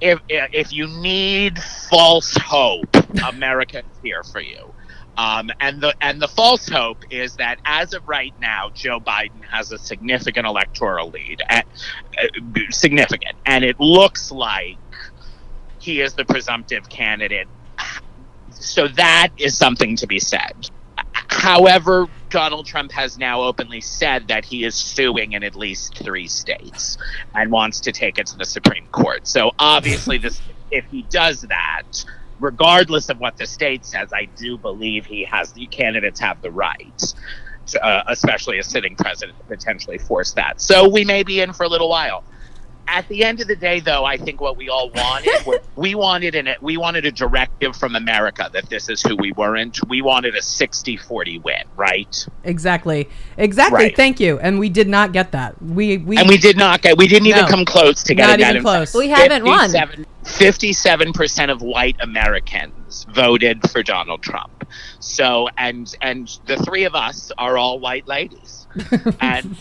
If, 0.00 0.20
if 0.28 0.72
you 0.74 0.86
need 0.88 1.58
false 1.88 2.36
hope, 2.36 2.94
America 3.26 3.78
is 3.78 3.84
here 4.02 4.22
for 4.22 4.40
you. 4.42 4.74
Um, 5.16 5.50
and 5.58 5.80
the 5.80 5.94
and 6.02 6.20
the 6.20 6.28
false 6.28 6.68
hope 6.68 7.04
is 7.10 7.36
that 7.36 7.58
as 7.64 7.94
of 7.94 8.06
right 8.06 8.34
now, 8.40 8.70
Joe 8.74 9.00
Biden 9.00 9.42
has 9.50 9.72
a 9.72 9.78
significant 9.78 10.46
electoral 10.46 11.10
lead, 11.10 11.42
at, 11.48 11.66
uh, 12.18 12.60
significant, 12.70 13.36
and 13.46 13.64
it 13.64 13.80
looks 13.80 14.30
like 14.30 14.76
he 15.78 16.00
is 16.00 16.14
the 16.14 16.24
presumptive 16.26 16.88
candidate. 16.88 17.48
So 18.50 18.86
that 18.88 19.28
is 19.38 19.56
something 19.56 19.96
to 19.96 20.06
be 20.06 20.18
said. 20.18 20.68
However, 21.28 22.06
Donald 22.30 22.66
Trump 22.66 22.92
has 22.92 23.18
now 23.18 23.42
openly 23.42 23.80
said 23.80 24.28
that 24.28 24.44
he 24.44 24.64
is 24.64 24.74
suing 24.74 25.32
in 25.32 25.42
at 25.42 25.54
least 25.54 25.98
three 25.98 26.28
states 26.28 26.96
and 27.34 27.50
wants 27.50 27.80
to 27.80 27.92
take 27.92 28.18
it 28.18 28.26
to 28.28 28.38
the 28.38 28.44
Supreme 28.44 28.86
Court. 28.92 29.26
So 29.26 29.52
obviously, 29.58 30.18
this 30.18 30.40
if 30.70 30.84
he 30.86 31.02
does 31.02 31.42
that, 31.42 32.04
regardless 32.38 33.08
of 33.08 33.18
what 33.18 33.36
the 33.36 33.46
state 33.46 33.84
says, 33.84 34.12
I 34.12 34.26
do 34.36 34.56
believe 34.56 35.06
he 35.06 35.24
has 35.24 35.52
the 35.52 35.66
candidates 35.66 36.20
have 36.20 36.40
the 36.40 36.50
right. 36.50 37.02
To, 37.66 37.84
uh, 37.84 38.02
especially 38.08 38.58
a 38.58 38.64
sitting 38.64 38.96
president, 38.96 39.38
to 39.38 39.44
potentially 39.44 39.98
force 39.98 40.32
that. 40.32 40.60
So 40.60 40.88
we 40.88 41.04
may 41.04 41.22
be 41.22 41.40
in 41.40 41.52
for 41.52 41.62
a 41.62 41.68
little 41.68 41.88
while. 41.88 42.24
At 42.92 43.06
the 43.08 43.22
end 43.24 43.40
of 43.40 43.46
the 43.46 43.54
day, 43.54 43.78
though, 43.78 44.04
I 44.04 44.16
think 44.16 44.40
what 44.40 44.56
we 44.56 44.68
all 44.68 44.90
wanted, 44.90 45.30
were, 45.46 45.60
we 45.76 45.94
wanted 45.94 46.34
an, 46.34 46.56
we 46.60 46.76
wanted 46.76 47.06
a 47.06 47.12
directive 47.12 47.76
from 47.76 47.94
America 47.94 48.50
that 48.52 48.68
this 48.68 48.88
is 48.88 49.00
who 49.00 49.14
we 49.16 49.30
weren't. 49.32 49.78
We 49.88 50.02
wanted 50.02 50.34
a 50.34 50.40
60-40 50.40 51.42
win, 51.44 51.62
right? 51.76 52.26
Exactly. 52.42 53.08
Exactly. 53.36 53.76
Right. 53.76 53.96
Thank 53.96 54.18
you. 54.18 54.40
And 54.40 54.58
we 54.58 54.68
did 54.68 54.88
not 54.88 55.12
get 55.12 55.30
that. 55.32 55.60
We 55.62 55.98
we 55.98 56.16
and 56.16 56.28
we 56.28 56.36
did 56.36 56.56
not 56.56 56.82
get. 56.82 56.98
We 56.98 57.06
didn't 57.06 57.28
even 57.28 57.42
No. 57.42 57.48
come 57.48 57.64
close 57.64 58.02
to 58.04 58.14
getting 58.14 58.40
that. 58.40 58.50
even 58.50 58.56
In 58.56 58.62
close. 58.62 58.92
We 58.94 59.08
haven't 59.08 59.44
won. 59.44 59.70
57 60.24 61.12
percent 61.12 61.50
of 61.50 61.62
white 61.62 61.96
Americans 62.00 63.06
voted 63.14 63.68
for 63.70 63.82
Donald 63.82 64.22
Trump. 64.22 64.66
So 64.98 65.48
and 65.58 65.94
and 66.02 66.28
the 66.46 66.56
three 66.58 66.84
of 66.84 66.94
us 66.94 67.32
are 67.38 67.56
all 67.56 67.78
white 67.80 68.06
ladies, 68.06 68.66
and 69.20 69.56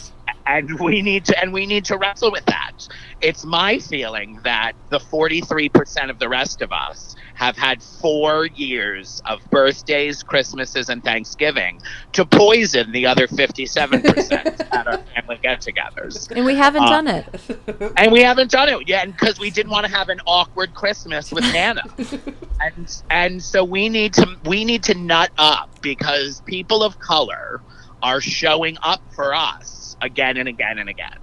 and 0.45 0.79
we 0.79 1.01
need 1.01 1.25
to 1.25 1.39
and 1.39 1.53
we 1.53 1.65
need 1.65 1.85
to 1.85 1.97
wrestle 1.97 2.31
with 2.31 2.45
that. 2.45 2.87
It's 3.21 3.45
my 3.45 3.79
feeling 3.79 4.39
that 4.43 4.73
the 4.89 4.99
43 4.99 5.69
percent 5.69 6.09
of 6.11 6.19
the 6.19 6.29
rest 6.29 6.61
of 6.61 6.71
us 6.71 7.15
have 7.35 7.57
had 7.57 7.81
four 7.81 8.45
years 8.47 9.21
of 9.25 9.39
birthdays, 9.49 10.23
Christmases, 10.23 10.89
and 10.89 11.03
Thanksgiving 11.03 11.81
to 12.13 12.25
poison 12.25 12.91
the 12.91 13.05
other 13.05 13.27
57 13.27 14.01
percent 14.01 14.61
at 14.73 14.87
our 14.87 14.97
family 14.97 15.39
get-togethers. 15.41 16.31
And 16.31 16.45
we 16.45 16.55
haven't 16.55 16.83
Uh, 16.83 16.89
done 16.89 17.07
it. 17.07 17.93
and 17.97 18.11
we 18.11 18.21
haven't 18.21 18.51
done 18.51 18.69
it 18.69 18.87
yet 18.87 19.05
because 19.07 19.39
we 19.39 19.49
didn't 19.51 19.71
want 19.71 19.85
to 19.85 19.91
have 19.91 20.09
an 20.09 20.19
awkward 20.25 20.73
Christmas 20.73 21.31
with 21.31 21.43
Nana, 21.53 21.83
and 22.61 23.01
and 23.09 23.43
so 23.43 23.63
we 23.63 23.89
need 23.89 24.13
to 24.13 24.37
we 24.45 24.65
need 24.65 24.83
to 24.83 24.93
nut 24.95 25.31
up 25.37 25.81
because 25.81 26.41
people 26.41 26.83
of 26.83 26.99
color 26.99 27.61
are 28.01 28.21
showing 28.21 28.77
up 28.81 29.01
for 29.13 29.33
us 29.33 29.95
again 30.01 30.37
and 30.37 30.47
again 30.47 30.77
and 30.77 30.89
again 30.89 31.17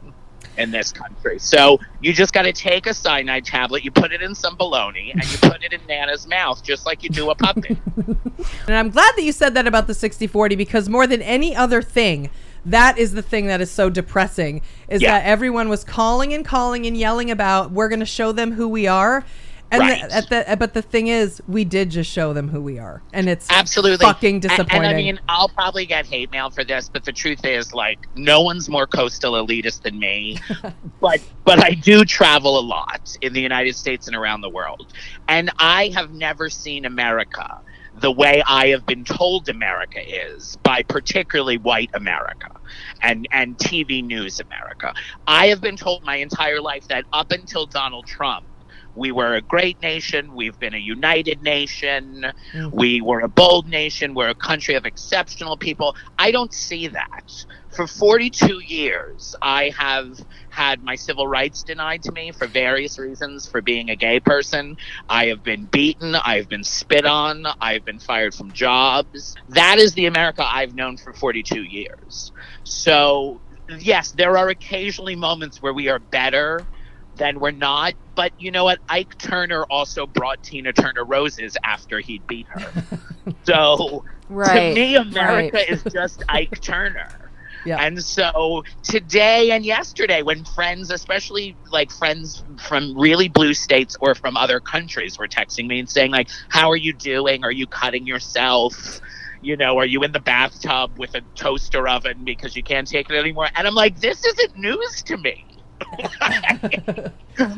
in 0.58 0.70
this 0.70 0.92
country. 0.92 1.38
So 1.38 1.78
you 2.00 2.12
just 2.12 2.32
got 2.32 2.42
to 2.42 2.52
take 2.52 2.86
a 2.86 2.94
cyanide 2.94 3.44
tablet, 3.44 3.84
you 3.84 3.90
put 3.90 4.12
it 4.12 4.22
in 4.22 4.34
some 4.34 4.56
bologna, 4.56 5.12
and 5.12 5.24
you 5.30 5.38
put 5.38 5.62
it 5.64 5.72
in 5.72 5.80
Nana's 5.86 6.26
mouth 6.26 6.62
just 6.62 6.86
like 6.86 7.02
you 7.02 7.10
do 7.10 7.30
a 7.30 7.34
puppy. 7.34 7.76
And 8.68 8.76
I'm 8.76 8.90
glad 8.90 9.12
that 9.16 9.22
you 9.22 9.32
said 9.32 9.54
that 9.54 9.66
about 9.66 9.86
the 9.86 9.94
60 9.94 10.26
40 10.26 10.56
because 10.56 10.88
more 10.88 11.06
than 11.06 11.22
any 11.22 11.54
other 11.56 11.80
thing, 11.82 12.30
that 12.64 12.98
is 12.98 13.12
the 13.12 13.22
thing 13.22 13.46
that 13.46 13.60
is 13.60 13.70
so 13.70 13.88
depressing 13.90 14.60
is 14.88 15.00
Yeah. 15.02 15.12
that 15.18 15.26
everyone 15.26 15.68
was 15.68 15.84
calling 15.84 16.32
and 16.34 16.44
calling 16.44 16.84
and 16.86 16.96
yelling 16.96 17.30
about 17.30 17.70
we're 17.70 17.88
going 17.88 18.00
to 18.00 18.06
show 18.06 18.32
them 18.32 18.52
who 18.52 18.68
we 18.68 18.86
are. 18.86 19.24
And 19.70 19.80
Right. 19.80 20.08
the, 20.08 20.14
at 20.14 20.28
the 20.28 20.52
uh, 20.52 20.56
but 20.56 20.74
the 20.74 20.82
thing 20.82 21.08
is, 21.08 21.42
we 21.48 21.64
did 21.64 21.90
just 21.90 22.10
show 22.10 22.32
them 22.32 22.48
who 22.48 22.60
we 22.60 22.78
are, 22.78 23.02
and 23.12 23.28
it's 23.28 23.48
Absolutely. 23.50 24.04
fucking 24.04 24.34
And- 24.36 24.42
disappointing. 24.42 24.84
And, 24.84 24.86
I 24.86 24.94
mean, 24.94 25.20
I'll 25.28 25.48
probably 25.48 25.86
get 25.86 26.06
hate 26.06 26.30
mail 26.30 26.50
for 26.50 26.62
this, 26.62 26.88
but 26.88 27.04
the 27.04 27.12
truth 27.12 27.44
is, 27.44 27.74
like, 27.74 27.98
no 28.14 28.42
one's 28.42 28.68
more 28.68 28.86
coastal 28.86 29.32
elitist 29.32 29.82
than 29.82 29.98
me. 29.98 30.38
but 31.00 31.20
but 31.44 31.64
I 31.64 31.70
do 31.70 32.04
travel 32.04 32.58
a 32.58 32.62
lot 32.62 33.16
in 33.22 33.32
the 33.32 33.40
United 33.40 33.74
States 33.74 34.06
and 34.06 34.14
around 34.14 34.40
the 34.42 34.50
world, 34.50 34.92
and 35.26 35.50
I 35.58 35.88
have 35.94 36.12
never 36.12 36.48
seen 36.48 36.84
America 36.84 37.58
the 37.98 38.12
way 38.12 38.42
I 38.46 38.68
have 38.68 38.84
been 38.84 39.04
told 39.04 39.48
America 39.48 39.98
is 40.06 40.56
by 40.62 40.82
particularly 40.82 41.56
white 41.56 41.90
America 41.94 42.50
and 43.02 43.26
and 43.32 43.56
TV 43.58 44.04
news 44.04 44.38
America. 44.38 44.92
I 45.26 45.46
have 45.48 45.60
been 45.62 45.78
told 45.78 46.04
my 46.04 46.16
entire 46.16 46.60
life 46.60 46.86
that 46.88 47.04
up 47.14 47.32
until 47.32 47.64
Donald 47.66 48.06
Trump 48.06 48.44
we 48.96 49.12
were 49.12 49.34
a 49.34 49.42
great 49.42 49.80
nation. 49.82 50.34
We've 50.34 50.58
been 50.58 50.74
a 50.74 50.78
united 50.78 51.42
nation. 51.42 52.32
Mm-hmm. 52.52 52.76
We 52.76 53.00
were 53.00 53.20
a 53.20 53.28
bold 53.28 53.68
nation. 53.68 54.14
We're 54.14 54.30
a 54.30 54.34
country 54.34 54.74
of 54.74 54.86
exceptional 54.86 55.56
people. 55.56 55.94
I 56.18 56.30
don't 56.30 56.52
see 56.52 56.88
that. 56.88 57.44
For 57.70 57.86
42 57.86 58.60
years, 58.60 59.36
I 59.42 59.70
have 59.76 60.18
had 60.48 60.82
my 60.82 60.94
civil 60.94 61.28
rights 61.28 61.62
denied 61.62 62.02
to 62.04 62.12
me 62.12 62.32
for 62.32 62.46
various 62.46 62.98
reasons 62.98 63.46
for 63.46 63.60
being 63.60 63.90
a 63.90 63.96
gay 63.96 64.18
person. 64.18 64.78
I 65.10 65.26
have 65.26 65.42
been 65.42 65.66
beaten. 65.66 66.14
I've 66.14 66.48
been 66.48 66.64
spit 66.64 67.04
on. 67.04 67.44
I've 67.60 67.84
been 67.84 67.98
fired 67.98 68.34
from 68.34 68.50
jobs. 68.52 69.36
That 69.50 69.78
is 69.78 69.92
the 69.92 70.06
America 70.06 70.42
I've 70.42 70.74
known 70.74 70.96
for 70.96 71.12
42 71.12 71.62
years. 71.62 72.32
So, 72.64 73.42
yes, 73.78 74.12
there 74.12 74.38
are 74.38 74.48
occasionally 74.48 75.16
moments 75.16 75.60
where 75.60 75.74
we 75.74 75.88
are 75.90 75.98
better 75.98 76.64
than 77.16 77.40
we're 77.40 77.50
not. 77.50 77.94
But 78.14 78.32
you 78.38 78.50
know 78.50 78.64
what? 78.64 78.78
Ike 78.88 79.18
Turner 79.18 79.64
also 79.64 80.06
brought 80.06 80.42
Tina 80.42 80.72
Turner 80.72 81.04
roses 81.04 81.56
after 81.64 82.00
he'd 82.00 82.26
beat 82.26 82.46
her. 82.48 82.84
so 83.44 84.04
Right, 84.28 84.70
to 84.70 84.74
me, 84.74 84.96
America 84.96 85.56
right. 85.56 85.68
is 85.68 85.82
just 85.84 86.22
Ike 86.28 86.60
Turner. 86.60 87.08
Yeah. 87.64 87.78
And 87.82 88.02
so 88.02 88.62
today 88.82 89.50
and 89.50 89.64
yesterday, 89.64 90.22
when 90.22 90.44
friends, 90.44 90.90
especially 90.90 91.56
like 91.72 91.90
friends 91.90 92.44
from 92.58 92.96
really 92.96 93.28
blue 93.28 93.54
states 93.54 93.96
or 94.00 94.14
from 94.14 94.36
other 94.36 94.60
countries, 94.60 95.18
were 95.18 95.26
texting 95.26 95.66
me 95.66 95.80
and 95.80 95.90
saying, 95.90 96.12
like, 96.12 96.28
how 96.48 96.70
are 96.70 96.76
you 96.76 96.92
doing? 96.92 97.44
Are 97.44 97.50
you 97.50 97.66
cutting 97.66 98.06
yourself? 98.06 99.00
You 99.42 99.56
know, 99.56 99.78
are 99.78 99.86
you 99.86 100.02
in 100.04 100.12
the 100.12 100.20
bathtub 100.20 100.96
with 100.96 101.14
a 101.16 101.22
toaster 101.34 101.88
oven 101.88 102.24
because 102.24 102.54
you 102.56 102.62
can't 102.62 102.86
take 102.86 103.10
it 103.10 103.16
anymore? 103.16 103.48
And 103.56 103.66
I'm 103.66 103.74
like, 103.74 103.98
this 104.00 104.24
isn't 104.24 104.56
news 104.56 105.02
to 105.04 105.16
me. 105.16 105.44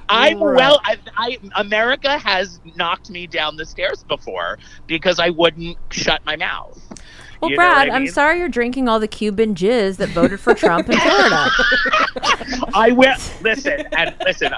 I'm 0.09 0.41
Right. 0.41 0.57
well. 0.57 0.81
Uh, 0.85 0.97
I, 1.17 1.17
I 1.17 1.39
America 1.61 2.19
has 2.19 2.61
knocked 2.77 3.11
me 3.11 3.27
down 3.27 3.57
the 3.57 3.65
stairs 3.65 4.05
before 4.05 4.59
because 4.87 5.19
I 5.19 5.31
wouldn't 5.31 5.79
shut 5.91 6.25
my 6.25 6.37
mouth. 6.37 6.81
Well, 7.41 7.51
You 7.51 7.57
Brad, 7.57 7.89
I 7.89 7.95
I'm 7.95 8.05
mean? 8.05 8.13
sorry 8.13 8.39
you're 8.41 8.49
drinking 8.49 8.89
all 8.89 8.99
the 8.99 9.07
Cuban 9.09 9.55
jizz 9.55 9.97
that 9.99 10.09
voted 10.09 10.41
for 10.41 10.55
Trump 10.55 10.89
in 10.89 10.99
Florida. 10.99 11.47
I 12.75 12.91
will 12.93 13.15
listen 13.43 13.87
and 13.97 14.15
listen. 14.25 14.53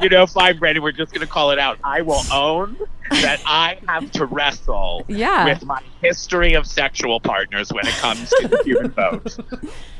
You 0.00 0.08
know, 0.10 0.26
fine, 0.26 0.58
Brandon. 0.58 0.82
We're 0.82 0.92
just 0.92 1.12
going 1.12 1.26
to 1.26 1.32
call 1.32 1.50
it 1.50 1.58
out. 1.58 1.78
I 1.82 2.02
will 2.02 2.22
own 2.32 2.76
that 3.10 3.40
I 3.46 3.78
have 3.88 4.10
to 4.12 4.26
wrestle 4.26 5.04
Yeah. 5.08 5.44
with 5.46 5.64
my 5.64 5.80
history 6.02 6.54
of 6.54 6.66
sexual 6.66 7.20
partners 7.20 7.72
when 7.72 7.86
it 7.86 7.94
comes 7.94 8.28
to 8.30 8.48
the 8.48 8.58
Cuban 8.64 8.90
vote. 8.90 9.36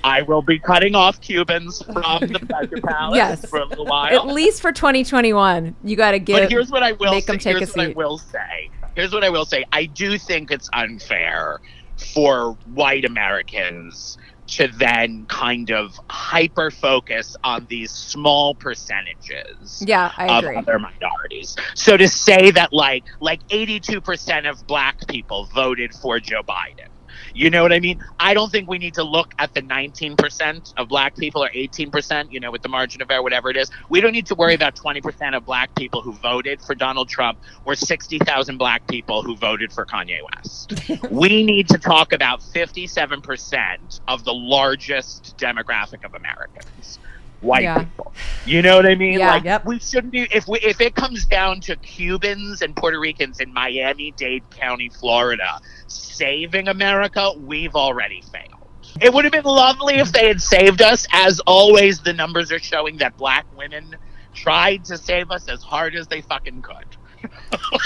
I 0.04 0.22
will 0.22 0.42
be 0.42 0.58
cutting 0.58 0.94
off 0.94 1.20
Cubans 1.20 1.82
from 1.82 2.26
the 2.26 2.40
pleasure 2.46 2.80
palace 2.82 3.16
Yes. 3.16 3.48
for 3.48 3.60
a 3.60 3.64
little 3.64 3.86
while. 3.86 4.12
At 4.14 4.26
least 4.26 4.60
for 4.60 4.72
2021, 4.72 5.74
you 5.84 5.96
got 5.96 6.10
to 6.10 6.18
give. 6.18 6.36
But 6.36 6.50
here's 6.50 6.70
what 6.70 6.82
I 6.82 6.92
will 6.92 7.12
make 7.12 7.24
say. 7.24 7.32
them 7.32 7.38
take 7.38 7.56
Here's 7.56 7.70
a 7.70 7.78
what 7.78 7.86
I 7.88 7.92
will 7.92 8.18
say. 8.18 8.70
Here's 8.94 9.12
what 9.12 9.24
I 9.24 9.30
will 9.30 9.44
say. 9.44 9.64
I 9.72 9.86
do 9.86 10.18
think 10.18 10.50
it's 10.50 10.68
unfair 10.72 11.60
for 11.96 12.56
white 12.74 13.04
Americans 13.04 14.18
to 14.46 14.68
then 14.68 15.26
kind 15.26 15.70
of 15.70 15.98
hyper 16.08 16.70
focus 16.70 17.36
on 17.42 17.66
these 17.68 17.90
small 17.90 18.54
percentages 18.54 19.82
yeah, 19.84 20.12
I 20.16 20.38
of 20.38 20.44
agree. 20.44 20.56
other 20.56 20.78
minorities. 20.78 21.56
So 21.74 21.96
to 21.96 22.08
say 22.08 22.50
that 22.52 22.72
like 22.72 23.04
like 23.20 23.46
82% 23.48 24.48
of 24.48 24.66
black 24.66 25.06
people 25.08 25.46
voted 25.46 25.94
for 25.94 26.20
Joe 26.20 26.42
Biden. 26.42 26.88
You 27.34 27.50
know 27.50 27.62
what 27.62 27.72
I 27.72 27.80
mean? 27.80 28.02
I 28.18 28.34
don't 28.34 28.50
think 28.50 28.68
we 28.68 28.78
need 28.78 28.94
to 28.94 29.02
look 29.02 29.32
at 29.38 29.54
the 29.54 29.62
19% 29.62 30.74
of 30.76 30.88
black 30.88 31.16
people 31.16 31.42
or 31.42 31.50
18%, 31.50 32.32
you 32.32 32.40
know, 32.40 32.50
with 32.50 32.62
the 32.62 32.68
margin 32.68 33.02
of 33.02 33.10
error, 33.10 33.22
whatever 33.22 33.50
it 33.50 33.56
is. 33.56 33.70
We 33.88 34.00
don't 34.00 34.12
need 34.12 34.26
to 34.26 34.34
worry 34.34 34.54
about 34.54 34.76
20% 34.76 35.36
of 35.36 35.44
black 35.44 35.74
people 35.74 36.02
who 36.02 36.12
voted 36.12 36.60
for 36.60 36.74
Donald 36.74 37.08
Trump 37.08 37.38
or 37.64 37.74
60,000 37.74 38.58
black 38.58 38.86
people 38.86 39.22
who 39.22 39.36
voted 39.36 39.72
for 39.72 39.84
Kanye 39.86 40.18
West. 40.34 40.74
we 41.10 41.44
need 41.44 41.68
to 41.68 41.78
talk 41.78 42.12
about 42.12 42.40
57% 42.40 44.00
of 44.08 44.24
the 44.24 44.34
largest 44.34 45.36
demographic 45.38 46.04
of 46.04 46.14
Americans. 46.14 46.98
White 47.40 47.62
Yeah. 47.64 47.78
people. 47.80 48.12
You 48.46 48.62
know 48.62 48.76
what 48.76 48.86
I 48.86 48.94
mean? 48.94 49.18
Yeah. 49.18 49.30
Like 49.30 49.44
Yep. 49.44 49.66
we 49.66 49.78
shouldn't 49.78 50.12
be 50.12 50.26
if 50.32 50.48
we 50.48 50.58
if 50.60 50.80
it 50.80 50.94
comes 50.94 51.26
down 51.26 51.60
to 51.62 51.76
Cubans 51.76 52.62
and 52.62 52.74
Puerto 52.74 52.98
Ricans 52.98 53.40
in 53.40 53.52
Miami 53.52 54.12
Dade 54.16 54.48
County, 54.50 54.88
Florida, 54.88 55.60
saving 55.86 56.68
America, 56.68 57.32
we've 57.38 57.74
already 57.74 58.22
failed. 58.32 58.52
It 59.00 59.12
would 59.12 59.24
have 59.24 59.32
been 59.32 59.44
lovely 59.44 59.96
if 59.96 60.10
they 60.12 60.26
had 60.28 60.40
saved 60.40 60.80
us. 60.80 61.06
As 61.12 61.40
always, 61.40 62.00
the 62.00 62.12
numbers 62.14 62.50
are 62.50 62.58
showing 62.58 62.96
that 62.98 63.16
black 63.18 63.44
women 63.56 63.94
tried 64.32 64.84
to 64.86 64.96
save 64.96 65.30
us 65.30 65.48
as 65.48 65.62
hard 65.62 65.94
as 65.94 66.06
they 66.06 66.22
fucking 66.22 66.62
could. 66.62 66.86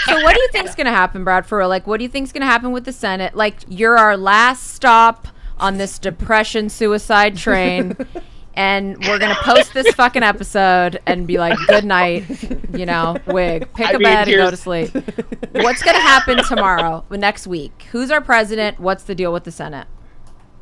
So 0.05 0.23
what 0.23 0.35
do 0.35 0.41
you 0.41 0.49
think's 0.53 0.75
going 0.75 0.87
to 0.87 0.93
happen, 0.93 1.25
Brad? 1.25 1.47
For 1.47 1.59
real? 1.59 1.69
Like, 1.69 1.87
what 1.87 1.97
do 1.99 2.05
you 2.05 2.09
think's 2.11 2.31
going 2.33 2.43
to 2.43 2.47
happen 2.47 2.73
with 2.73 2.85
the 2.85 2.93
Senate? 2.93 3.35
Like, 3.35 3.55
you're 3.69 3.97
our 3.99 4.17
last 4.17 4.75
stop 4.75 5.29
on 5.59 5.79
this 5.79 5.99
depression 5.99 6.69
suicide 6.69 7.37
train. 7.37 7.97
And 8.61 8.99
we're 9.07 9.19
gonna 9.19 9.39
post 9.41 9.73
this 9.73 9.91
fucking 9.95 10.23
episode 10.23 11.01
and 11.07 11.27
be 11.27 11.39
like, 11.39 11.57
"Good 11.67 11.87
night," 11.87 12.25
you 12.75 12.85
know, 12.85 13.17
wig, 13.27 13.73
pick 13.73 13.87
I 13.87 13.93
a 13.93 13.95
mean, 13.95 14.03
bed 14.03 14.29
and 14.29 14.37
go 14.37 14.51
to 14.51 14.57
sleep. 14.57 14.91
What's 15.53 15.83
gonna 15.83 15.99
happen 15.99 16.45
tomorrow, 16.45 17.03
next 17.11 17.47
week? 17.47 17.87
Who's 17.91 18.11
our 18.11 18.21
president? 18.21 18.79
What's 18.79 19.05
the 19.05 19.15
deal 19.15 19.33
with 19.33 19.45
the 19.45 19.51
Senate? 19.51 19.87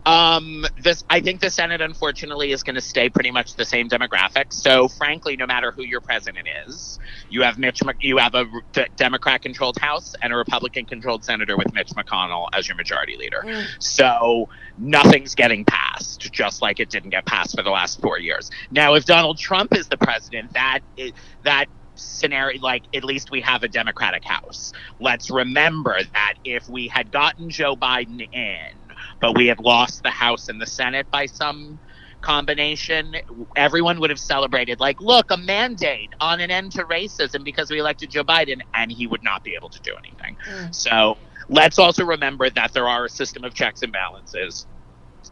Um, 0.09 0.65
this 0.83 1.05
I 1.11 1.21
think 1.21 1.43
the 1.43 1.51
Senate, 1.51 1.83
unfortunately, 1.83 2.53
is 2.53 2.63
going 2.63 2.77
to 2.77 2.81
stay 2.81 3.11
pretty 3.11 3.31
much 3.31 3.57
the 3.57 3.65
same 3.67 3.91
demographic. 3.91 4.55
So, 4.55 4.89
frankly, 4.89 5.37
no 5.37 5.47
matter 5.47 5.71
who 5.71 5.83
your 5.83 6.01
president 6.01 6.49
is, 6.67 6.99
you 7.29 7.43
have 7.43 7.59
Mitch, 7.59 7.83
you 8.01 8.17
have 8.17 8.35
a 8.35 8.47
Democrat-controlled 8.97 9.77
House 9.77 10.15
and 10.23 10.33
a 10.33 10.37
Republican-controlled 10.37 11.25
senator 11.25 11.59
with 11.59 11.75
Mitch 11.75 11.91
McConnell 11.91 12.49
as 12.55 12.67
your 12.67 12.77
majority 12.79 13.19
leader. 13.19 13.45
So 13.81 14.49
nothing's 14.79 15.35
getting 15.35 15.67
passed, 15.67 16.33
just 16.33 16.63
like 16.63 16.81
it 16.81 16.89
didn't 16.89 17.11
get 17.11 17.27
passed 17.27 17.55
for 17.55 17.63
the 17.63 17.71
last 17.71 18.01
four 18.01 18.19
years. 18.19 18.51
Now, 18.71 18.95
if 18.95 19.05
Donald 19.05 19.37
Trump 19.37 19.77
is 19.77 19.89
the 19.89 19.99
president, 19.99 20.55
that 20.55 20.81
is, 20.97 21.13
that 21.43 21.67
scenario 21.97 22.61
like 22.63 22.85
at 22.95 23.03
least 23.03 23.31
we 23.33 23.41
have 23.41 23.65
a 23.65 23.69
democratic 23.69 24.23
house 24.25 24.73
let's 25.01 25.31
remember 25.31 25.99
that 26.13 26.35
if 26.45 26.69
we 26.69 26.87
had 26.87 27.11
gotten 27.11 27.51
joe 27.51 27.75
biden 27.75 28.21
in 28.33 28.88
but 29.21 29.37
we 29.37 29.47
had 29.47 29.61
lost 29.61 30.03
the 30.03 30.11
House 30.11 30.49
and 30.49 30.61
the 30.61 30.67
Senate 30.67 31.11
by 31.11 31.27
some 31.27 31.79
combination, 32.21 33.17
everyone 33.57 34.01
would 34.01 34.11
have 34.11 34.19
celebrated, 34.19 34.81
like, 34.81 35.01
look, 35.01 35.31
a 35.31 35.37
mandate 35.37 36.11
on 36.21 36.41
an 36.41 36.51
end 36.51 36.73
to 36.73 36.85
racism 36.85 37.45
because 37.45 37.71
we 37.71 37.79
elected 37.79 38.11
Joe 38.11 38.25
Biden, 38.25 38.61
and 38.75 38.91
he 38.91 39.07
would 39.07 39.23
not 39.23 39.45
be 39.45 39.55
able 39.55 39.69
to 39.69 39.81
do 39.81 39.95
anything. 39.97 40.37
Mm. 40.51 40.75
So 40.75 41.17
let's 41.49 41.79
also 41.79 42.05
remember 42.05 42.51
that 42.51 42.73
there 42.73 42.89
are 42.89 43.05
a 43.05 43.09
system 43.09 43.45
of 43.45 43.55
checks 43.55 43.83
and 43.83 43.93
balances. 43.93 44.67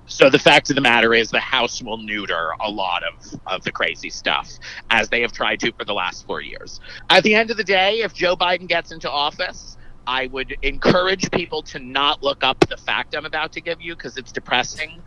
So 0.07 0.30
the 0.30 0.39
fact 0.39 0.70
of 0.70 0.76
the 0.76 0.82
matter 0.82 1.14
is, 1.14 1.30
the 1.30 1.41
House 1.41 1.82
will 1.82 1.99
neuter 1.99 2.51
a 2.61 2.70
lot 2.70 3.03
of, 3.03 3.41
of 3.47 3.64
the 3.64 3.72
crazy 3.72 4.11
stuff, 4.11 4.49
as 4.91 5.09
they 5.09 5.22
have 5.22 5.32
tried 5.32 5.59
to 5.61 5.72
for 5.72 5.84
the 5.84 5.95
last 5.95 6.26
four 6.26 6.41
years. 6.41 6.80
At 7.11 7.24
the 7.24 7.34
end 7.34 7.51
of 7.51 7.57
the 7.57 7.64
day, 7.64 8.01
if 8.01 8.14
Joe 8.14 8.37
Biden 8.37 8.68
gets 8.68 8.93
into 8.93 9.11
office, 9.11 9.76
I 10.07 10.29
would 10.29 10.57
encourage 10.63 11.31
people 11.31 11.63
to 11.63 11.79
not 11.79 12.23
look 12.23 12.45
up 12.45 12.61
the 12.69 12.77
fact 12.77 13.15
I'm 13.17 13.27
about 13.27 13.53
to 13.53 13.61
give 13.61 13.81
you 13.81 13.97
because 13.97 14.17
it's 14.17 14.33
depressing. 14.33 15.03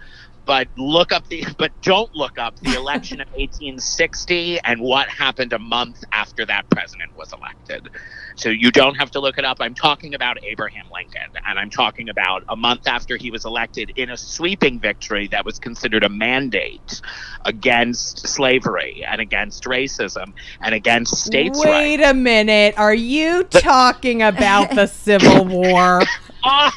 But 0.49 0.67
look 0.77 1.11
up 1.11 1.27
the, 1.27 1.45
but 1.59 1.71
don't 1.83 2.11
look 2.15 2.39
up 2.39 2.59
the 2.61 2.73
election 2.73 3.21
of 3.21 3.27
1860 3.27 4.59
and 4.61 4.81
what 4.81 5.07
happened 5.07 5.53
a 5.53 5.59
month 5.59 6.03
after 6.11 6.43
that 6.43 6.67
president 6.71 7.15
was 7.15 7.31
elected. 7.33 7.87
So 8.33 8.49
you 8.49 8.71
don't 8.71 8.95
have 8.95 9.11
to 9.11 9.19
look 9.19 9.37
it 9.37 9.45
up. 9.45 9.57
I'm 9.59 9.75
talking 9.75 10.15
about 10.15 10.43
Abraham 10.43 10.87
Lincoln, 10.91 11.29
and 11.45 11.59
I'm 11.59 11.69
talking 11.69 12.09
about 12.09 12.45
a 12.49 12.55
month 12.55 12.87
after 12.87 13.15
he 13.15 13.29
was 13.29 13.45
elected 13.45 13.91
in 13.95 14.09
a 14.09 14.17
sweeping 14.17 14.79
victory 14.79 15.27
that 15.27 15.45
was 15.45 15.59
considered 15.59 16.03
a 16.03 16.09
mandate 16.09 16.99
against 17.45 18.27
slavery 18.27 19.05
and 19.07 19.21
against 19.21 19.65
racism 19.65 20.33
and 20.61 20.73
against 20.73 21.15
states' 21.15 21.59
rights. 21.59 21.69
Wait 21.69 22.01
a 22.01 22.15
minute. 22.15 22.73
Are 22.75 22.95
you 22.95 23.43
talking 23.43 24.23
about 24.23 24.73
the 24.73 24.87
Civil 24.87 25.45
War? 25.45 26.01
Ah, 26.43 26.73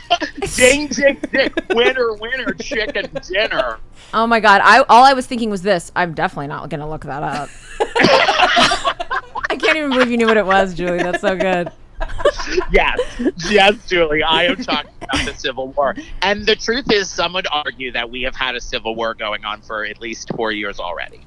ding, 0.56 0.88
ding, 0.88 1.20
ding. 1.32 1.50
Winner, 1.70 2.14
winner, 2.14 2.52
chicken 2.54 3.10
dinner. 3.30 3.78
Oh 4.12 4.26
my 4.26 4.40
god! 4.40 4.60
I 4.64 4.80
all 4.88 5.04
I 5.04 5.12
was 5.12 5.26
thinking 5.26 5.50
was 5.50 5.62
this. 5.62 5.92
I'm 5.94 6.14
definitely 6.14 6.48
not 6.48 6.68
gonna 6.68 6.88
look 6.88 7.04
that 7.04 7.22
up. 7.22 7.48
I 9.50 9.56
can't 9.58 9.76
even 9.76 9.90
believe 9.90 10.10
you 10.10 10.16
knew 10.16 10.26
what 10.26 10.36
it 10.36 10.46
was, 10.46 10.74
Julie. 10.74 10.98
That's 10.98 11.20
so 11.20 11.36
good. 11.36 11.70
Yes, 12.72 12.98
yes, 13.50 13.86
Julie. 13.86 14.22
I 14.22 14.44
am 14.44 14.56
talking 14.56 14.90
about 15.00 15.24
the 15.24 15.34
Civil 15.34 15.68
War. 15.68 15.94
And 16.22 16.44
the 16.44 16.56
truth 16.56 16.90
is, 16.90 17.08
some 17.08 17.32
would 17.34 17.46
argue 17.50 17.92
that 17.92 18.10
we 18.10 18.22
have 18.22 18.34
had 18.34 18.56
a 18.56 18.60
Civil 18.60 18.96
War 18.96 19.14
going 19.14 19.44
on 19.44 19.62
for 19.62 19.84
at 19.84 20.00
least 20.00 20.30
four 20.34 20.52
years 20.52 20.80
already. 20.80 21.20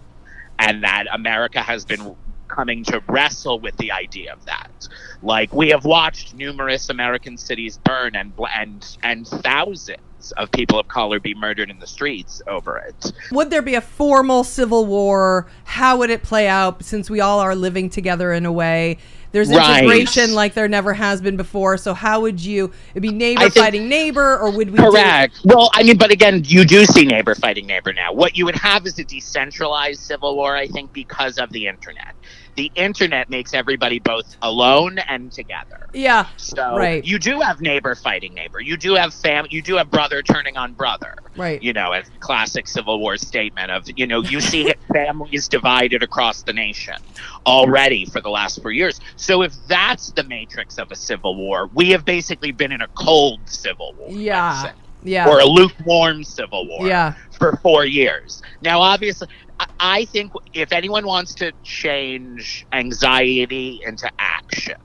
And 0.60 0.84
that 0.84 1.06
America 1.12 1.62
has 1.62 1.86
been 1.86 2.16
coming 2.48 2.84
to 2.86 3.02
wrestle 3.08 3.60
with 3.60 3.76
the 3.78 3.92
idea 3.92 4.34
of 4.34 4.46
that. 4.46 4.88
Like, 5.22 5.54
we 5.54 5.70
have 5.70 5.86
watched 5.86 6.36
numerous 6.36 6.90
American 6.90 7.38
cities 7.38 7.78
burn 7.78 8.16
and, 8.16 8.34
and, 8.56 8.98
and 9.04 9.28
thousands 9.28 10.00
of 10.38 10.52
people 10.52 10.80
of 10.80 10.88
color 10.88 11.20
be 11.20 11.34
murdered 11.34 11.70
in 11.70 11.80
the 11.80 11.88
streets 11.88 12.42
over 12.48 12.78
it. 12.78 13.12
Would 13.32 13.50
there 13.50 13.62
be 13.62 13.76
a 13.76 13.82
formal 13.82 14.44
civil 14.44 14.86
war? 14.86 15.48
How 15.66 15.98
would 15.98 16.10
it 16.10 16.24
play 16.24 16.48
out 16.48 16.84
since 16.84 17.10
we 17.10 17.20
all 17.20 17.40
are 17.40 17.56
living 17.56 17.90
together 17.90 18.34
in 18.34 18.46
a 18.46 18.52
way? 18.52 18.98
There's 19.36 19.50
Right. 19.50 19.84
integration 19.84 20.34
like 20.34 20.54
there 20.54 20.70
never 20.70 20.94
has 20.94 21.20
been 21.20 21.36
before. 21.36 21.78
So 21.78 21.94
how 21.94 22.22
would 22.22 22.40
you 22.40 22.72
it'd 22.92 23.02
be 23.02 23.12
neighbor 23.12 23.42
think- 23.50 23.54
fighting 23.66 23.90
neighbor 23.90 24.38
or 24.40 24.50
would 24.50 24.70
we 24.72 24.78
do- 24.78 24.84
Correct. 24.84 25.42
Well, 25.44 25.70
I 25.74 25.84
mean, 25.84 25.98
but 25.98 26.10
again, 26.10 26.44
you 26.46 26.64
do 26.64 26.86
see 26.86 27.04
neighbor 27.04 27.36
fighting 27.36 27.68
neighbor 27.68 27.92
now. 27.92 28.14
What 28.14 28.38
you 28.38 28.46
would 28.46 28.56
have 28.56 28.86
is 28.86 28.98
a 28.98 29.04
decentralized 29.04 30.00
civil 30.00 30.38
war, 30.38 30.56
I 30.56 30.68
think, 30.68 30.94
because 30.94 31.38
of 31.38 31.52
the 31.52 31.68
internet. 31.68 32.16
The 32.56 32.72
internet 32.76 33.30
makes 33.30 33.54
everybody 33.54 34.00
both 34.00 34.38
alone 34.42 34.98
and 35.00 35.30
together. 35.32 35.88
Yeah. 35.94 36.28
So 36.38 36.78
Right. 36.78 37.04
you 37.04 37.20
do 37.20 37.42
have 37.42 37.60
neighbor 37.60 37.96
fighting 37.96 38.34
neighbor. 38.34 38.62
You 38.62 38.78
do 38.78 38.96
have 38.96 39.14
fam. 39.14 39.46
You 39.50 39.62
do 39.62 39.76
have 39.76 39.92
brother 39.92 40.22
turning 40.22 40.56
on 40.56 40.72
brother. 40.74 41.16
Right. 41.36 41.62
You 41.62 41.74
know, 41.74 41.92
as 41.92 42.10
classic 42.22 42.68
Civil 42.68 43.00
War 43.00 43.18
statement 43.18 43.72
of 43.72 43.86
you 43.98 44.08
know 44.08 44.22
you 44.22 44.40
see 44.40 44.74
families 44.94 45.50
divided 45.50 46.02
across 46.02 46.44
the 46.44 46.54
nation 46.54 46.96
already 47.46 48.06
for 48.06 48.22
the 48.22 48.30
last 48.30 48.62
four 48.62 48.72
years. 48.72 49.00
So 49.18 49.42
if 49.42 49.54
that's 49.68 50.12
the 50.12 50.24
matrix 50.24 50.78
of 50.78 50.92
a 50.92 50.96
civil 50.96 51.36
war, 51.36 51.70
we 51.74 51.90
have 51.92 52.06
basically 52.06 52.52
been 52.52 52.72
in 52.72 52.82
a 52.82 52.88
cold 52.90 53.40
civil 53.46 53.94
war. 53.98 54.10
Yeah. 54.12 54.72
Yeah. 55.04 55.28
Or 55.30 55.40
a 55.40 55.46
lukewarm 55.46 56.24
civil 56.24 56.68
war 56.68 56.88
Yeah. 56.88 57.14
for 57.38 57.58
four 57.58 57.86
years. 57.86 58.42
Now, 58.64 58.80
obviously, 58.82 59.28
I- 59.60 60.06
think 60.06 60.32
if 60.54 60.72
anyone 60.74 61.06
wants 61.06 61.36
to 61.36 61.54
change 61.64 62.66
anxiety 62.74 63.82
into 63.86 64.10
action 64.20 64.76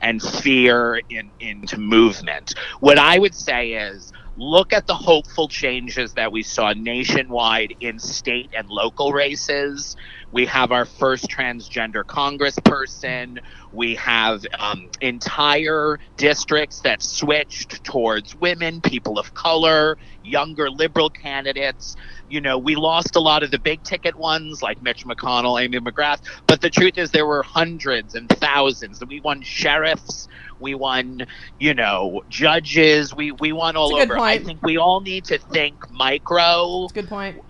and 0.00 0.22
fear 0.22 1.00
in, 1.10 1.32
into 1.40 1.78
movement, 1.78 2.54
what 2.80 2.98
I 2.98 3.18
would 3.18 3.34
say 3.34 3.72
is 3.72 4.10
look 4.36 4.72
at 4.72 4.86
the 4.86 4.94
hopeful 4.94 5.48
changes 5.48 6.14
that 6.14 6.32
we 6.32 6.42
saw 6.42 6.72
nationwide 6.74 7.74
in 7.80 7.98
state 7.98 8.50
and 8.56 8.68
local 8.68 9.12
races. 9.12 9.94
We 10.32 10.46
have 10.46 10.72
our 10.72 10.84
first 10.86 11.26
transgender 11.28 12.04
congressperson. 12.04 13.38
We 13.74 13.96
have 13.96 14.44
um, 14.58 14.88
entire 15.00 15.98
districts 16.16 16.80
that 16.82 17.02
switched 17.02 17.82
towards 17.82 18.34
women, 18.36 18.80
people 18.80 19.18
of 19.18 19.34
color, 19.34 19.98
younger 20.22 20.70
liberal 20.70 21.10
candidates. 21.10 21.96
You 22.28 22.40
know, 22.40 22.56
we 22.56 22.76
lost 22.76 23.16
a 23.16 23.20
lot 23.20 23.42
of 23.42 23.50
the 23.50 23.58
big 23.58 23.82
ticket 23.82 24.14
ones 24.16 24.62
like 24.62 24.80
Mitch 24.80 25.04
McConnell, 25.04 25.60
Amy 25.60 25.78
McGrath, 25.80 26.20
but 26.46 26.60
the 26.60 26.70
truth 26.70 26.98
is 26.98 27.10
there 27.10 27.26
were 27.26 27.42
hundreds 27.42 28.14
and 28.14 28.28
thousands. 28.28 29.02
We 29.04 29.20
won 29.20 29.42
sheriffs, 29.42 30.28
we 30.60 30.74
won, 30.74 31.26
you 31.58 31.74
know, 31.74 32.22
judges, 32.28 33.14
we, 33.14 33.32
we 33.32 33.52
won 33.52 33.76
all 33.76 33.94
over. 33.96 34.18
I 34.18 34.38
think 34.38 34.62
we 34.62 34.78
all 34.78 35.00
need 35.00 35.24
to 35.26 35.38
think 35.38 35.90
micro 35.90 36.82
That's 36.82 36.92
a 36.92 36.94
good 36.94 37.08
point. 37.08 37.42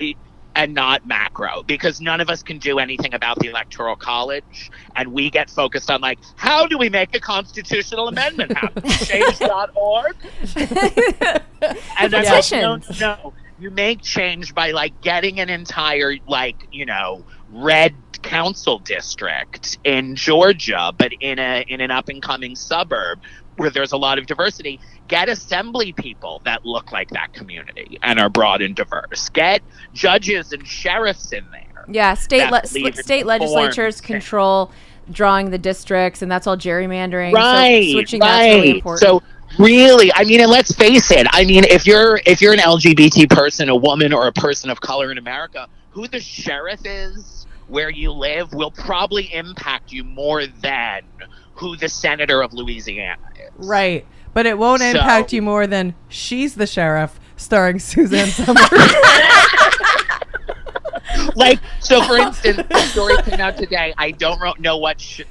And 0.57 0.75
not 0.75 1.07
macro 1.07 1.63
because 1.65 2.01
none 2.01 2.21
of 2.21 2.31
us 2.31 2.43
can 2.43 2.59
do 2.59 2.79
anything 2.79 3.15
about 3.15 3.39
the 3.41 3.49
electoral 3.49 3.97
college 3.97 4.71
and 4.97 5.13
we 5.13 5.31
get 5.31 5.51
focused 5.51 5.91
on 5.91 6.01
like 6.01 6.19
how 6.37 6.67
do 6.67 6.79
we 6.79 6.89
make 6.89 7.15
a 7.15 7.21
constitutional 7.21 8.09
amendment 8.09 8.57
happen? 8.57 8.83
Change.org 8.89 10.17
and 11.99 12.15
I'm 12.15 12.25
like, 12.25 12.53
no, 12.53 12.79
no 13.01 13.35
you 13.59 13.71
make 13.71 14.03
change 14.03 14.55
by 14.55 14.73
like 14.73 15.01
getting 15.01 15.41
an 15.41 15.49
entire 15.49 16.17
like 16.29 16.69
you 16.73 16.87
know 16.87 17.25
red 17.51 17.95
council 18.23 18.79
district 18.79 19.79
in 19.85 20.17
Georgia 20.17 20.93
but 20.97 21.13
in 21.21 21.39
a 21.39 21.65
in 21.69 21.81
an 21.81 21.91
up 21.91 22.09
and 22.09 22.23
coming 22.23 22.57
suburb 22.57 23.21
where 23.57 23.71
there's 23.71 23.93
a 23.93 23.97
lot 23.97 24.19
of 24.19 24.27
diversity 24.27 24.81
get 25.09 25.29
assembly 25.29 25.93
people 25.93 26.41
that 26.45 26.65
look 26.65 26.93
like 26.93 27.09
that 27.11 27.33
community 27.33 27.99
and 28.03 28.19
are 28.19 28.29
broad 28.29 28.63
and 28.63 28.75
diverse 28.77 29.29
get 29.31 29.63
judges 29.93 30.53
and 30.53 30.67
sheriffs 30.67 31.33
in 31.33 31.45
there 31.53 31.85
Yeah, 31.89 32.15
state 32.15 32.51
le- 32.51 32.67
state 32.67 33.27
legislatures 33.27 34.01
control 34.01 34.71
drawing 35.11 35.51
the 35.51 35.59
districts, 35.59 36.23
and 36.23 36.33
that's 36.33 36.47
all 36.47 36.57
gerrymandering. 36.57 37.33
right 37.33 37.85
so 37.85 37.93
switching 37.93 38.21
right 38.21 38.29
that's 38.29 38.55
really 38.55 38.71
important. 38.71 39.01
so 39.01 39.23
really 39.59 40.11
i 40.15 40.25
mean 40.25 40.41
and 40.41 40.51
let's 40.51 40.75
face 40.75 41.11
it 41.11 41.27
i 41.31 41.45
mean 41.45 41.63
if 41.65 41.87
you're 41.87 42.21
if 42.27 42.41
you're 42.41 42.53
an 42.53 42.59
lgbt 42.59 43.29
person 43.31 43.69
a 43.69 43.77
woman 43.77 44.13
or 44.13 44.27
a 44.27 44.33
person 44.33 44.69
of 44.71 44.81
color 44.81 45.13
in 45.13 45.19
america 45.19 45.69
who 45.91 46.09
the 46.09 46.19
sheriff 46.19 46.81
is 46.85 47.47
where 47.69 47.91
you 47.91 48.11
live 48.11 48.53
will 48.53 48.71
probably 48.73 49.33
impact 49.33 49.93
you 49.93 50.03
more 50.03 50.47
than 50.47 51.03
who 51.55 51.77
the 51.77 51.89
senator 51.89 52.43
of 52.43 52.53
louisiana 52.53 53.21
is 53.37 53.51
Right. 53.67 54.07
But 54.33 54.47
it 54.47 54.59
won't 54.59 54.81
So- 54.81 54.89
impact 54.91 55.33
you 55.33 55.43
more 55.43 55.67
than 55.69 55.95
She's 56.09 56.57
the 56.57 56.67
Sheriff 56.67 57.21
starring 57.37 57.79
Suzanne 57.79 58.29
Somers. 58.29 58.69
like 61.37 61.59
so 61.81 62.03
for 62.03 62.17
instance 62.17 62.57
the 62.69 62.79
story 62.87 63.17
came 63.23 63.41
out 63.41 63.57
today 63.57 63.93
i 63.99 64.11
don't 64.11 64.41
ro- 64.41 64.53
know 64.59 64.77
what 64.77 65.01
sh- 65.01 65.23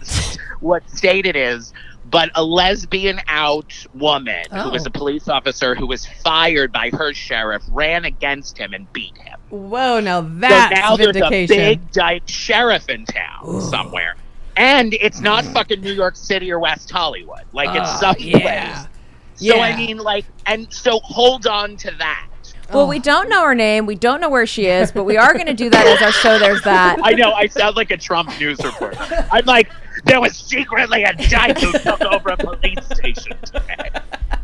what 0.59 0.88
state 0.89 1.26
it 1.26 1.36
is 1.36 1.74
but 2.09 2.30
a 2.36 2.43
lesbian 2.43 3.19
out 3.28 3.74
woman 3.93 4.43
who 4.51 4.69
was 4.69 4.84
Oh. 4.86 4.88
a 4.88 4.91
police 4.91 5.28
officer 5.28 5.76
who 5.76 5.86
was 5.88 6.05
fired 6.05 6.71
by 6.71 6.89
her 6.91 7.13
sheriff 7.13 7.63
ran 7.69 8.05
against 8.05 8.57
him 8.57 8.74
and 8.74 8.91
beat 8.93 9.17
him 9.17 9.39
Whoa, 9.49 9.99
now 9.99 10.21
so 10.21 10.30
that's 10.39 10.74
now 10.76 10.95
there's 10.95 11.15
a 11.17 11.30
big 11.30 11.91
dyke 11.91 12.24
sheriff 12.28 12.89
in 12.89 13.05
town 13.05 13.61
somewhere 13.61 14.15
and 14.56 14.93
it's 14.95 15.20
not 15.20 15.43
fucking 15.45 15.82
new 15.82 15.93
york 15.93 16.16
city 16.16 16.51
or 16.51 16.60
west 16.60 16.89
hollywood 16.91 17.41
like 17.54 17.70
it's 17.70 17.89
Ah, 17.89 17.97
some 18.14 18.16
yeah. 18.20 18.84
place 18.84 18.88
so 19.36 19.60
i 19.60 19.76
mean 19.76 19.97
like 19.97 20.26
and 20.45 20.72
so 20.72 20.99
hold 20.99 21.47
on 21.47 21.76
to 21.78 21.91
that 21.97 22.28
well, 22.72 22.88
we 22.88 22.97
don't 22.97 23.30
know 23.30 23.43
her 23.43 23.54
name, 23.54 23.86
we 23.86 23.93
don't 23.93 24.20
know 24.20 24.30
where 24.30 24.47
she 24.47 24.66
is, 24.66 24.91
but 24.91 25.04
we 25.04 25.16
are 25.16 25.34
going 25.34 25.45
to 25.45 25.54
do 25.54 25.70
that 25.70 25.86
as 25.86 26.01
our 26.01 26.12
show. 26.12 26.39
There's 26.39 26.62
that. 26.64 26.97
I 27.04 27.12
know 27.12 27.32
I 27.34 27.45
sound 27.45 27.76
like 27.76 27.91
a 27.91 27.97
Trump 27.97 28.30
news 28.39 28.58
reporter. 28.64 28.97
I'm 29.32 29.45
like, 29.45 29.70
there 30.06 30.20
was 30.20 30.36
secretly 30.36 31.04
a 31.04 31.14
dyke 31.14 31.60
who 31.60 31.72
took 31.74 32.01
over 32.01 32.30
a 32.30 32.38
police 32.38 32.84
station 32.95 33.38
today. 33.45 33.89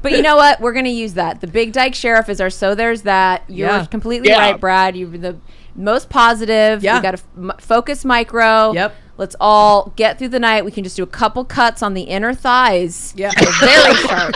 But 0.04 0.12
you 0.12 0.22
know 0.22 0.36
what? 0.36 0.60
We're 0.62 0.74
going 0.74 0.86
to 0.86 0.92
use 0.92 1.14
that. 1.16 1.42
The 1.42 1.48
Big 1.48 1.72
Dyke 1.72 1.96
Sheriff 1.96 2.30
is 2.30 2.40
our 2.40 2.52
so 2.52 2.76
there's 2.76 3.02
that. 3.04 3.46
You're 3.48 3.70
Yeah. 3.70 3.86
completely 3.86 4.30
Yeah. 4.30 4.38
right, 4.52 4.60
Brad. 4.62 4.96
You're 4.96 5.10
the 5.18 5.38
most 5.76 6.10
positive. 6.12 6.84
Yeah. 6.84 6.98
We 6.98 7.02
got 7.02 7.12
to 7.12 7.18
f- 7.18 7.28
m- 7.36 7.54
focus 7.60 8.06
micro. 8.06 8.74
Yep. 8.74 8.96
Let's 9.20 9.36
all 9.42 9.92
get 9.98 10.18
through 10.18 10.30
the 10.30 10.40
night. 10.40 10.64
We 10.64 10.72
can 10.72 10.86
just 10.86 10.96
do 10.96 11.04
a 11.04 11.08
couple 11.08 11.44
cuts 11.44 11.84
on 11.84 11.94
the 11.94 12.04
inner 12.04 12.34
thighs. 12.34 13.14
Yeah. 13.18 13.32
Very 13.60 13.94
sharp. 14.08 14.36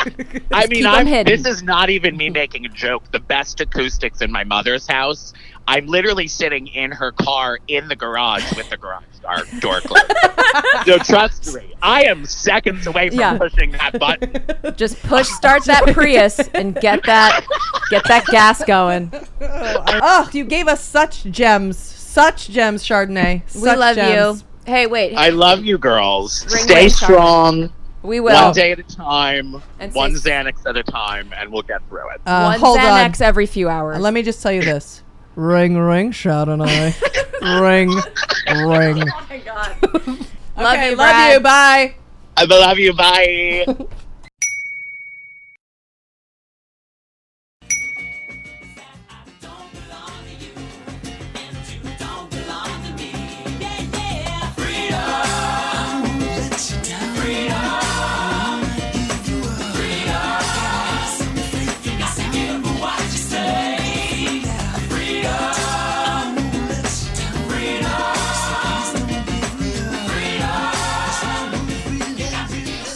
I 0.51 0.67
mean, 0.67 0.79
keep 0.79 0.86
'em 0.86 0.91
I'm, 0.93 1.07
hidden. 1.07 1.25
this 1.34 1.47
is 1.47 1.63
not 1.63 1.89
even 1.89 2.17
me 2.17 2.29
making 2.29 2.65
a 2.65 2.69
joke. 2.69 3.09
The 3.11 3.21
best 3.21 3.61
acoustics 3.61 4.21
in 4.21 4.29
my 4.29 4.43
mother's 4.43 4.86
house. 4.86 5.31
I'm 5.69 5.88
literally 5.88 6.27
sitting 6.27 6.67
in 6.67 6.91
her 6.91 7.13
car 7.13 7.59
in 7.69 7.88
the 7.88 7.95
garage 7.95 8.43
with 8.57 8.69
the 8.69 8.75
garage 8.75 9.05
door, 9.21 9.38
door 9.61 9.79
closed. 9.79 10.11
so 10.86 10.97
trust 10.97 11.55
me, 11.55 11.73
I 11.81 12.03
am 12.03 12.25
seconds 12.25 12.86
away 12.86 13.09
from 13.09 13.19
Yeah. 13.19 13.38
pushing 13.38 13.71
that 13.71 13.97
button. 13.97 14.75
Just 14.75 15.01
push 15.03 15.29
start 15.29 15.63
that 15.63 15.93
Prius 15.93 16.39
and 16.53 16.75
get 16.75 17.03
that 17.05 17.45
get 17.89 18.03
that 18.09 18.25
gas 18.25 18.61
going. 18.65 19.13
oh, 19.39 20.29
you 20.34 20.43
gave 20.43 20.67
us 20.67 20.84
such 20.84 21.23
gems. 21.23 21.77
Such 21.77 22.49
gems, 22.49 22.84
Chardonnay. 22.84 23.43
We 23.55 23.61
love 23.73 23.95
gems. 23.95 24.41
you. 24.41 24.47
Hey, 24.66 24.88
wait. 24.88 25.16
I 25.16 25.30
love 25.30 25.64
you, 25.64 25.78
girls. 25.78 26.45
Ring 26.45 26.64
Stay 26.64 26.76
ring, 26.82 26.89
Charlie. 26.89 26.89
strong. 26.89 27.74
we 28.01 28.20
will. 28.20 28.34
One 28.34 28.53
day 28.53 28.72
at 28.72 28.80
a 28.80 28.84
time, 28.84 29.61
And 29.80 29.93
one 29.93 30.16
say- 30.16 30.32
Xanax 30.32 30.66
at 30.66 30.78
a 30.78 30.84
time, 30.84 31.32
and 31.38 31.51
we'll 31.51 31.61
get 31.64 31.82
through 31.89 32.09
it. 32.11 32.22
Uh, 32.26 32.57
One 32.57 32.78
Xanax 32.78 33.22
on. 33.22 33.28
every 33.28 33.45
few 33.45 33.70
hours. 33.70 33.99
Let 33.99 34.14
me 34.14 34.22
just 34.24 34.41
tell 34.41 34.51
you 34.51 34.61
this. 34.61 35.03
Ring, 35.36 35.76
ring, 35.78 36.11
shout 36.11 36.47
and 36.49 36.61
I. 36.64 36.93
ring, 37.59 37.89
ring. 37.89 39.03
oh 39.09 39.26
my 39.30 39.38
god. 39.39 39.76
Love 40.57 40.84
you, 40.84 40.95
Love 40.95 41.34
you. 41.34 41.39
Bye. 41.39 41.95
I 42.38 42.43
love 42.45 42.78
you. 42.78 42.93
Bye. 42.93 43.66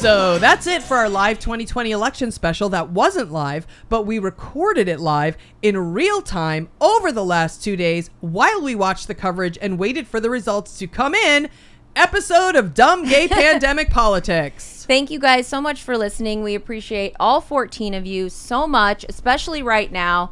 So 0.08 0.40
that's 0.40 0.68
it 0.68 0.84
for 0.84 0.96
our 0.96 1.10
live 1.10 1.38
2020 1.38 1.92
election 1.92 2.32
special 2.32 2.70
that 2.70 2.92
wasn't 2.92 3.30
live, 3.30 3.68
but 3.90 4.04
we 4.04 4.20
recorded 4.20 4.88
it 4.88 5.02
live 5.02 5.36
in 5.62 5.78
real 5.92 6.22
time 6.22 6.70
over 6.80 7.12
the 7.12 7.26
last 7.26 7.62
two 7.62 7.76
days 7.76 8.10
while 8.22 8.62
we 8.62 8.74
watched 8.74 9.10
the 9.10 9.14
coverage 9.14 9.58
and 9.62 9.78
waited 9.78 10.08
for 10.08 10.22
the 10.22 10.30
results 10.30 10.78
to 10.78 10.88
come 10.88 11.14
in. 11.14 11.50
Episode 11.94 12.56
of 12.56 12.74
Dumb 12.74 13.04
Gay 13.04 13.28
Pandemic 13.28 13.90
Politics. 13.90 14.86
Thank 14.88 15.12
you 15.12 15.20
guys 15.20 15.46
so 15.46 15.60
much 15.60 15.84
for 15.84 15.98
listening. 15.98 16.42
We 16.42 16.56
appreciate 16.56 17.14
all 17.20 17.42
14 17.42 17.94
of 17.94 18.06
you 18.06 18.30
so 18.30 18.66
much, 18.66 19.06
especially 19.10 19.62
right 19.62 19.92
now. 19.92 20.32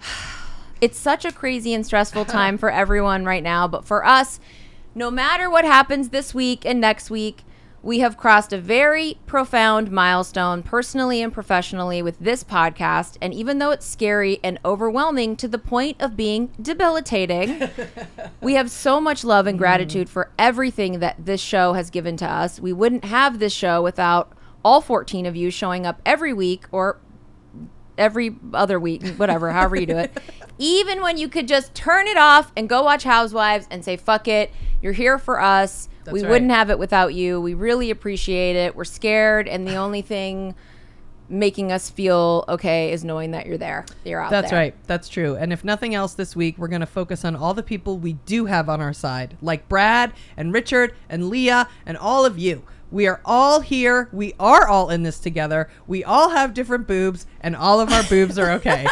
It's 0.80 0.98
such 0.98 1.24
a 1.24 1.30
crazy 1.30 1.72
and 1.72 1.86
stressful 1.86 2.24
time 2.40 2.58
for 2.58 2.68
everyone 2.68 3.24
right 3.24 3.44
now, 3.44 3.68
but 3.68 3.84
for 3.84 4.04
us, 4.04 4.40
no 4.96 5.08
matter 5.08 5.48
what 5.48 5.64
happens 5.64 6.08
this 6.08 6.34
week 6.34 6.64
and 6.66 6.80
next 6.80 7.08
week, 7.08 7.44
we 7.82 7.98
have 7.98 8.16
crossed 8.16 8.52
a 8.52 8.58
very 8.58 9.18
profound 9.26 9.90
milestone 9.90 10.62
personally 10.62 11.20
and 11.20 11.32
professionally 11.32 12.00
with 12.00 12.16
this 12.20 12.44
podcast. 12.44 13.16
And 13.20 13.34
even 13.34 13.58
though 13.58 13.72
it's 13.72 13.86
scary 13.86 14.38
and 14.44 14.60
overwhelming 14.64 15.34
to 15.36 15.48
the 15.48 15.58
point 15.58 16.00
of 16.00 16.16
being 16.16 16.52
debilitating, 16.60 17.68
we 18.40 18.54
have 18.54 18.70
so 18.70 19.00
much 19.00 19.24
love 19.24 19.48
and 19.48 19.56
mm. 19.56 19.60
gratitude 19.60 20.08
for 20.08 20.30
everything 20.38 21.00
that 21.00 21.26
this 21.26 21.40
show 21.40 21.72
has 21.72 21.90
given 21.90 22.16
to 22.18 22.26
us. 22.26 22.60
We 22.60 22.72
wouldn't 22.72 23.04
have 23.04 23.40
this 23.40 23.52
show 23.52 23.82
without 23.82 24.32
all 24.64 24.80
14 24.80 25.26
of 25.26 25.34
you 25.34 25.50
showing 25.50 25.84
up 25.84 26.00
every 26.06 26.32
week 26.32 26.66
or 26.70 27.00
every 27.98 28.36
other 28.54 28.78
week, 28.78 29.04
whatever, 29.16 29.50
however 29.50 29.74
you 29.74 29.86
do 29.86 29.98
it. 29.98 30.16
Even 30.58 31.02
when 31.02 31.16
you 31.16 31.28
could 31.28 31.48
just 31.48 31.74
turn 31.74 32.06
it 32.06 32.16
off 32.16 32.52
and 32.56 32.68
go 32.68 32.84
watch 32.84 33.02
Housewives 33.02 33.66
and 33.72 33.84
say, 33.84 33.96
fuck 33.96 34.28
it, 34.28 34.52
you're 34.80 34.92
here 34.92 35.18
for 35.18 35.40
us. 35.40 35.88
That's 36.04 36.12
we 36.12 36.22
right. 36.22 36.30
wouldn't 36.30 36.50
have 36.50 36.70
it 36.70 36.78
without 36.78 37.14
you. 37.14 37.40
We 37.40 37.54
really 37.54 37.90
appreciate 37.90 38.56
it. 38.56 38.74
We're 38.74 38.84
scared, 38.84 39.48
and 39.48 39.66
the 39.66 39.76
only 39.76 40.02
thing 40.02 40.54
making 41.28 41.72
us 41.72 41.88
feel 41.88 42.44
okay 42.48 42.92
is 42.92 43.04
knowing 43.04 43.30
that 43.30 43.46
you're 43.46 43.58
there. 43.58 43.86
You're 44.04 44.20
out 44.20 44.30
That's 44.30 44.50
there. 44.50 44.58
right. 44.58 44.74
That's 44.86 45.08
true. 45.08 45.34
And 45.34 45.52
if 45.52 45.64
nothing 45.64 45.94
else 45.94 46.14
this 46.14 46.36
week, 46.36 46.58
we're 46.58 46.68
going 46.68 46.80
to 46.80 46.86
focus 46.86 47.24
on 47.24 47.34
all 47.34 47.54
the 47.54 47.62
people 47.62 47.98
we 47.98 48.14
do 48.26 48.46
have 48.46 48.68
on 48.68 48.80
our 48.80 48.92
side, 48.92 49.36
like 49.40 49.68
Brad 49.68 50.12
and 50.36 50.52
Richard 50.52 50.94
and 51.08 51.30
Lea 51.30 51.64
and 51.86 51.96
all 51.96 52.26
of 52.26 52.38
you. 52.38 52.62
We 52.92 53.06
are 53.06 53.22
all 53.24 53.60
here. 53.60 54.10
We 54.12 54.34
are 54.38 54.68
all 54.68 54.90
in 54.90 55.02
this 55.02 55.18
together. 55.18 55.70
We 55.86 56.04
all 56.04 56.28
have 56.28 56.52
different 56.52 56.86
boobs, 56.86 57.26
and 57.40 57.56
all 57.56 57.80
of 57.80 57.90
our 57.90 58.02
boobs 58.02 58.38
are 58.38 58.52
okay. 58.52 58.86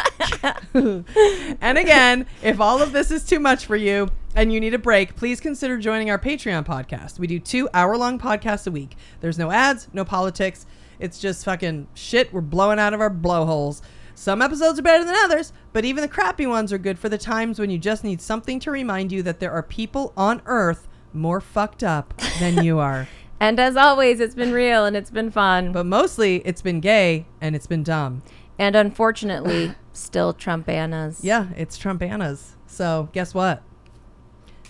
and 0.73 1.77
again, 1.77 2.25
if 2.41 2.59
all 2.59 2.81
of 2.81 2.93
this 2.93 3.11
is 3.11 3.23
too 3.23 3.39
much 3.39 3.67
for 3.67 3.75
you 3.75 4.09
and 4.35 4.51
you 4.51 4.59
need 4.59 4.73
a 4.73 4.79
break, 4.79 5.15
please 5.15 5.39
consider 5.39 5.77
joining 5.77 6.09
our 6.09 6.17
Patreon 6.17 6.65
podcast. 6.65 7.19
We 7.19 7.27
do 7.27 7.39
two 7.39 7.69
hour 7.75 7.95
long 7.95 8.17
podcasts 8.17 8.65
a 8.65 8.71
week. 8.71 8.97
There's 9.19 9.37
no 9.37 9.51
ads, 9.51 9.87
no 9.93 10.03
politics. 10.03 10.65
It's 10.99 11.19
just 11.19 11.45
fucking 11.45 11.87
shit 11.93 12.33
we're 12.33 12.41
blowing 12.41 12.79
out 12.79 12.95
of 12.95 13.01
our 13.01 13.09
blowholes. 13.09 13.83
Some 14.15 14.41
episodes 14.41 14.79
are 14.79 14.83
better 14.83 15.05
than 15.05 15.15
others, 15.15 15.53
but 15.73 15.85
even 15.85 16.01
the 16.01 16.07
crappy 16.07 16.47
ones 16.47 16.73
are 16.73 16.79
good 16.79 16.97
for 16.97 17.07
the 17.07 17.19
times 17.19 17.59
when 17.59 17.69
you 17.69 17.77
just 17.77 18.03
need 18.03 18.19
something 18.19 18.59
to 18.61 18.71
remind 18.71 19.11
you 19.11 19.21
that 19.23 19.39
there 19.39 19.51
are 19.51 19.63
people 19.63 20.11
on 20.17 20.41
Earth 20.47 20.87
more 21.13 21.41
fucked 21.41 21.83
up 21.83 22.15
than 22.39 22.63
you 22.63 22.79
are. 22.79 23.07
And 23.41 23.59
as 23.59 23.75
always, 23.75 24.19
it's 24.19 24.35
been 24.35 24.51
real 24.51 24.85
and 24.85 24.95
it's 24.95 25.09
been 25.09 25.31
fun. 25.31 25.71
But 25.71 25.87
mostly 25.87 26.43
it's 26.45 26.61
been 26.61 26.79
gay 26.79 27.25
and 27.41 27.55
it's 27.55 27.65
been 27.65 27.81
dumb. 27.81 28.21
And 28.59 28.75
unfortunately, 28.75 29.73
still 29.93 30.31
Trumpanas. 30.31 31.21
Yeah, 31.23 31.47
it's 31.57 31.75
Trumpanas. 31.75 32.51
So 32.67 33.09
guess 33.13 33.33
what? 33.33 33.63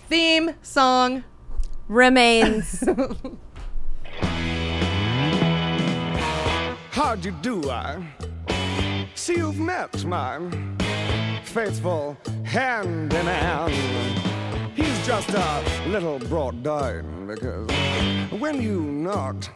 Theme 0.08 0.54
song. 0.62 1.22
Remains. 1.86 2.82
How'd 6.92 7.26
you 7.26 7.32
do, 7.42 7.68
I? 7.68 8.02
See, 9.14 9.36
you've 9.36 9.58
met 9.58 10.02
my 10.06 10.40
faithful 11.44 12.16
handyman. 12.44 14.31
He's 14.74 15.06
just 15.06 15.28
a 15.30 15.62
little 15.86 16.18
brought 16.18 16.62
down 16.62 17.26
because 17.26 17.70
when 18.30 18.62
you 18.62 18.80
knocked, 18.80 19.50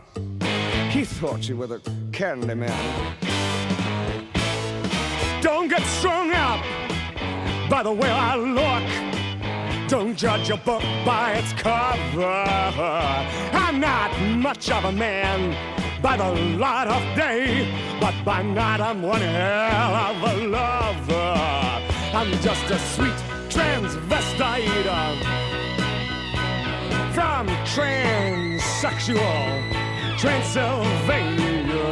he 0.91 1.05
thought 1.05 1.49
you 1.49 1.57
were 1.57 1.67
the 1.67 1.81
candy 2.13 2.55
man. 2.55 3.17
Don't 5.41 5.69
get 5.69 5.83
strung 5.83 6.33
up 6.33 6.61
by 7.71 7.83
the 7.83 7.93
way 7.93 8.11
I 8.11 8.37
look. 8.37 9.89
Don't 9.89 10.17
judge 10.17 10.51
a 10.51 10.57
book 10.57 10.83
by 11.05 11.35
its 11.35 11.53
cover. 11.55 12.45
I'm 13.53 13.81
not 13.81 14.11
much 14.21 14.71
of 14.71 14.85
a 14.85 14.93
man 14.93 15.57
by 16.03 16.17
the 16.17 16.31
light 16.59 16.89
of 16.89 17.17
day, 17.17 17.73
but 18.01 18.15
by 18.25 18.43
night 18.43 18.81
I'm 18.81 19.03
one 19.03 19.21
hell 19.21 19.95
of 19.95 20.23
a 20.23 20.47
lover. 20.47 21.83
I'm 22.13 22.31
just 22.43 22.71
a 22.71 22.79
sweet 22.79 23.15
transvestite 23.57 25.17
from 27.15 27.47
transsexual 27.65 29.49
Transylvania. 30.19 31.85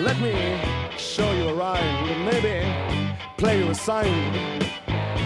Let 0.00 0.18
me 0.18 0.58
show 0.96 1.30
you 1.32 1.48
a 1.48 1.54
rhyme 1.54 2.08
and 2.08 2.24
maybe 2.24 2.56
play 3.36 3.58
you 3.58 3.68
a 3.68 3.74
sign. 3.74 4.70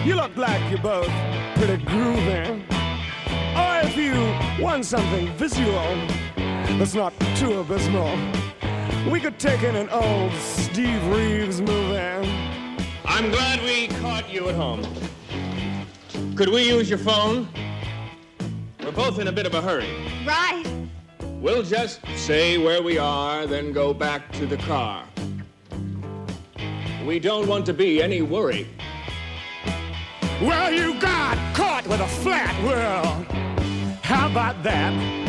You 0.05 0.15
look 0.15 0.35
like 0.35 0.61
you're 0.69 0.81
both 0.81 1.13
pretty 1.55 1.81
groovy. 1.85 2.61
Or 3.55 3.79
if 3.87 3.95
you 3.95 4.15
want 4.61 4.83
something 4.85 5.31
visual 5.37 5.95
that's 6.77 6.93
not 6.93 7.13
too 7.37 7.59
abysmal, 7.59 8.17
we 9.11 9.19
could 9.19 9.39
take 9.39 9.63
in 9.63 9.75
an 9.75 9.89
old 9.89 10.31
Steve 10.33 11.05
Reeves 11.07 11.61
movie. 11.61 12.29
I'm 13.05 13.29
glad 13.31 13.61
we 13.63 13.87
caught 13.99 14.29
you 14.29 14.49
at 14.49 14.55
home. 14.55 14.83
Could 16.35 16.49
we 16.49 16.69
use 16.69 16.89
your 16.89 16.99
phone? 16.99 17.47
We're 18.83 18.91
both 18.91 19.19
in 19.19 19.27
a 19.27 19.31
bit 19.31 19.45
of 19.45 19.53
a 19.53 19.61
hurry. 19.61 19.89
Right. 20.25 20.63
We'll 21.41 21.63
just 21.63 21.99
say 22.15 22.57
where 22.57 22.81
we 22.81 22.97
are, 22.97 23.45
then 23.45 23.73
go 23.73 23.93
back 23.93 24.31
to 24.33 24.45
the 24.45 24.57
car. 24.57 25.05
We 27.05 27.19
don't 27.19 27.47
want 27.47 27.65
to 27.65 27.73
be 27.73 28.01
any 28.01 28.21
worry. 28.21 28.67
Well, 30.41 30.71
you 30.71 30.99
got 30.99 31.37
caught 31.55 31.85
with 31.87 31.99
a 31.99 32.07
flat 32.07 32.55
world. 32.63 33.25
How 34.01 34.29
about 34.29 34.63
that? 34.63 35.28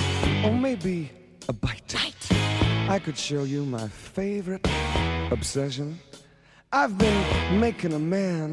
Or 0.45 0.53
maybe 0.53 1.09
a 1.49 1.53
bite. 1.53 1.81
I 2.91 2.99
could 2.99 3.17
show 3.17 3.43
you 3.43 3.63
my 3.63 3.87
favorite 3.87 4.67
obsession. 5.31 5.97
I've 6.73 6.97
been 6.97 7.57
making 7.57 7.93
a 7.93 7.99
man 7.99 8.49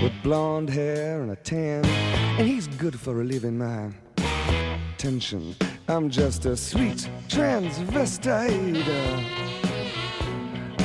with 0.00 0.12
blonde 0.22 0.70
hair 0.70 1.20
and 1.20 1.32
a 1.32 1.36
tan, 1.36 1.84
and 1.84 2.46
he's 2.46 2.68
good 2.68 3.00
for 3.00 3.12
relieving 3.12 3.58
my 3.58 3.90
tension. 4.98 5.56
I'm 5.88 6.10
just 6.10 6.46
a 6.46 6.56
sweet 6.56 7.08
transvestite 7.26 8.86
uh, 8.86 9.20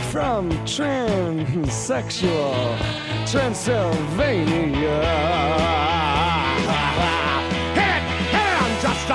from 0.09 0.49
transsexual 0.65 2.79
Transylvania. 3.29 5.86